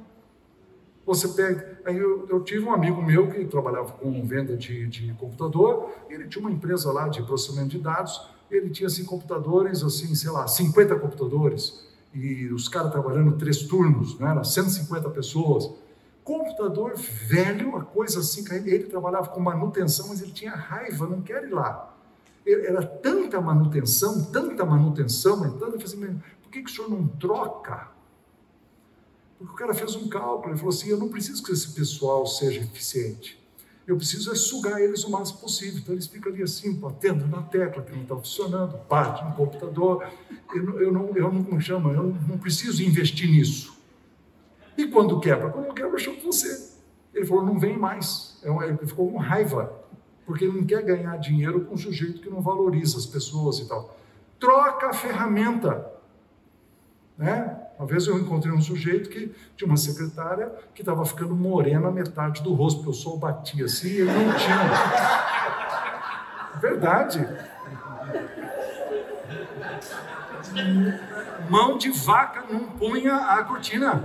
Você 1.10 1.28
pega. 1.30 1.80
Aí 1.86 1.97
eu, 1.97 2.28
eu, 2.30 2.43
tive 2.43 2.64
um 2.64 2.72
amigo 2.72 3.01
meu 3.01 3.32
que 3.32 3.43
trabalhava 3.45 3.93
com 3.93 4.24
venda 4.24 4.55
de, 4.55 4.86
de 4.86 5.12
computador, 5.14 5.89
ele 6.07 6.28
tinha 6.28 6.39
uma 6.39 6.51
empresa 6.51 6.91
lá 6.91 7.07
de 7.07 7.24
processamento 7.24 7.70
de 7.70 7.80
dados, 7.80 8.30
ele 8.51 8.70
tinha 8.70 8.86
assim 8.86 9.03
computadores, 9.03 9.82
assim, 9.82 10.14
sei 10.14 10.30
lá, 10.30 10.47
50 10.47 10.95
computadores, 10.99 11.84
e 12.14 12.45
os 12.53 12.70
caras 12.70 12.91
trabalhando 12.91 13.32
três 13.38 13.64
turnos, 13.64 14.20
né? 14.20 14.30
Era 14.30 14.43
150 14.43 15.10
pessoas. 15.10 15.72
Computador 16.24 16.93
velho, 16.95 17.76
a 17.76 17.84
coisa 17.84 18.20
assim, 18.20 18.45
ele 18.68 18.84
trabalhava 18.84 19.30
com 19.30 19.39
manutenção, 19.39 20.10
mas 20.10 20.22
ele 20.22 20.32
tinha 20.32 20.51
raiva, 20.51 21.07
não 21.07 21.24
quer 21.24 21.43
ir 21.43 21.49
lá. 21.49 21.91
Era 22.45 22.86
tanta 22.86 23.41
manutenção, 23.41 24.26
tanta 24.26 24.64
manutenção, 24.64 25.57
tanta, 25.57 25.84
assim, 25.84 26.22
por 26.43 26.51
que, 26.51 26.62
que 26.62 26.70
o 26.70 26.76
senhor 26.76 26.88
não 26.88 27.07
troca? 27.07 27.97
Porque 29.39 29.53
o 29.53 29.55
cara 29.55 29.73
fez 29.73 29.95
um 29.95 30.09
cálculo, 30.09 30.51
ele 30.51 30.57
falou 30.57 30.73
assim: 30.73 30.89
eu 30.89 30.97
não 30.97 31.07
preciso 31.07 31.41
que 31.41 31.53
esse 31.53 31.69
pessoal 31.69 32.27
seja 32.27 32.59
eficiente. 32.59 33.39
Eu 33.87 33.95
preciso 33.95 34.31
é 34.31 34.35
sugar 34.35 34.79
eles 34.79 35.03
o 35.03 35.09
máximo 35.09 35.39
possível. 35.39 35.79
Então 35.79 35.95
eles 35.95 36.05
ficam 36.05 36.31
ali 36.31 36.43
assim, 36.43 36.73
batendo 36.73 37.25
na 37.25 37.41
tecla 37.41 37.81
que 37.81 37.91
não 37.91 38.03
está 38.03 38.15
funcionando, 38.15 38.77
bate 38.87 39.23
no 39.23 39.33
computador. 39.33 40.07
Eu, 40.53 40.79
eu, 40.79 40.91
não, 40.91 41.07
eu 41.15 41.31
não, 41.33 41.43
como 41.43 41.59
chama, 41.59 41.91
eu 41.93 42.15
não 42.27 42.37
preciso 42.37 42.83
investir 42.83 43.31
nisso. 43.31 43.79
E 44.77 44.85
quando 44.87 45.19
quebra? 45.19 45.49
Quando 45.49 45.73
quebra, 45.73 45.93
eu 45.93 45.99
chamo 45.99 46.21
você. 46.21 46.69
Ele 47.13 47.25
falou: 47.25 47.45
não 47.45 47.57
vem 47.57 47.77
mais. 47.77 48.37
É 48.43 48.49
ele 48.67 48.85
ficou 48.85 49.09
com 49.09 49.17
raiva, 49.17 49.73
porque 50.25 50.43
ele 50.43 50.59
não 50.59 50.65
quer 50.65 50.83
ganhar 50.83 51.17
dinheiro 51.17 51.61
com 51.61 51.75
um 51.75 51.77
sujeito 51.77 52.21
que 52.21 52.29
não 52.29 52.41
valoriza 52.41 52.97
as 52.97 53.05
pessoas 53.05 53.59
e 53.59 53.67
tal. 53.67 53.97
Troca 54.37 54.89
a 54.89 54.93
ferramenta. 54.93 55.93
Né? 57.17 57.68
Uma 57.80 57.88
vez 57.88 58.05
eu 58.07 58.19
encontrei 58.19 58.51
um 58.51 58.61
sujeito 58.61 59.09
que 59.09 59.34
tinha 59.55 59.65
uma 59.65 59.77
secretária 59.77 60.51
que 60.75 60.82
estava 60.82 61.05
ficando 61.05 61.34
morena 61.34 61.89
metade 61.89 62.43
do 62.43 62.53
rosto, 62.53 62.80
porque 62.80 62.89
o 62.89 62.93
sol 62.93 63.17
batia 63.17 63.63
assim 63.63 63.88
e 63.88 64.01
ele 64.01 64.11
não 64.11 64.36
tinha. 64.36 64.59
Verdade. 66.59 67.25
Mão 71.49 71.77
de 71.77 71.89
vaca 71.89 72.43
não 72.51 72.65
punha 72.65 73.15
a 73.15 73.45
cortina. 73.45 74.03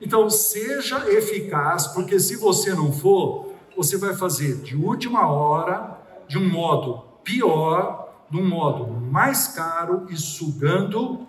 Então, 0.00 0.28
seja 0.28 1.08
eficaz, 1.12 1.86
porque 1.86 2.18
se 2.18 2.34
você 2.34 2.74
não 2.74 2.92
for, 2.92 3.52
você 3.76 3.96
vai 3.96 4.14
fazer 4.16 4.56
de 4.62 4.74
última 4.74 5.30
hora, 5.30 5.96
de 6.26 6.38
um 6.38 6.50
modo 6.50 7.04
pior, 7.22 8.26
de 8.28 8.36
um 8.36 8.48
modo 8.48 8.99
mais 9.10 9.48
caro 9.48 10.06
e 10.08 10.16
sugando 10.16 11.26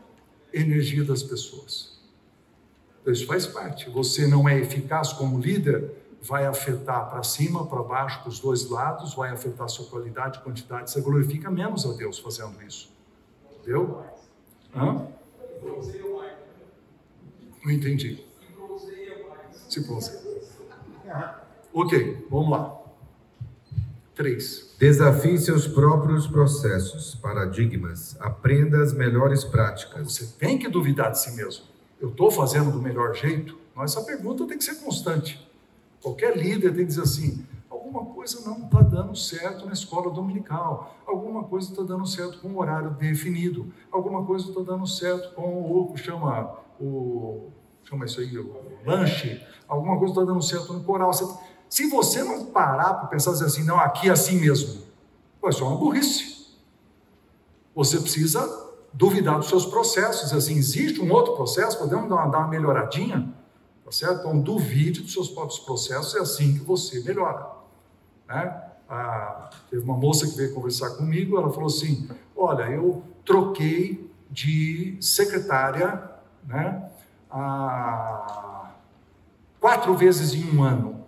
energia 0.54 1.04
das 1.04 1.24
pessoas. 1.24 2.00
Então, 3.02 3.12
isso 3.12 3.26
faz 3.26 3.48
parte. 3.48 3.90
Você 3.90 4.28
não 4.28 4.48
é 4.48 4.60
eficaz 4.60 5.12
como 5.12 5.40
líder, 5.40 5.92
vai 6.22 6.46
afetar 6.46 7.10
para 7.10 7.24
cima, 7.24 7.66
para 7.66 7.82
baixo, 7.82 8.20
para 8.20 8.30
os 8.30 8.40
dois 8.40 8.70
lados, 8.70 9.16
vai 9.16 9.32
afetar 9.32 9.68
sua 9.68 9.86
qualidade, 9.88 10.40
quantidade. 10.40 10.92
Você 10.92 11.02
glorifica 11.02 11.50
menos 11.50 11.86
a 11.86 11.94
Deus 11.94 12.20
fazendo 12.20 12.62
isso. 12.62 12.92
Entendeu? 13.60 14.04
Hã? 14.76 15.08
Não 17.64 17.72
entendi. 17.72 18.24
Se 19.70 19.84
proseia. 19.84 20.22
Ok, 21.74 22.28
vamos 22.30 22.50
lá. 22.52 22.81
3. 24.22 24.76
Desafie 24.78 25.40
seus 25.40 25.66
próprios 25.68 26.28
processos, 26.28 27.16
paradigmas, 27.16 28.16
aprenda 28.20 28.84
as 28.84 28.94
melhores 28.94 29.44
práticas. 29.44 30.14
Você 30.14 30.28
tem 30.38 30.60
que 30.60 30.70
duvidar 30.70 31.12
de 31.12 31.20
si 31.20 31.36
mesmo. 31.36 31.66
Eu 32.00 32.10
estou 32.10 32.30
fazendo 32.30 32.72
do 32.72 32.80
melhor 32.80 33.16
jeito? 33.16 33.58
Mas 33.74 33.96
essa 33.96 34.06
pergunta 34.06 34.46
tem 34.46 34.60
que 34.60 34.64
ser 34.64 34.76
constante. 34.76 35.44
Qualquer 36.04 36.38
líder 36.38 36.70
tem 36.70 36.82
que 36.82 36.86
dizer 36.86 37.02
assim: 37.02 37.44
alguma 37.68 38.06
coisa 38.06 38.48
não 38.48 38.66
está 38.66 38.82
dando 38.82 39.16
certo 39.16 39.66
na 39.66 39.74
escola 39.74 40.12
dominical, 40.12 40.96
alguma 41.08 41.46
coisa 41.46 41.72
está 41.72 41.82
dando 41.82 42.06
certo 42.06 42.38
com 42.42 42.50
o 42.50 42.60
horário 42.60 42.92
definido, 42.92 43.74
alguma 43.92 44.24
coisa 44.24 44.50
está 44.50 44.62
dando 44.62 44.86
certo 44.86 45.34
com 45.34 45.64
o 45.64 45.98
chama 45.98 46.60
o 46.80 47.50
chama 47.84 48.06
isso 48.06 48.22
aí 48.22 48.38
o 48.38 48.56
lanche, 48.86 49.44
alguma 49.68 49.98
coisa 49.98 50.14
está 50.14 50.24
dando 50.24 50.44
certo 50.44 50.74
no 50.74 50.84
coral. 50.84 51.12
Você, 51.12 51.26
se 51.72 51.88
você 51.88 52.22
não 52.22 52.48
parar 52.48 52.96
para 52.96 53.08
pensar 53.08 53.32
assim, 53.32 53.64
não, 53.64 53.80
aqui 53.80 54.10
é 54.10 54.12
assim 54.12 54.38
mesmo, 54.38 54.82
vai 55.42 55.54
ser 55.54 55.64
uma 55.64 55.78
burrice. 55.78 56.48
Você 57.74 57.98
precisa 57.98 58.46
duvidar 58.92 59.38
dos 59.38 59.48
seus 59.48 59.66
processos. 59.66 60.34
Assim, 60.34 60.58
existe 60.58 61.00
um 61.00 61.10
outro 61.10 61.34
processo, 61.34 61.80
podemos 61.80 62.10
dar 62.10 62.16
uma, 62.16 62.28
dar 62.28 62.40
uma 62.40 62.50
melhoradinha, 62.50 63.34
tá 63.86 63.92
certo? 63.92 64.20
Então, 64.20 64.38
duvide 64.38 65.00
dos 65.00 65.14
seus 65.14 65.30
próprios 65.30 65.60
processos, 65.60 66.14
é 66.14 66.20
assim 66.20 66.56
que 66.56 66.60
você 66.60 67.02
melhora. 67.04 67.48
Né? 68.28 68.64
Ah, 68.90 69.50
teve 69.70 69.82
uma 69.82 69.96
moça 69.96 70.28
que 70.28 70.36
veio 70.36 70.54
conversar 70.54 70.90
comigo, 70.98 71.38
ela 71.38 71.54
falou 71.54 71.68
assim: 71.68 72.10
Olha, 72.36 72.64
eu 72.64 73.02
troquei 73.24 74.12
de 74.30 74.98
secretária 75.00 76.04
né, 76.46 76.92
ah, 77.32 78.72
quatro 79.58 79.96
vezes 79.96 80.34
em 80.34 80.54
um 80.54 80.62
ano. 80.62 81.01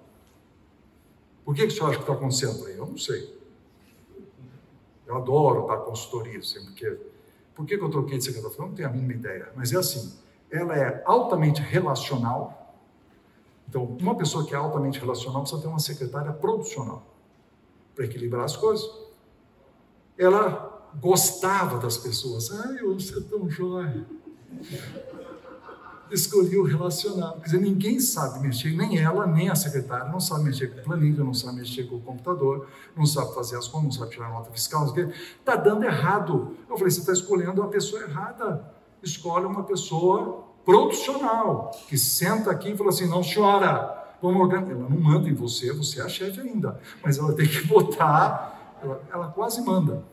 Por 1.43 1.53
que, 1.53 1.67
que 1.67 1.73
o 1.73 1.75
senhor 1.75 1.89
acha 1.89 1.97
que 1.97 2.03
está 2.03 2.13
acontecendo 2.13 2.65
aí? 2.65 2.77
Eu 2.77 2.85
não 2.85 2.97
sei. 2.97 3.37
Eu 5.05 5.17
adoro 5.17 5.67
dar 5.67 5.77
consultoria, 5.77 6.39
assim, 6.39 6.63
porque. 6.65 6.97
Por 7.53 7.65
que, 7.65 7.77
que 7.77 7.83
eu 7.83 7.89
troquei 7.89 8.17
de 8.17 8.23
secretária? 8.23 8.55
Eu 8.57 8.65
não 8.65 8.73
tenho 8.73 8.89
a 8.89 8.91
mínima 8.91 9.13
ideia. 9.13 9.51
Mas 9.55 9.71
é 9.73 9.77
assim: 9.77 10.17
ela 10.49 10.75
é 10.75 11.03
altamente 11.05 11.61
relacional. 11.61 12.75
Então, 13.67 13.83
uma 13.83 14.15
pessoa 14.15 14.45
que 14.45 14.53
é 14.53 14.57
altamente 14.57 14.99
relacional 14.99 15.41
precisa 15.41 15.61
ter 15.61 15.67
uma 15.67 15.79
secretária 15.79 16.31
producional 16.31 17.03
para 17.95 18.05
equilibrar 18.05 18.45
as 18.45 18.55
coisas. 18.55 18.89
Ela 20.17 20.91
gostava 20.99 21.79
das 21.79 21.97
pessoas. 21.97 22.51
Ai, 22.51 22.77
você 22.79 23.17
é 23.17 23.21
tão 23.21 23.49
jóia 23.49 24.05
escolhi 26.13 26.57
o 26.57 26.63
relacional. 26.63 27.33
Quer 27.35 27.45
dizer, 27.45 27.61
ninguém 27.61 27.99
sabe 27.99 28.39
mexer, 28.39 28.75
nem 28.75 28.99
ela, 28.99 29.25
nem 29.25 29.49
a 29.49 29.55
secretária, 29.55 30.11
não 30.11 30.19
sabe 30.19 30.43
mexer 30.43 30.67
com 30.67 30.81
planilha, 30.81 31.23
não 31.23 31.33
sabe 31.33 31.57
mexer 31.57 31.83
com 31.83 31.95
o 31.95 32.01
computador, 32.01 32.67
não 32.95 33.05
sabe 33.05 33.33
fazer 33.33 33.57
as 33.57 33.67
contas, 33.67 33.83
não 33.85 33.91
sabe 33.91 34.11
tirar 34.11 34.29
nota 34.29 34.51
fiscal, 34.51 34.85
está 34.85 35.55
dando 35.55 35.83
errado. 35.83 36.55
Eu 36.69 36.77
falei, 36.77 36.91
você 36.91 36.99
está 36.99 37.13
escolhendo 37.13 37.61
a 37.61 37.67
pessoa 37.67 38.01
errada. 38.03 38.73
Escolhe 39.01 39.45
uma 39.45 39.63
pessoa 39.63 40.45
profissional, 40.65 41.71
que 41.87 41.97
senta 41.97 42.51
aqui 42.51 42.71
e 42.71 42.77
fala 42.77 42.89
assim, 42.89 43.07
não 43.07 43.21
senhora, 43.21 44.15
vamos 44.21 44.41
organizar. 44.41 44.73
Ela 44.73 44.89
não 44.89 44.97
manda 44.97 45.29
em 45.29 45.33
você, 45.33 45.73
você 45.73 45.99
é 45.99 46.03
a 46.03 46.09
chefe 46.09 46.39
ainda, 46.39 46.79
mas 47.03 47.17
ela 47.17 47.33
tem 47.33 47.47
que 47.47 47.65
botar, 47.67 48.77
ela, 48.81 49.01
ela 49.11 49.27
quase 49.27 49.61
manda. 49.61 50.03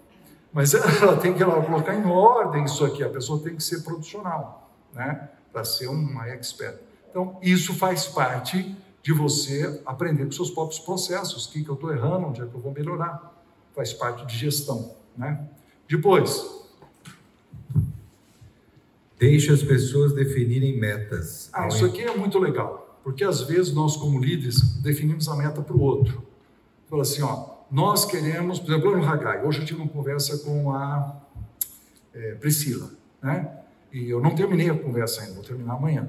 Mas 0.53 0.75
ela 1.01 1.17
tem 1.17 1.33
que 1.33 1.43
ela, 1.43 1.63
colocar 1.63 1.95
em 1.95 2.05
ordem 2.05 2.65
isso 2.65 2.85
aqui, 2.85 3.05
a 3.05 3.09
pessoa 3.09 3.41
tem 3.41 3.55
que 3.55 3.63
ser 3.63 3.83
profissional, 3.83 4.71
né? 4.93 5.31
Para 5.53 5.65
ser 5.65 5.89
uma 5.89 6.29
expert. 6.29 6.79
Então, 7.11 7.39
isso 7.43 7.75
faz 7.75 8.07
parte 8.07 8.77
de 9.03 9.13
você 9.13 9.81
aprender 9.85 10.25
com 10.25 10.33
seus 10.33 10.51
próprios 10.51 10.79
processos, 10.79 11.47
o 11.47 11.53
que, 11.53 11.65
que 11.65 11.71
eu 11.71 11.75
estou 11.75 11.93
errando, 11.93 12.27
onde 12.27 12.41
é 12.41 12.47
que 12.47 12.55
eu 12.55 12.61
vou 12.61 12.73
melhorar. 12.73 13.35
Faz 13.75 13.93
parte 13.93 14.27
de 14.27 14.37
gestão. 14.37 14.95
Né? 15.17 15.41
Depois. 15.89 16.59
Deixe 19.19 19.53
as 19.53 19.63
pessoas 19.63 20.13
definirem 20.13 20.79
metas. 20.79 21.51
Ah, 21.53 21.69
isso 21.69 21.85
aqui 21.85 22.03
é 22.03 22.17
muito 22.17 22.39
legal, 22.39 22.99
porque 23.05 23.23
às 23.23 23.43
vezes 23.43 23.73
nós, 23.73 23.97
como 23.97 24.19
líderes, 24.19 24.61
definimos 24.81 25.29
a 25.29 25.37
meta 25.37 25.61
para 25.61 25.77
o 25.77 25.81
outro. 25.81 26.27
Fala 26.89 27.03
assim, 27.03 27.21
ó, 27.21 27.51
nós 27.71 28.05
queremos, 28.05 28.59
por 28.59 28.73
exemplo, 28.73 28.97
no 28.97 29.05
Hagai, 29.05 29.45
hoje 29.45 29.61
eu 29.61 29.67
tive 29.67 29.81
uma 29.81 29.91
conversa 29.91 30.39
com 30.39 30.75
a 30.75 31.21
é, 32.15 32.35
Priscila, 32.35 32.91
né? 33.23 33.60
E 33.93 34.09
eu 34.09 34.21
não 34.21 34.35
terminei 34.35 34.71
a 34.71 34.79
conversa 34.79 35.23
ainda, 35.23 35.35
vou 35.35 35.45
terminar 35.45 35.75
amanhã. 35.75 36.09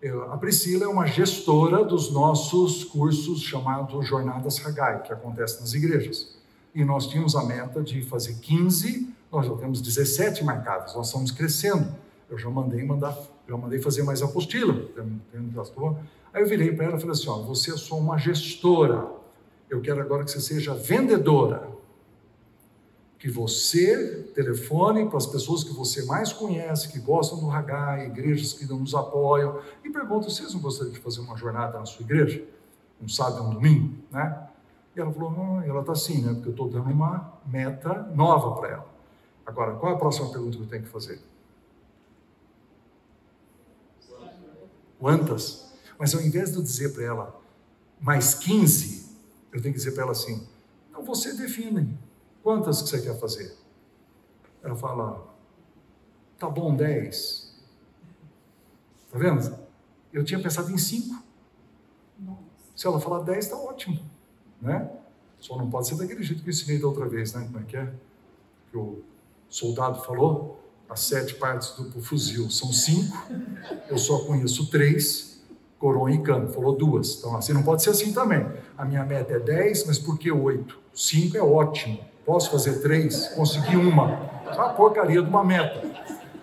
Eu, 0.00 0.32
a 0.32 0.36
Priscila 0.36 0.84
é 0.84 0.88
uma 0.88 1.06
gestora 1.06 1.84
dos 1.84 2.10
nossos 2.10 2.84
cursos 2.84 3.40
chamados 3.40 4.06
Jornadas 4.06 4.64
Hagai, 4.64 5.02
que 5.02 5.12
acontecem 5.12 5.60
nas 5.60 5.74
igrejas. 5.74 6.36
E 6.74 6.84
nós 6.84 7.06
tínhamos 7.06 7.36
a 7.36 7.44
meta 7.44 7.82
de 7.82 8.02
fazer 8.02 8.34
15, 8.40 9.08
nós 9.30 9.46
já 9.46 9.54
temos 9.54 9.80
17 9.80 10.44
marcados, 10.44 10.94
nós 10.94 11.06
estamos 11.06 11.30
crescendo. 11.30 11.94
Eu 12.28 12.36
já 12.36 12.50
mandei 12.50 12.84
mandar, 12.84 13.16
já 13.48 13.56
mandei 13.56 13.80
fazer 13.80 14.02
mais 14.02 14.22
apostila. 14.22 14.74
Aí 16.34 16.42
eu 16.42 16.48
virei 16.48 16.72
para 16.72 16.86
ela 16.86 16.96
e 16.96 17.00
falei 17.00 17.12
assim: 17.12 17.28
ó, 17.28 17.36
você 17.42 17.72
é 17.72 17.76
só 17.76 17.96
uma 17.96 18.18
gestora. 18.18 19.06
Eu 19.70 19.80
quero 19.80 20.00
agora 20.00 20.24
que 20.24 20.30
você 20.30 20.40
seja 20.40 20.74
vendedora 20.74 21.71
que 23.22 23.30
você 23.30 24.24
telefone 24.34 25.08
para 25.08 25.16
as 25.16 25.26
pessoas 25.26 25.62
que 25.62 25.72
você 25.72 26.04
mais 26.06 26.32
conhece, 26.32 26.88
que 26.88 26.98
gostam 26.98 27.38
do 27.38 27.48
Hagai, 27.48 28.06
igrejas 28.06 28.52
que 28.52 28.66
nos 28.66 28.96
apoiam, 28.96 29.62
e 29.84 29.90
pergunta: 29.90 30.28
vocês 30.28 30.52
não 30.52 30.60
gostariam 30.60 30.92
de 30.92 30.98
fazer 30.98 31.20
uma 31.20 31.36
jornada 31.36 31.78
na 31.78 31.86
sua 31.86 32.02
igreja? 32.02 32.44
Um 33.00 33.06
sábado, 33.08 33.44
um 33.44 33.50
domingo, 33.50 33.94
né? 34.10 34.48
E 34.96 35.00
ela 35.00 35.12
falou: 35.12 35.30
não, 35.30 35.62
ela 35.62 35.82
está 35.82 35.92
assim, 35.92 36.20
né? 36.20 36.34
Porque 36.34 36.48
eu 36.48 36.50
estou 36.50 36.68
dando 36.68 36.90
uma 36.90 37.34
meta 37.46 38.10
nova 38.12 38.60
para 38.60 38.68
ela. 38.70 38.88
Agora, 39.46 39.74
qual 39.76 39.92
é 39.92 39.94
a 39.94 39.98
próxima 39.98 40.28
pergunta 40.28 40.56
que 40.56 40.64
eu 40.64 40.68
tenho 40.68 40.82
que 40.82 40.88
fazer? 40.88 41.20
Quantas? 44.98 45.72
Mas 45.96 46.12
ao 46.12 46.20
invés 46.20 46.50
de 46.50 46.56
eu 46.56 46.62
dizer 46.62 46.92
para 46.92 47.04
ela 47.04 47.40
mais 48.00 48.34
15, 48.34 49.16
eu 49.52 49.62
tenho 49.62 49.72
que 49.72 49.78
dizer 49.78 49.92
para 49.92 50.02
ela 50.02 50.10
assim: 50.10 50.44
então 50.90 51.04
você 51.04 51.32
define 51.34 51.96
quantas 52.42 52.82
que 52.82 52.88
você 52.88 53.02
quer 53.02 53.18
fazer. 53.18 53.56
Ela 54.62 54.76
fala: 54.76 55.26
tá 56.38 56.48
bom, 56.48 56.74
10. 56.74 57.52
Tá 59.10 59.18
vendo? 59.18 59.58
Eu 60.12 60.24
tinha 60.24 60.40
pensado 60.40 60.70
em 60.70 60.78
5. 60.78 61.22
Se 62.74 62.86
ela 62.86 63.00
falar 63.00 63.20
10, 63.22 63.44
está 63.44 63.56
ótimo. 63.56 64.00
Né? 64.60 64.90
Só 65.38 65.56
não 65.56 65.68
pode 65.68 65.88
ser 65.88 65.96
daquele 65.96 66.22
jeito 66.22 66.42
que 66.42 66.48
eu 66.48 66.52
ensinei 66.52 66.78
da 66.78 66.86
outra 66.86 67.06
vez, 67.08 67.32
né? 67.34 67.44
Como 67.44 67.58
é 67.58 67.62
que 67.62 67.76
é? 67.76 67.92
Que 68.70 68.76
o 68.76 69.02
soldado 69.48 70.02
falou: 70.02 70.62
as 70.88 71.00
sete 71.00 71.34
partes 71.34 71.70
do 71.76 72.00
fuzil 72.00 72.48
são 72.50 72.72
cinco, 72.72 73.16
eu 73.88 73.98
só 73.98 74.24
conheço 74.24 74.70
três, 74.70 75.42
coroa 75.78 76.12
e 76.12 76.22
cano. 76.22 76.48
Falou 76.48 76.76
duas. 76.76 77.18
Então, 77.18 77.36
assim, 77.36 77.52
não 77.52 77.62
pode 77.62 77.82
ser 77.82 77.90
assim 77.90 78.12
também. 78.12 78.46
A 78.78 78.84
minha 78.84 79.04
meta 79.04 79.32
é 79.32 79.40
10, 79.40 79.86
mas 79.86 79.98
por 79.98 80.16
que 80.16 80.30
oito? 80.30 80.78
Cinco 80.94 81.36
é 81.36 81.42
ótimo. 81.42 81.98
Posso 82.24 82.50
fazer 82.50 82.80
três? 82.80 83.28
Consegui 83.28 83.76
uma. 83.76 84.12
É 84.46 84.54
uma 84.54 84.74
porcaria 84.74 85.22
de 85.22 85.28
uma 85.28 85.44
meta. 85.44 85.80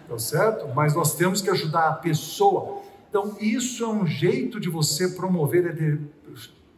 Tá 0.07 0.17
certo? 0.17 0.67
Mas 0.73 0.95
nós 0.95 1.15
temos 1.15 1.41
que 1.41 1.49
ajudar 1.49 1.89
a 1.89 1.93
pessoa. 1.93 2.81
Então, 3.09 3.37
isso 3.39 3.83
é 3.83 3.87
um 3.87 4.05
jeito 4.05 4.59
de 4.59 4.69
você 4.69 5.09
promover, 5.09 5.67
é 5.67 5.71
de 5.71 5.99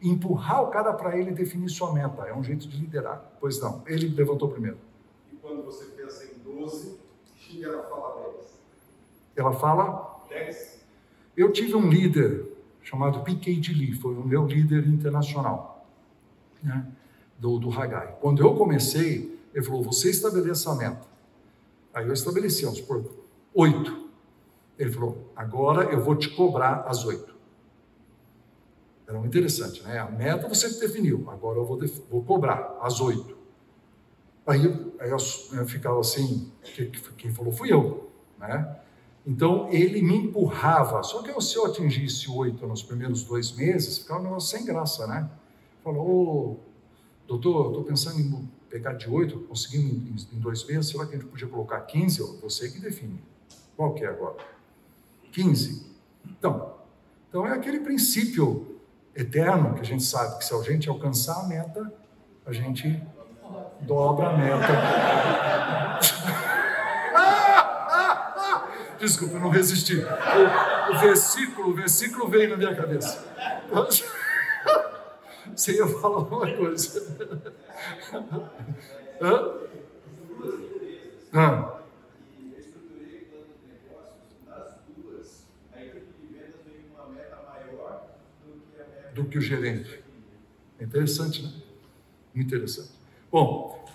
empurrar 0.01 0.63
o 0.63 0.67
cara 0.67 0.93
para 0.93 1.17
ele 1.17 1.31
definir 1.31 1.69
sua 1.69 1.93
meta. 1.93 2.23
É 2.23 2.33
um 2.33 2.43
jeito 2.43 2.67
de 2.67 2.77
liderar. 2.77 3.31
Pois 3.39 3.59
não. 3.59 3.83
Ele 3.85 4.07
levantou 4.09 4.49
primeiro. 4.49 4.77
E 5.31 5.35
quando 5.35 5.63
você 5.63 5.85
pensa 5.85 6.25
em 6.25 6.37
12, 6.43 6.99
e 7.53 7.63
ela 7.63 7.83
fala 7.83 8.23
10? 8.33 8.61
Ela 9.35 9.53
fala 9.53 10.19
10? 10.29 10.81
Eu 11.35 11.51
tive 11.51 11.75
um 11.75 11.89
líder 11.89 12.45
chamado 12.81 13.21
P.K.D. 13.21 13.73
Lee, 13.73 13.93
foi 13.93 14.15
o 14.15 14.23
meu 14.23 14.45
líder 14.45 14.87
internacional, 14.87 15.85
né, 16.63 16.85
do, 17.41 17.57
do 17.57 17.71
Hagai. 17.71 18.15
Quando 18.21 18.43
eu 18.43 18.53
comecei, 18.53 19.35
ele 19.51 19.65
falou: 19.65 19.81
Você 19.81 20.11
estabeleça 20.11 20.71
a 20.71 20.75
meta. 20.75 21.07
Aí 21.91 22.05
eu 22.05 22.13
estabeleci, 22.13 22.63
vamos 22.63 22.81
por 22.81 23.03
oito. 23.55 24.09
Ele 24.77 24.91
falou: 24.91 25.31
Agora 25.35 25.91
eu 25.91 25.99
vou 25.99 26.15
te 26.15 26.29
cobrar 26.29 26.85
as 26.87 27.03
oito. 27.03 27.33
Era 29.07 29.17
muito 29.17 29.35
interessante, 29.35 29.81
né? 29.81 29.97
A 29.97 30.09
meta 30.09 30.47
você 30.47 30.69
definiu, 30.79 31.27
agora 31.29 31.57
eu 31.57 31.65
vou, 31.65 31.79
vou 32.09 32.23
cobrar 32.23 32.77
as 32.79 33.01
oito. 33.01 33.35
Aí, 34.45 34.61
aí 34.99 35.09
eu, 35.09 35.17
eu, 35.53 35.67
ficava 35.67 35.99
assim: 35.99 36.51
quem 37.17 37.33
falou 37.33 37.51
fui 37.51 37.73
eu, 37.73 38.11
né? 38.39 38.77
Então 39.25 39.67
ele 39.71 40.01
me 40.01 40.15
empurrava. 40.15 41.01
Só 41.01 41.23
que 41.23 41.41
se 41.41 41.55
eu 41.55 41.65
atingisse 41.65 42.29
oito 42.29 42.67
nos 42.67 42.83
primeiros 42.83 43.23
dois 43.23 43.51
meses, 43.51 43.97
ficava 43.97 44.19
um 44.19 44.23
negócio 44.23 44.57
sem 44.57 44.65
graça, 44.65 45.07
né? 45.07 45.27
Falou, 45.83 46.07
ô, 46.07 46.70
doutor, 47.37 47.67
estou 47.67 47.83
pensando 47.83 48.19
em 48.19 48.49
pegar 48.69 48.93
de 48.93 49.09
oito, 49.09 49.39
conseguindo 49.41 49.87
em, 49.87 50.15
em, 50.33 50.39
dois 50.39 50.65
meses, 50.65 50.87
será 50.87 51.05
que 51.05 51.15
a 51.15 51.19
gente 51.19 51.29
podia 51.29 51.47
colocar 51.47 51.79
15? 51.81 52.39
Você 52.41 52.69
que 52.69 52.79
define. 52.79 53.21
Qual 53.75 53.93
que 53.93 54.03
é 54.03 54.07
agora? 54.07 54.37
15. 55.31 55.85
Então, 56.25 56.73
então 57.29 57.47
é 57.47 57.53
aquele 57.53 57.79
princípio 57.79 58.79
eterno 59.15 59.75
que 59.75 59.81
a 59.81 59.85
gente 59.85 60.03
sabe 60.03 60.39
que 60.39 60.45
se 60.45 60.53
a 60.53 60.61
gente 60.61 60.89
alcançar 60.89 61.41
a 61.41 61.47
meta, 61.47 61.93
a 62.45 62.51
gente 62.51 63.01
dobra 63.81 64.29
a 64.29 64.37
meta. 64.37 64.67
Desculpa, 68.99 69.35
eu 69.35 69.39
não 69.39 69.49
resisti. 69.49 69.95
O, 69.95 70.95
o, 70.95 70.99
versículo, 70.99 71.69
o 71.69 71.73
versículo 71.73 72.27
veio 72.27 72.49
na 72.49 72.57
minha 72.57 72.75
cabeça. 72.75 73.25
Você 75.55 75.73
ia 75.77 75.87
falar 75.87 76.19
uma 76.19 76.55
coisa. 76.55 77.51
Hã? 79.21 79.53
Hã? 81.33 81.71
Do 89.13 89.25
que 89.25 89.37
o 89.37 89.41
gerente. 89.41 90.01
É 90.79 90.83
interessante, 90.83 91.43
né? 91.43 91.51
Interessante. 92.35 92.91
Bom, 93.31 93.85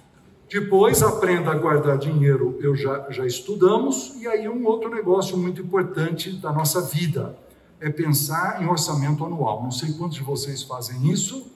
depois, 0.49 1.03
aprenda 1.03 1.51
a 1.51 1.55
guardar 1.55 1.99
dinheiro, 1.99 2.59
eu 2.61 2.77
já, 2.77 3.11
já 3.11 3.27
estudamos, 3.27 4.15
e 4.21 4.29
aí 4.29 4.49
um 4.49 4.67
outro 4.67 4.89
negócio 4.91 5.37
muito 5.37 5.61
importante 5.63 6.33
da 6.33 6.53
nossa 6.53 6.83
vida 6.83 7.37
é 7.81 7.91
pensar 7.91 8.63
em 8.63 8.67
orçamento 8.67 9.25
anual. 9.25 9.63
Não 9.63 9.71
sei 9.71 9.93
quantos 9.93 10.17
de 10.17 10.23
vocês 10.23 10.63
fazem 10.63 11.11
isso. 11.11 11.51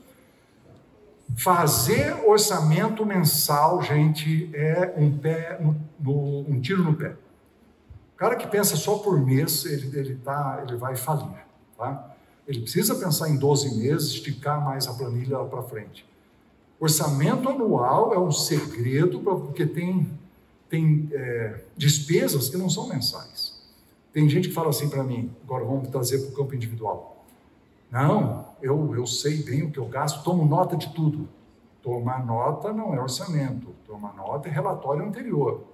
Fazer 1.37 2.15
orçamento 2.27 3.07
mensal, 3.07 3.83
gente, 3.83 4.51
é 4.55 4.95
um 4.97 5.17
pé 5.17 5.59
no, 5.61 5.77
no, 5.99 6.41
um 6.41 6.61
tiro 6.61 6.83
no 6.83 6.95
pé. 6.95 7.17
O 8.15 8.17
cara 8.17 8.37
que 8.37 8.47
pensa 8.47 8.77
só 8.77 8.99
por 8.99 9.19
mês, 9.25 9.65
ele, 9.65 9.99
ele, 9.99 10.15
tá, 10.17 10.63
ele 10.67 10.77
vai 10.77 10.97
falir. 10.97 11.45
Tá? 11.79 12.15
Ele 12.47 12.61
precisa 12.61 12.95
pensar 12.97 13.29
em 13.29 13.37
12 13.37 13.77
meses, 13.79 14.11
esticar 14.11 14.63
mais 14.63 14.87
a 14.89 14.93
planilha 14.93 15.39
para 15.45 15.63
frente. 15.63 16.05
Orçamento 16.81 17.49
anual 17.49 18.13
é 18.13 18.19
um 18.19 18.33
segredo, 18.33 19.21
porque 19.21 19.67
tem, 19.67 20.11
tem 20.69 21.09
é, 21.13 21.61
despesas 21.77 22.49
que 22.49 22.57
não 22.57 22.69
são 22.69 22.89
mensais. 22.89 23.50
Tem 24.13 24.29
gente 24.29 24.49
que 24.49 24.55
fala 24.55 24.71
assim 24.71 24.89
para 24.89 25.03
mim, 25.03 25.35
agora 25.45 25.65
vamos 25.65 25.89
trazer 25.89 26.19
para 26.19 26.29
o 26.31 26.33
campo 26.33 26.55
individual. 26.55 27.25
Não, 27.91 28.47
eu, 28.61 28.95
eu 28.95 29.07
sei 29.07 29.43
bem 29.43 29.63
o 29.63 29.71
que 29.71 29.79
eu 29.79 29.87
gasto, 29.87 30.23
tomo 30.23 30.45
nota 30.45 30.77
de 30.77 30.93
tudo. 30.93 31.29
Tomar 31.83 32.25
nota 32.27 32.73
não 32.73 32.95
é 32.95 33.01
orçamento, 33.01 33.75
tomar 33.87 34.15
nota 34.15 34.49
é 34.49 34.51
relatório 34.51 35.05
anterior. 35.05 35.65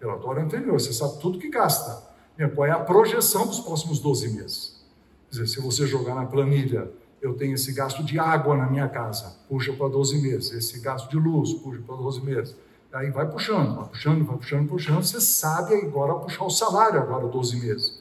Relatório 0.00 0.42
anterior, 0.42 0.78
você 0.78 0.92
sabe 0.92 1.18
tudo 1.20 1.38
que 1.38 1.48
gasta. 1.48 2.06
Qual 2.54 2.66
é 2.66 2.70
a 2.70 2.78
projeção 2.78 3.46
dos 3.46 3.58
próximos 3.58 3.98
12 3.98 4.28
meses? 4.36 4.86
Quer 5.28 5.42
dizer, 5.42 5.46
se 5.48 5.60
você 5.60 5.86
jogar 5.86 6.14
na 6.14 6.24
planilha 6.24 6.88
eu 7.20 7.34
tenho 7.34 7.54
esse 7.54 7.72
gasto 7.72 8.02
de 8.04 8.18
água 8.18 8.56
na 8.56 8.66
minha 8.66 8.88
casa, 8.88 9.36
puxa 9.48 9.72
para 9.72 9.88
12 9.88 10.22
meses, 10.22 10.52
esse 10.52 10.80
gasto 10.80 11.10
de 11.10 11.16
luz, 11.16 11.52
puxa 11.54 11.80
para 11.84 11.96
12 11.96 12.20
meses. 12.24 12.56
Aí 12.92 13.10
vai 13.10 13.30
puxando, 13.30 13.76
vai 13.76 13.88
puxando, 13.88 14.24
vai 14.24 14.36
puxando, 14.36 14.68
puxando, 14.68 15.02
você 15.02 15.20
sabe 15.20 15.74
agora 15.74 16.14
puxar 16.14 16.44
o 16.44 16.50
salário 16.50 17.00
agora 17.00 17.26
12 17.26 17.56
meses. 17.60 18.00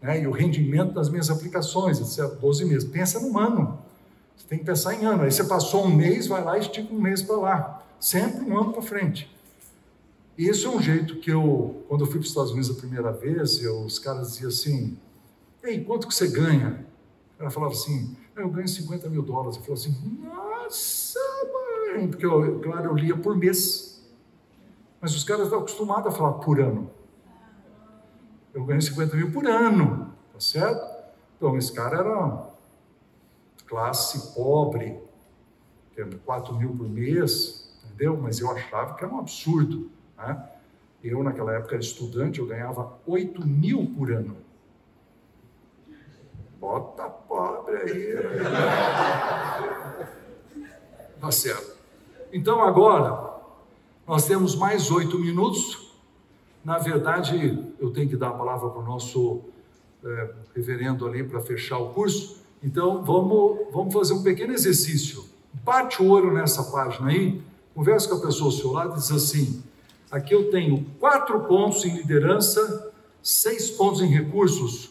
Né? 0.00 0.22
E 0.22 0.26
o 0.26 0.30
rendimento 0.30 0.92
das 0.92 1.08
minhas 1.08 1.30
aplicações, 1.30 2.00
etc., 2.00 2.38
12 2.40 2.64
meses. 2.64 2.88
Pensa 2.88 3.20
no 3.20 3.38
ano. 3.38 3.78
Você 4.36 4.46
tem 4.48 4.58
que 4.58 4.64
pensar 4.64 4.94
em 4.94 5.04
ano. 5.04 5.22
Aí 5.22 5.30
você 5.30 5.44
passou 5.44 5.84
um 5.84 5.94
mês, 5.94 6.26
vai 6.26 6.42
lá 6.42 6.56
e 6.56 6.60
estica 6.60 6.92
um 6.92 7.00
mês 7.00 7.22
para 7.22 7.36
lá. 7.36 7.82
Sempre 8.00 8.44
um 8.44 8.58
ano 8.58 8.72
para 8.72 8.82
frente. 8.82 9.30
Isso 10.36 10.66
é 10.66 10.70
um 10.70 10.80
jeito 10.80 11.16
que 11.16 11.30
eu, 11.30 11.84
quando 11.88 12.00
eu 12.00 12.06
fui 12.06 12.16
para 12.16 12.22
os 12.22 12.28
Estados 12.28 12.50
Unidos 12.52 12.70
a 12.70 12.74
primeira 12.74 13.12
vez, 13.12 13.62
eu, 13.62 13.82
os 13.82 13.98
caras 13.98 14.32
diziam 14.32 14.48
assim, 14.48 14.96
ei, 15.62 15.84
quanto 15.84 16.08
que 16.08 16.14
você 16.14 16.26
ganha? 16.26 16.84
Ela 17.38 17.50
falava 17.50 17.72
assim, 17.72 18.16
eu 18.34 18.48
ganho 18.48 18.66
50 18.66 19.08
mil 19.10 19.22
dólares. 19.22 19.56
Eu 19.56 19.62
falei 19.62 19.74
assim, 19.74 20.18
nossa, 20.22 21.20
mãe, 21.94 22.08
porque 22.08 22.24
eu, 22.24 22.60
claro, 22.60 22.86
eu 22.86 22.94
lia 22.96 23.16
por 23.16 23.36
mês. 23.36 23.91
Mas 25.02 25.16
os 25.16 25.24
caras 25.24 25.46
estão 25.46 25.58
acostumados 25.58 26.06
a 26.06 26.16
falar 26.16 26.34
por 26.34 26.60
ano. 26.60 26.88
Eu 28.54 28.64
ganho 28.64 28.80
50 28.80 29.16
mil 29.16 29.32
por 29.32 29.44
ano, 29.48 30.14
tá 30.32 30.38
certo? 30.38 30.80
Então, 31.36 31.58
esse 31.58 31.72
cara 31.72 31.98
era 31.98 32.46
classe 33.66 34.32
pobre, 34.32 35.02
tendo 35.96 36.18
4 36.20 36.54
mil 36.54 36.70
por 36.76 36.88
mês, 36.88 37.76
entendeu? 37.84 38.16
Mas 38.16 38.38
eu 38.38 38.48
achava 38.52 38.94
que 38.94 39.04
era 39.04 39.12
um 39.12 39.18
absurdo, 39.18 39.90
né? 40.16 40.50
Eu, 41.02 41.20
naquela 41.24 41.52
época, 41.52 41.74
era 41.74 41.82
estudante, 41.82 42.38
eu 42.38 42.46
ganhava 42.46 42.96
8 43.04 43.44
mil 43.44 43.92
por 43.98 44.12
ano. 44.12 44.36
Bota 46.60 47.10
pobre 47.10 47.76
aí. 47.76 48.14
Tá 51.20 51.30
certo. 51.30 51.76
Então 52.32 52.60
agora, 52.60 53.31
nós 54.06 54.26
temos 54.26 54.54
mais 54.54 54.90
oito 54.90 55.18
minutos. 55.18 55.92
Na 56.64 56.78
verdade, 56.78 57.64
eu 57.78 57.90
tenho 57.90 58.08
que 58.08 58.16
dar 58.16 58.28
a 58.28 58.32
palavra 58.32 58.68
para 58.70 58.80
o 58.80 58.84
nosso 58.84 59.42
é, 60.04 60.30
reverendo 60.54 61.06
ali 61.06 61.22
para 61.22 61.40
fechar 61.40 61.78
o 61.78 61.90
curso. 61.90 62.42
Então, 62.62 63.02
vamos, 63.02 63.66
vamos 63.72 63.92
fazer 63.92 64.14
um 64.14 64.22
pequeno 64.22 64.52
exercício. 64.52 65.24
Bate 65.52 66.02
o 66.02 66.08
olho 66.08 66.32
nessa 66.32 66.64
página 66.64 67.08
aí, 67.08 67.42
conversa 67.74 68.08
com 68.08 68.16
a 68.16 68.20
pessoa 68.20 68.48
ao 68.48 68.52
seu 68.52 68.72
lado 68.72 68.94
e 68.94 68.98
diz 68.98 69.10
assim: 69.10 69.62
aqui 70.10 70.34
eu 70.34 70.50
tenho 70.50 70.84
quatro 70.98 71.40
pontos 71.40 71.84
em 71.84 71.96
liderança, 71.96 72.92
seis 73.22 73.70
pontos 73.70 74.00
em 74.00 74.06
recursos, 74.06 74.90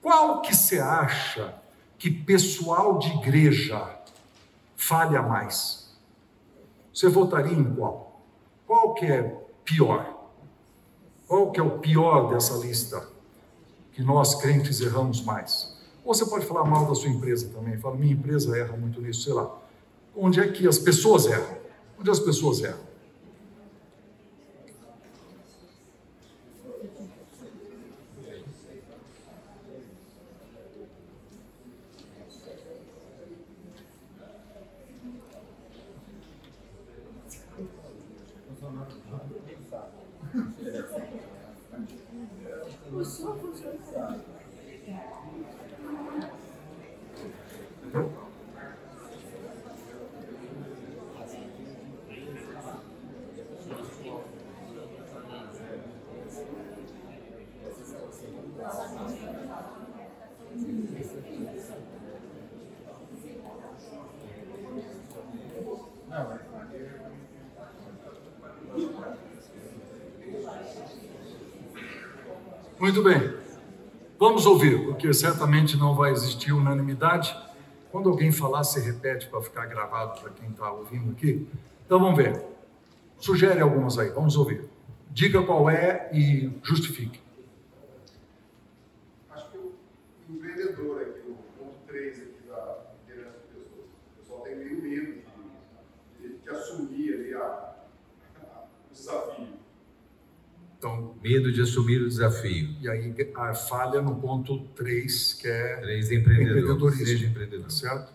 qual 0.00 0.40
que 0.40 0.54
você 0.54 0.78
acha 0.78 1.54
que 1.98 2.10
pessoal 2.10 2.98
de 2.98 3.08
igreja 3.08 3.98
falha 4.76 5.20
mais? 5.20 5.96
Você 6.94 7.08
votaria 7.08 7.52
em 7.52 7.74
qual? 7.74 8.05
Qual 8.66 8.94
que 8.94 9.06
é 9.06 9.22
pior? 9.64 10.30
Qual 11.28 11.50
que 11.50 11.60
é 11.60 11.62
o 11.62 11.78
pior 11.78 12.28
dessa 12.28 12.54
lista? 12.54 13.16
que 13.96 14.02
nós 14.02 14.34
crentes 14.34 14.82
erramos 14.82 15.22
mais. 15.22 15.74
Ou 16.04 16.14
você 16.14 16.26
pode 16.26 16.44
falar 16.44 16.64
mal 16.64 16.84
da 16.84 16.94
sua 16.94 17.08
empresa 17.08 17.48
também, 17.48 17.78
fala, 17.78 17.96
minha 17.96 18.12
empresa 18.12 18.54
erra 18.56 18.76
muito 18.76 19.00
nisso, 19.00 19.22
sei 19.22 19.32
lá. 19.32 19.50
Onde 20.14 20.38
é 20.38 20.46
que 20.48 20.68
as 20.68 20.78
pessoas 20.78 21.24
erram? 21.24 21.56
Onde 21.98 22.10
as 22.10 22.20
pessoas 22.20 22.62
erram? 22.62 22.86
Muito 72.78 73.02
bem. 73.02 73.36
Vamos 74.28 74.44
ouvir, 74.44 74.84
porque 74.84 75.14
certamente 75.14 75.76
não 75.76 75.94
vai 75.94 76.10
existir 76.10 76.52
unanimidade. 76.52 77.32
Quando 77.92 78.08
alguém 78.08 78.32
falar, 78.32 78.64
se 78.64 78.80
repete 78.80 79.28
para 79.28 79.40
ficar 79.40 79.66
gravado 79.66 80.20
para 80.20 80.30
quem 80.30 80.50
está 80.50 80.68
ouvindo 80.68 81.12
aqui. 81.12 81.46
Então 81.86 82.00
vamos 82.00 82.16
ver. 82.16 82.44
Sugere 83.20 83.60
algumas 83.60 83.96
aí, 84.00 84.08
vamos 84.08 84.36
ouvir. 84.36 84.68
Diga 85.12 85.44
qual 85.44 85.70
é 85.70 86.10
e 86.12 86.50
justifique. 86.60 87.20
Acho 89.30 89.48
que 89.52 89.58
o 89.58 89.72
empreendedor 90.28 91.02
aqui, 91.02 91.20
o 91.30 91.36
ponto 91.56 91.76
3 91.86 92.18
aqui 92.18 92.48
da 92.48 92.78
liderança 93.06 93.38
de 93.38 93.60
pessoas, 93.60 93.86
o 93.86 94.18
pessoal 94.18 94.40
tem 94.40 94.56
meio 94.56 94.82
medo 94.82 95.22
de, 96.20 96.28
de, 96.28 96.38
de 96.38 96.50
assumir 96.50 97.14
ali 97.14 97.32
a, 97.32 97.76
a, 98.42 98.64
o 98.90 98.92
desafio. 98.92 99.54
Então, 100.76 101.14
Medo 101.28 101.50
de 101.52 101.60
assumir 101.60 102.00
o 102.02 102.08
desafio. 102.08 102.76
e 102.80 102.88
aí 102.88 103.12
a 103.34 103.52
falha 103.52 104.00
no 104.00 104.14
ponto 104.20 104.60
3, 104.76 105.34
que 105.34 105.48
é 105.48 105.76
Três. 105.78 106.12
Empreendedorismo. 106.12 107.04
Seja 107.06 107.26
empreendedor. 107.26 107.68
certo? 107.70 108.14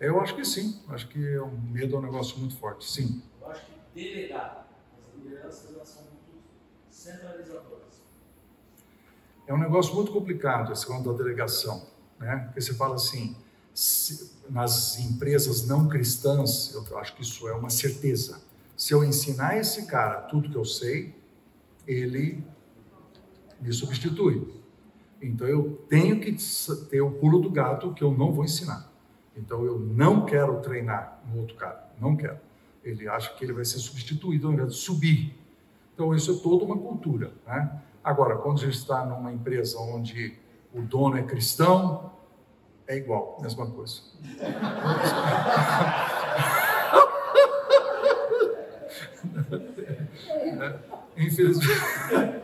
Eu 0.00 0.20
acho 0.20 0.34
que 0.34 0.44
sim. 0.44 0.80
Acho 0.88 1.06
que 1.08 1.24
é 1.24 1.40
um 1.40 1.56
medo 1.70 1.94
é 1.94 1.98
um 2.00 2.02
negócio 2.02 2.36
muito 2.38 2.56
forte. 2.56 2.90
Sim. 2.90 3.22
Eu 3.40 3.48
acho 3.48 3.62
que 3.94 4.04
delegar. 4.04 4.66
As 5.08 5.22
lideranças 5.24 5.72
elas 5.72 5.88
são 5.88 6.02
muito 6.02 6.42
centralizadoras. 6.90 8.02
É 9.46 9.54
um 9.54 9.58
negócio 9.58 9.94
muito 9.94 10.10
complicado 10.10 10.72
esse 10.72 10.88
negócio 10.88 11.12
da 11.12 11.16
delegação, 11.18 11.86
né? 12.18 12.36
Porque 12.46 12.60
você 12.60 12.74
fala 12.74 12.96
assim, 12.96 13.36
se- 13.72 14.32
nas 14.50 14.98
empresas 14.98 15.64
não 15.68 15.88
cristãs, 15.88 16.74
eu 16.74 16.98
acho 16.98 17.14
que 17.14 17.22
isso 17.22 17.46
é 17.48 17.52
uma 17.52 17.70
certeza. 17.70 18.40
Se 18.76 18.92
eu 18.92 19.04
ensinar 19.04 19.56
esse 19.56 19.86
cara 19.86 20.22
tudo 20.22 20.50
que 20.50 20.56
eu 20.56 20.64
sei, 20.64 21.14
ele 21.86 22.44
me 23.60 23.72
substitui. 23.72 24.62
Então 25.20 25.46
eu 25.46 25.84
tenho 25.88 26.18
que 26.20 26.36
ter 26.90 27.00
o 27.00 27.12
pulo 27.12 27.40
do 27.40 27.50
gato 27.50 27.94
que 27.94 28.02
eu 28.02 28.12
não 28.12 28.32
vou 28.32 28.44
ensinar. 28.44 28.90
Então 29.36 29.64
eu 29.64 29.78
não 29.78 30.26
quero 30.26 30.60
treinar 30.60 31.20
no 31.32 31.40
outro 31.40 31.54
cara, 31.56 31.88
não 32.00 32.16
quero. 32.16 32.38
Ele 32.84 33.08
acha 33.08 33.32
que 33.34 33.44
ele 33.44 33.52
vai 33.52 33.64
ser 33.64 33.78
substituído 33.78 34.48
ao 34.48 34.52
invés 34.52 34.72
de 34.72 34.78
subir. 34.78 35.38
Então 35.94 36.14
isso 36.14 36.32
é 36.32 36.42
toda 36.42 36.64
uma 36.64 36.76
cultura, 36.76 37.32
né? 37.46 37.80
Agora, 38.02 38.36
quando 38.36 38.58
a 38.58 38.62
gente 38.62 38.76
está 38.76 39.06
numa 39.06 39.32
empresa 39.32 39.78
onde 39.78 40.36
o 40.74 40.82
dono 40.82 41.16
é 41.16 41.22
cristão, 41.22 42.10
é 42.88 42.96
igual, 42.96 43.38
mesma 43.40 43.70
coisa. 43.70 44.00
Infelizmente. 51.26 52.42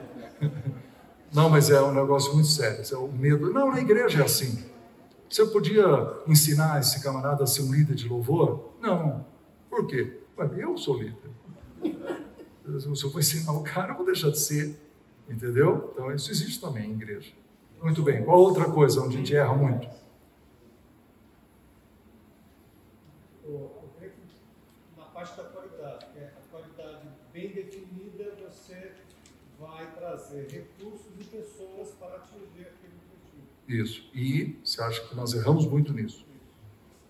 Não, 1.33 1.51
mas 1.51 1.69
é 1.71 1.83
um 1.83 1.93
negócio 1.93 2.33
muito 2.33 2.49
sério. 2.49 2.83
É 2.91 2.97
o 2.97 3.09
medo. 3.09 3.53
Não, 3.53 3.71
na 3.71 3.81
igreja 3.81 4.23
é 4.23 4.25
assim. 4.25 4.65
Você 5.29 5.45
podia 5.47 5.85
ensinar 6.27 6.81
esse 6.81 7.03
camarada 7.03 7.45
a 7.45 7.47
ser 7.47 7.63
um 7.63 7.73
líder 7.73 7.95
de 7.95 8.09
louvor? 8.09 8.73
Não. 8.81 9.27
Por 9.69 9.87
quê? 9.87 10.21
Eu 10.57 10.79
sou 10.79 10.97
líder. 10.97 11.31
Se 12.81 13.05
eu 13.05 13.11
for 13.11 13.19
ensinar 13.19 13.53
o 13.53 13.63
cara, 13.63 13.93
eu 13.93 13.97
vou 13.97 14.07
deixar 14.07 14.31
de 14.31 14.39
ser. 14.39 14.81
Entendeu? 15.29 15.91
Então, 15.93 16.11
isso 16.15 16.31
existe 16.31 16.59
também 16.59 16.91
em 16.91 16.95
igreja. 16.95 17.33
Muito 17.83 18.03
bem. 18.03 18.25
Qual 18.25 18.41
outra 18.41 18.65
coisa 18.65 19.03
onde 19.03 19.17
a 19.17 19.19
gente 19.19 19.37
erra 19.37 19.55
muito? 19.55 19.87
Eu 23.45 23.71
creio 23.99 24.13
que 24.13 24.21
na 24.97 25.05
parte 25.05 25.37
da 25.37 25.45
qualidade, 25.45 26.07
que 26.13 26.19
é 26.19 26.33
a 26.35 26.51
qualidade 26.51 27.09
bem 27.33 27.53
definida, 27.53 28.35
você 28.49 28.93
vai 29.61 29.87
trazer 30.29 30.47
recursos 30.51 31.07
e 31.19 31.25
pessoas 31.25 31.89
para 31.99 32.17
atingir 32.17 32.67
aquele 32.67 32.95
objetivo. 32.95 33.47
Isso. 33.69 34.11
E 34.15 34.59
você 34.63 34.83
acha 34.83 35.07
que 35.09 35.15
nós 35.15 35.33
erramos 35.35 35.67
muito 35.67 35.93
nisso? 35.93 36.27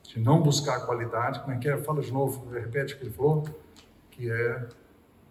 De 0.03 0.20
não 0.20 0.43
buscar 0.43 0.77
a 0.78 0.81
qualidade. 0.86 1.40
Como 1.40 1.53
é 1.53 1.59
que 1.59 1.69
é? 1.69 1.77
Fala 1.78 2.01
de 2.01 2.12
novo, 2.12 2.49
repete 2.51 2.95
o 2.95 2.99
que 2.99 3.05
ele 3.05 3.12
falou. 3.12 3.45
Que 4.11 4.31
é 4.31 4.69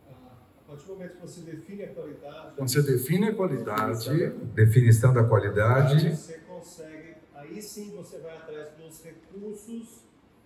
Ah, 0.10 0.34
A 0.66 0.70
partir 0.70 0.86
do 0.86 0.94
momento 0.94 1.16
que 1.16 1.22
você 1.22 1.42
define 1.42 1.84
a 1.84 1.94
qualidade, 1.94 2.56
quando 2.56 2.70
você 2.70 2.82
define 2.84 3.28
a 3.30 3.36
qualidade, 3.36 4.30
Definição 4.54 5.14
da 5.14 5.24
qualidade. 5.24 6.16
você 6.16 6.38
consegue, 6.40 7.16
aí 7.34 7.62
sim 7.62 7.92
você 7.96 8.20
vai 8.20 8.38
atrás 8.38 8.70
dos 8.78 9.04
recursos 9.04 10.04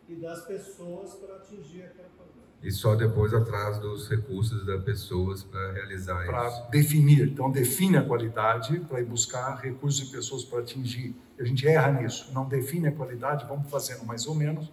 e 0.07 0.15
das 0.15 0.45
pessoas 0.45 1.13
para 1.15 1.35
atingir 1.35 1.83
aquela 1.83 2.09
qualidade. 2.09 2.40
E 2.63 2.71
só 2.71 2.95
depois 2.95 3.33
atrás 3.33 3.79
dos 3.79 4.07
recursos 4.07 4.63
das 4.65 4.83
pessoas 4.83 5.43
para 5.43 5.71
realizar 5.71 6.25
para 6.25 6.47
isso. 6.47 6.63
definir. 6.69 7.27
Então, 7.27 7.49
define 7.49 7.97
a 7.97 8.03
qualidade 8.03 8.79
para 8.81 9.01
ir 9.01 9.05
buscar 9.05 9.55
recursos 9.55 10.07
e 10.07 10.11
pessoas 10.11 10.43
para 10.43 10.59
atingir. 10.59 11.15
A 11.39 11.43
gente 11.43 11.67
erra 11.67 11.91
nisso. 11.91 12.31
Não 12.33 12.47
define 12.47 12.87
a 12.87 12.91
qualidade, 12.91 13.45
vamos 13.47 13.69
fazendo 13.69 14.05
mais 14.05 14.27
ou 14.27 14.35
menos. 14.35 14.71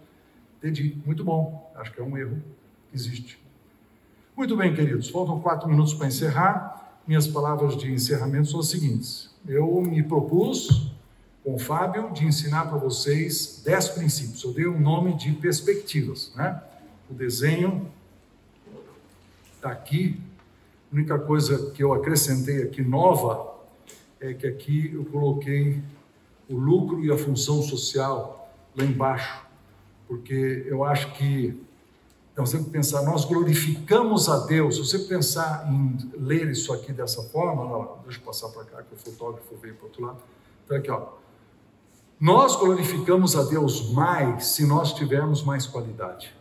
Entendi. 0.59 1.01
Muito 1.03 1.23
bom. 1.23 1.71
Acho 1.75 1.91
que 1.91 1.99
é 1.99 2.03
um 2.03 2.15
erro 2.15 2.37
que 2.89 2.95
existe. 2.95 3.41
Muito 4.37 4.55
bem, 4.55 4.73
queridos. 4.73 5.09
Faltam 5.09 5.39
quatro 5.39 5.67
minutos 5.67 5.93
para 5.95 6.07
encerrar. 6.07 7.01
Minhas 7.07 7.25
palavras 7.25 7.75
de 7.75 7.91
encerramento 7.91 8.49
são 8.51 8.59
as 8.59 8.67
seguintes. 8.67 9.31
Eu 9.47 9.81
me 9.81 10.03
propus, 10.03 10.91
com 11.43 11.55
o 11.55 11.59
Fábio, 11.59 12.11
de 12.13 12.23
ensinar 12.23 12.67
para 12.69 12.77
vocês 12.77 13.63
dez 13.65 13.89
princípios. 13.89 14.43
Eu 14.43 14.53
dei 14.53 14.67
um 14.67 14.79
nome 14.79 15.15
de 15.15 15.31
perspectivas, 15.31 16.31
né? 16.35 16.61
O 17.09 17.13
desenho 17.13 17.91
está 19.55 19.71
aqui. 19.71 20.21
A 20.91 20.95
única 20.95 21.17
coisa 21.17 21.71
que 21.71 21.83
eu 21.83 21.93
acrescentei 21.93 22.63
aqui 22.63 22.81
nova 22.81 23.55
é 24.19 24.33
que 24.33 24.45
aqui 24.45 24.91
eu 24.93 25.05
coloquei 25.05 25.81
o 26.47 26.55
lucro 26.55 27.03
e 27.03 27.11
a 27.11 27.17
função 27.17 27.61
social 27.61 28.51
lá 28.75 28.83
embaixo, 28.83 29.45
porque 30.07 30.65
eu 30.67 30.83
acho 30.83 31.11
que 31.13 31.59
nós 32.35 32.51
temos 32.51 32.67
que 32.67 32.71
pensar, 32.71 33.01
nós 33.03 33.25
glorificamos 33.25 34.29
a 34.29 34.45
Deus. 34.45 34.75
Se 34.75 34.81
você 34.81 34.99
pensar 34.99 35.67
em 35.69 35.97
ler 36.13 36.49
isso 36.49 36.71
aqui 36.71 36.93
dessa 36.93 37.21
forma, 37.23 37.65
não, 37.65 37.97
deixa 38.03 38.19
eu 38.19 38.23
passar 38.23 38.49
para 38.49 38.63
cá 38.63 38.81
que 38.81 38.93
o 38.93 38.97
fotógrafo 38.97 39.55
veio 39.57 39.75
para 39.75 39.83
o 39.83 39.87
outro 39.87 40.05
lado. 40.05 40.19
Então 40.63 40.77
aqui, 40.77 40.89
ó. 40.89 41.07
Nós 42.19 42.55
glorificamos 42.55 43.35
a 43.35 43.43
Deus 43.43 43.91
mais 43.91 44.47
se 44.47 44.65
nós 44.65 44.93
tivermos 44.93 45.43
mais 45.43 45.65
qualidade. 45.65 46.38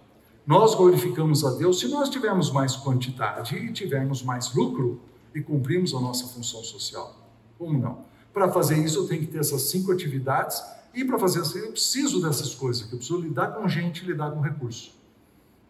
Nós 0.48 0.74
glorificamos 0.74 1.44
a 1.44 1.50
Deus 1.50 1.78
se 1.78 1.88
nós 1.88 2.08
tivermos 2.08 2.50
mais 2.50 2.74
quantidade 2.74 3.54
e 3.54 3.70
tivermos 3.70 4.22
mais 4.22 4.54
lucro 4.54 4.98
e 5.34 5.42
cumprimos 5.42 5.92
a 5.92 6.00
nossa 6.00 6.26
função 6.26 6.64
social. 6.64 7.14
Como 7.58 7.78
não? 7.78 8.06
Para 8.32 8.50
fazer 8.50 8.78
isso, 8.78 9.00
eu 9.00 9.06
tenho 9.06 9.20
que 9.20 9.26
ter 9.26 9.40
essas 9.40 9.60
cinco 9.64 9.92
atividades 9.92 10.62
e 10.94 11.04
para 11.04 11.18
fazer 11.18 11.42
isso, 11.42 11.58
eu 11.58 11.72
preciso 11.72 12.22
dessas 12.22 12.54
coisas, 12.54 12.84
que 12.84 12.94
eu 12.94 12.96
preciso 12.96 13.20
lidar 13.20 13.48
com 13.48 13.68
gente 13.68 14.06
lidar 14.06 14.30
com 14.30 14.40
recurso. 14.40 14.94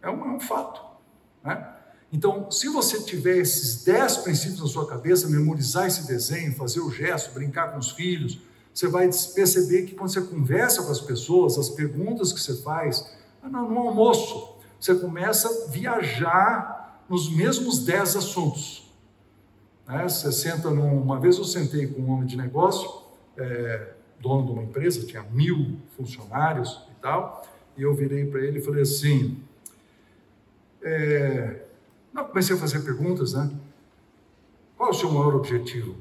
É 0.00 0.08
um, 0.08 0.24
é 0.24 0.36
um 0.36 0.38
fato. 0.38 0.80
Né? 1.42 1.74
Então, 2.12 2.48
se 2.48 2.68
você 2.68 3.02
tiver 3.02 3.38
esses 3.38 3.82
dez 3.82 4.18
princípios 4.18 4.60
na 4.60 4.68
sua 4.68 4.86
cabeça, 4.86 5.28
memorizar 5.28 5.88
esse 5.88 6.06
desenho, 6.06 6.54
fazer 6.54 6.78
o 6.78 6.88
gesto, 6.88 7.34
brincar 7.34 7.72
com 7.72 7.80
os 7.80 7.90
filhos, 7.90 8.38
você 8.72 8.86
vai 8.86 9.10
perceber 9.34 9.86
que 9.86 9.96
quando 9.96 10.12
você 10.12 10.20
conversa 10.20 10.84
com 10.84 10.92
as 10.92 11.00
pessoas, 11.00 11.58
as 11.58 11.68
perguntas 11.68 12.32
que 12.32 12.40
você 12.40 12.54
faz, 12.62 13.10
no, 13.42 13.68
no 13.68 13.78
almoço, 13.80 14.56
você 14.78 14.94
começa 14.94 15.48
a 15.48 15.70
viajar 15.70 17.02
nos 17.08 17.34
mesmos 17.34 17.84
dez 17.84 18.14
assuntos. 18.16 18.92
Né? 19.86 20.08
Você 20.08 20.30
senta 20.30 20.70
num, 20.70 21.00
uma 21.00 21.18
vez 21.18 21.38
eu 21.38 21.44
sentei 21.44 21.86
com 21.86 22.02
um 22.02 22.10
homem 22.10 22.26
de 22.26 22.36
negócio, 22.36 23.02
é, 23.36 23.94
dono 24.20 24.46
de 24.46 24.52
uma 24.52 24.62
empresa, 24.62 25.06
tinha 25.06 25.22
mil 25.22 25.78
funcionários 25.96 26.86
e 26.90 27.00
tal, 27.00 27.46
e 27.76 27.82
eu 27.82 27.94
virei 27.94 28.26
para 28.26 28.40
ele 28.40 28.58
e 28.58 28.62
falei 28.62 28.82
assim, 28.82 29.42
é, 30.82 31.64
não, 32.12 32.24
comecei 32.24 32.56
a 32.56 32.58
fazer 32.58 32.80
perguntas, 32.80 33.32
né? 33.32 33.50
Qual 34.76 34.90
é 34.90 34.92
o 34.92 34.94
seu 34.94 35.10
maior 35.10 35.34
objetivo 35.34 35.96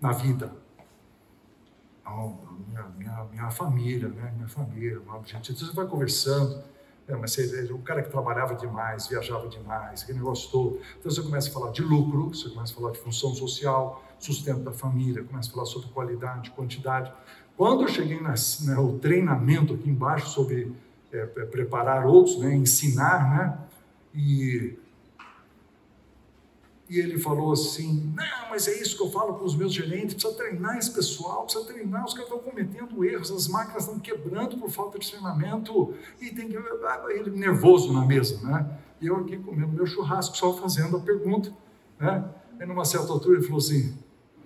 na 0.00 0.12
vida? 0.12 0.52
Não, 2.04 2.38
minha, 2.68 2.82
minha, 2.96 3.24
minha 3.24 3.50
família, 3.50 4.08
né? 4.08 4.32
Minha 4.36 4.48
família, 4.48 5.00
meu 5.00 5.14
objetivo. 5.14 5.58
Você 5.58 5.72
vai 5.72 5.86
conversando, 5.86 6.62
é, 7.06 7.14
mas 7.14 7.32
você, 7.32 7.70
o 7.70 7.78
cara 7.78 8.02
que 8.02 8.10
trabalhava 8.10 8.54
demais, 8.54 9.06
viajava 9.06 9.46
demais, 9.48 10.02
que 10.02 10.12
negócio 10.12 10.50
todo. 10.50 10.80
Então 10.98 11.10
você 11.10 11.22
começa 11.22 11.50
a 11.50 11.52
falar 11.52 11.70
de 11.70 11.82
lucro, 11.82 12.28
você 12.28 12.48
começa 12.48 12.72
a 12.72 12.76
falar 12.76 12.92
de 12.92 12.98
função 12.98 13.34
social, 13.34 14.02
sustento 14.18 14.60
da 14.60 14.72
família, 14.72 15.22
começa 15.22 15.50
a 15.50 15.52
falar 15.52 15.66
sobre 15.66 15.88
qualidade, 15.88 16.50
quantidade. 16.52 17.12
Quando 17.56 17.82
eu 17.82 17.88
cheguei 17.88 18.18
no 18.18 18.22
né, 18.28 18.98
treinamento 19.00 19.74
aqui 19.74 19.88
embaixo 19.88 20.28
sobre 20.30 20.72
é, 21.12 21.26
preparar 21.26 22.06
outros, 22.06 22.38
né, 22.38 22.54
ensinar, 22.54 23.30
né, 23.30 23.58
e 24.14 24.78
e 26.94 27.00
ele 27.00 27.18
falou 27.18 27.52
assim: 27.52 28.12
Não, 28.14 28.50
mas 28.50 28.68
é 28.68 28.80
isso 28.80 28.96
que 28.96 29.02
eu 29.02 29.10
falo 29.10 29.34
para 29.34 29.44
os 29.44 29.56
meus 29.56 29.72
gerentes, 29.72 30.14
precisa 30.14 30.34
treinar 30.34 30.78
esse 30.78 30.92
pessoal, 30.92 31.42
precisa 31.42 31.64
treinar, 31.64 32.04
os 32.04 32.14
caras 32.14 32.30
estão 32.30 32.38
cometendo 32.38 33.04
erros, 33.04 33.32
as 33.32 33.48
máquinas 33.48 33.82
estão 33.82 33.98
quebrando 33.98 34.56
por 34.56 34.70
falta 34.70 34.96
de 34.98 35.10
treinamento, 35.10 35.92
e 36.20 36.30
tem 36.30 36.48
que. 36.48 36.56
Ele 36.56 37.30
nervoso 37.30 37.92
na 37.92 38.04
mesa, 38.04 38.40
né? 38.46 38.78
E 39.00 39.06
eu 39.06 39.16
aqui 39.16 39.36
comendo 39.38 39.72
meu 39.72 39.86
churrasco, 39.86 40.36
só 40.36 40.54
fazendo 40.54 40.96
a 40.96 41.00
pergunta, 41.00 41.52
né? 41.98 42.24
E 42.60 42.64
numa 42.64 42.84
certa 42.84 43.12
altura 43.12 43.38
ele 43.38 43.44
falou 43.44 43.58
assim: 43.58 43.98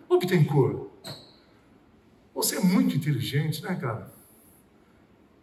Ô 0.09 0.19
você 2.35 2.57
é 2.57 2.61
muito 2.61 2.97
inteligente, 2.97 3.63
né, 3.63 3.75
cara? 3.75 4.11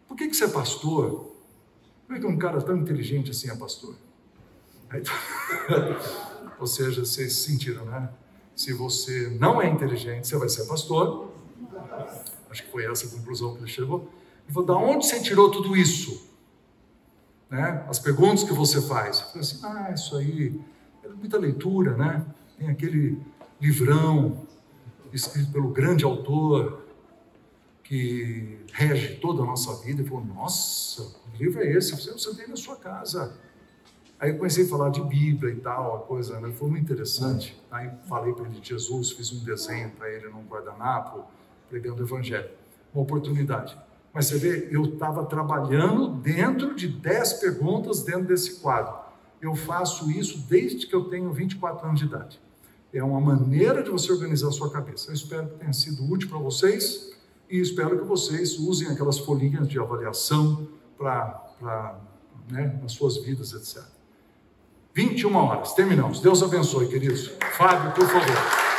Por 0.07 0.18
que, 0.18 0.27
que 0.27 0.36
você 0.36 0.45
é 0.45 0.48
pastor? 0.48 1.30
Como 2.07 2.18
é 2.18 2.22
que 2.22 2.26
um 2.26 2.38
cara 2.38 2.61
tão 2.61 2.77
inteligente 2.77 3.32
assim 3.32 3.49
é 3.49 3.56
pastor? 3.56 3.95
Aí, 4.90 5.03
Ou 6.60 6.68
seja, 6.68 7.06
vocês 7.06 7.34
sentiram, 7.34 7.86
né? 7.86 8.10
Se 8.56 8.74
você 8.74 9.36
não 9.40 9.62
é 9.62 9.68
inteligente, 9.68 10.28
você 10.28 10.38
vai 10.38 10.50
ser 10.50 10.66
pastor. 10.66 11.32
Acho 12.50 12.64
que 12.64 12.72
foi 12.72 12.86
essa 12.86 13.08
a 13.08 13.10
conclusão 13.10 13.54
que 13.54 13.62
ele 13.62 13.68
chegou. 13.70 14.10
E 14.48 14.54
falou, 14.54 14.68
da 14.68 14.76
onde 14.78 15.06
você 15.06 15.22
tirou 15.22 15.52
tudo 15.52 15.76
isso? 15.76 16.30
Né? 17.50 17.86
As 17.90 18.00
perguntas 18.00 18.44
que 18.44 18.54
você 18.54 18.82
faz. 18.82 19.20
Eu 19.20 19.26
falei 19.28 19.42
assim, 19.42 19.60
ah, 19.64 19.92
isso 19.94 20.16
aí, 20.16 20.60
é 21.04 21.10
muita 21.10 21.38
leitura, 21.38 21.98
né? 21.98 22.26
Tem 22.58 22.70
aquele 22.70 23.20
livrão 23.60 24.46
escrito 25.12 25.52
pelo 25.52 25.70
grande 25.70 26.04
autor 26.06 26.86
que 27.84 28.60
rege 28.74 29.16
toda 29.16 29.44
a 29.44 29.46
nossa 29.46 29.76
vida. 29.84 30.02
Ele 30.02 30.10
falou, 30.10 30.26
nossa, 30.26 31.04
que 31.32 31.44
livro 31.44 31.62
é 31.62 31.72
esse? 31.72 31.96
Você 31.96 32.36
tem 32.36 32.48
na 32.48 32.56
sua 32.56 32.76
casa. 32.76 33.38
Aí 34.20 34.30
eu 34.30 34.38
comecei 34.38 34.66
a 34.66 34.68
falar 34.68 34.90
de 34.90 35.02
Bíblia 35.02 35.54
e 35.54 35.58
tal, 35.58 35.96
a 35.96 36.00
coisa 36.00 36.40
né? 36.40 36.52
foi 36.54 36.70
muito 36.70 36.84
interessante. 36.84 37.62
Aí 37.70 37.90
falei 38.08 38.34
para 38.34 38.46
ele 38.46 38.60
de 38.60 38.70
Jesus, 38.70 39.12
fiz 39.12 39.32
um 39.34 39.44
desenho 39.44 39.92
para 39.92 40.10
ele 40.10 40.30
num 40.30 40.44
guardanapo, 40.44 41.26
pregando 41.70 42.02
o 42.02 42.06
Evangelho. 42.06 42.50
Uma 42.94 43.04
oportunidade. 43.04 43.78
Mas 44.14 44.28
você 44.28 44.38
vê, 44.38 44.70
eu 44.72 44.86
estava 44.86 45.26
trabalhando 45.26 46.08
dentro 46.08 46.74
de 46.74 46.88
10 46.88 47.34
perguntas 47.34 48.04
dentro 48.04 48.24
desse 48.24 48.62
quadro. 48.62 48.96
Eu 49.42 49.54
faço 49.54 50.10
isso 50.10 50.38
desde 50.48 50.88
que 50.88 50.96
eu 50.96 51.10
tenho 51.10 51.34
24 51.34 51.86
anos 51.86 52.00
de 52.00 52.06
idade. 52.06 52.40
É 52.94 53.04
uma 53.04 53.20
maneira 53.20 53.84
de 53.84 53.90
você 53.90 54.10
organizar 54.10 54.48
a 54.48 54.52
sua 54.52 54.72
cabeça. 54.72 55.12
Eu 55.12 55.16
espero 55.16 55.48
que 55.50 55.56
tenha 55.56 55.74
sido 55.74 56.10
útil 56.10 56.30
para 56.30 56.38
vocês 56.38 57.12
e 57.50 57.60
espero 57.60 58.00
que 58.00 58.06
vocês 58.06 58.58
usem 58.58 58.88
aquelas 58.88 59.20
folhinhas 59.20 59.68
de 59.68 59.78
avaliação 59.78 60.70
para 60.98 62.00
né, 62.50 62.80
nas 62.82 62.94
suas 62.94 63.18
vidas, 63.18 63.52
etc. 63.52 63.95
21 64.96 65.36
horas. 65.36 65.74
Terminamos. 65.74 66.22
Deus 66.22 66.42
abençoe, 66.42 66.88
queridos. 66.88 67.34
Fábio, 67.58 67.92
por 67.92 68.08
favor. 68.08 68.75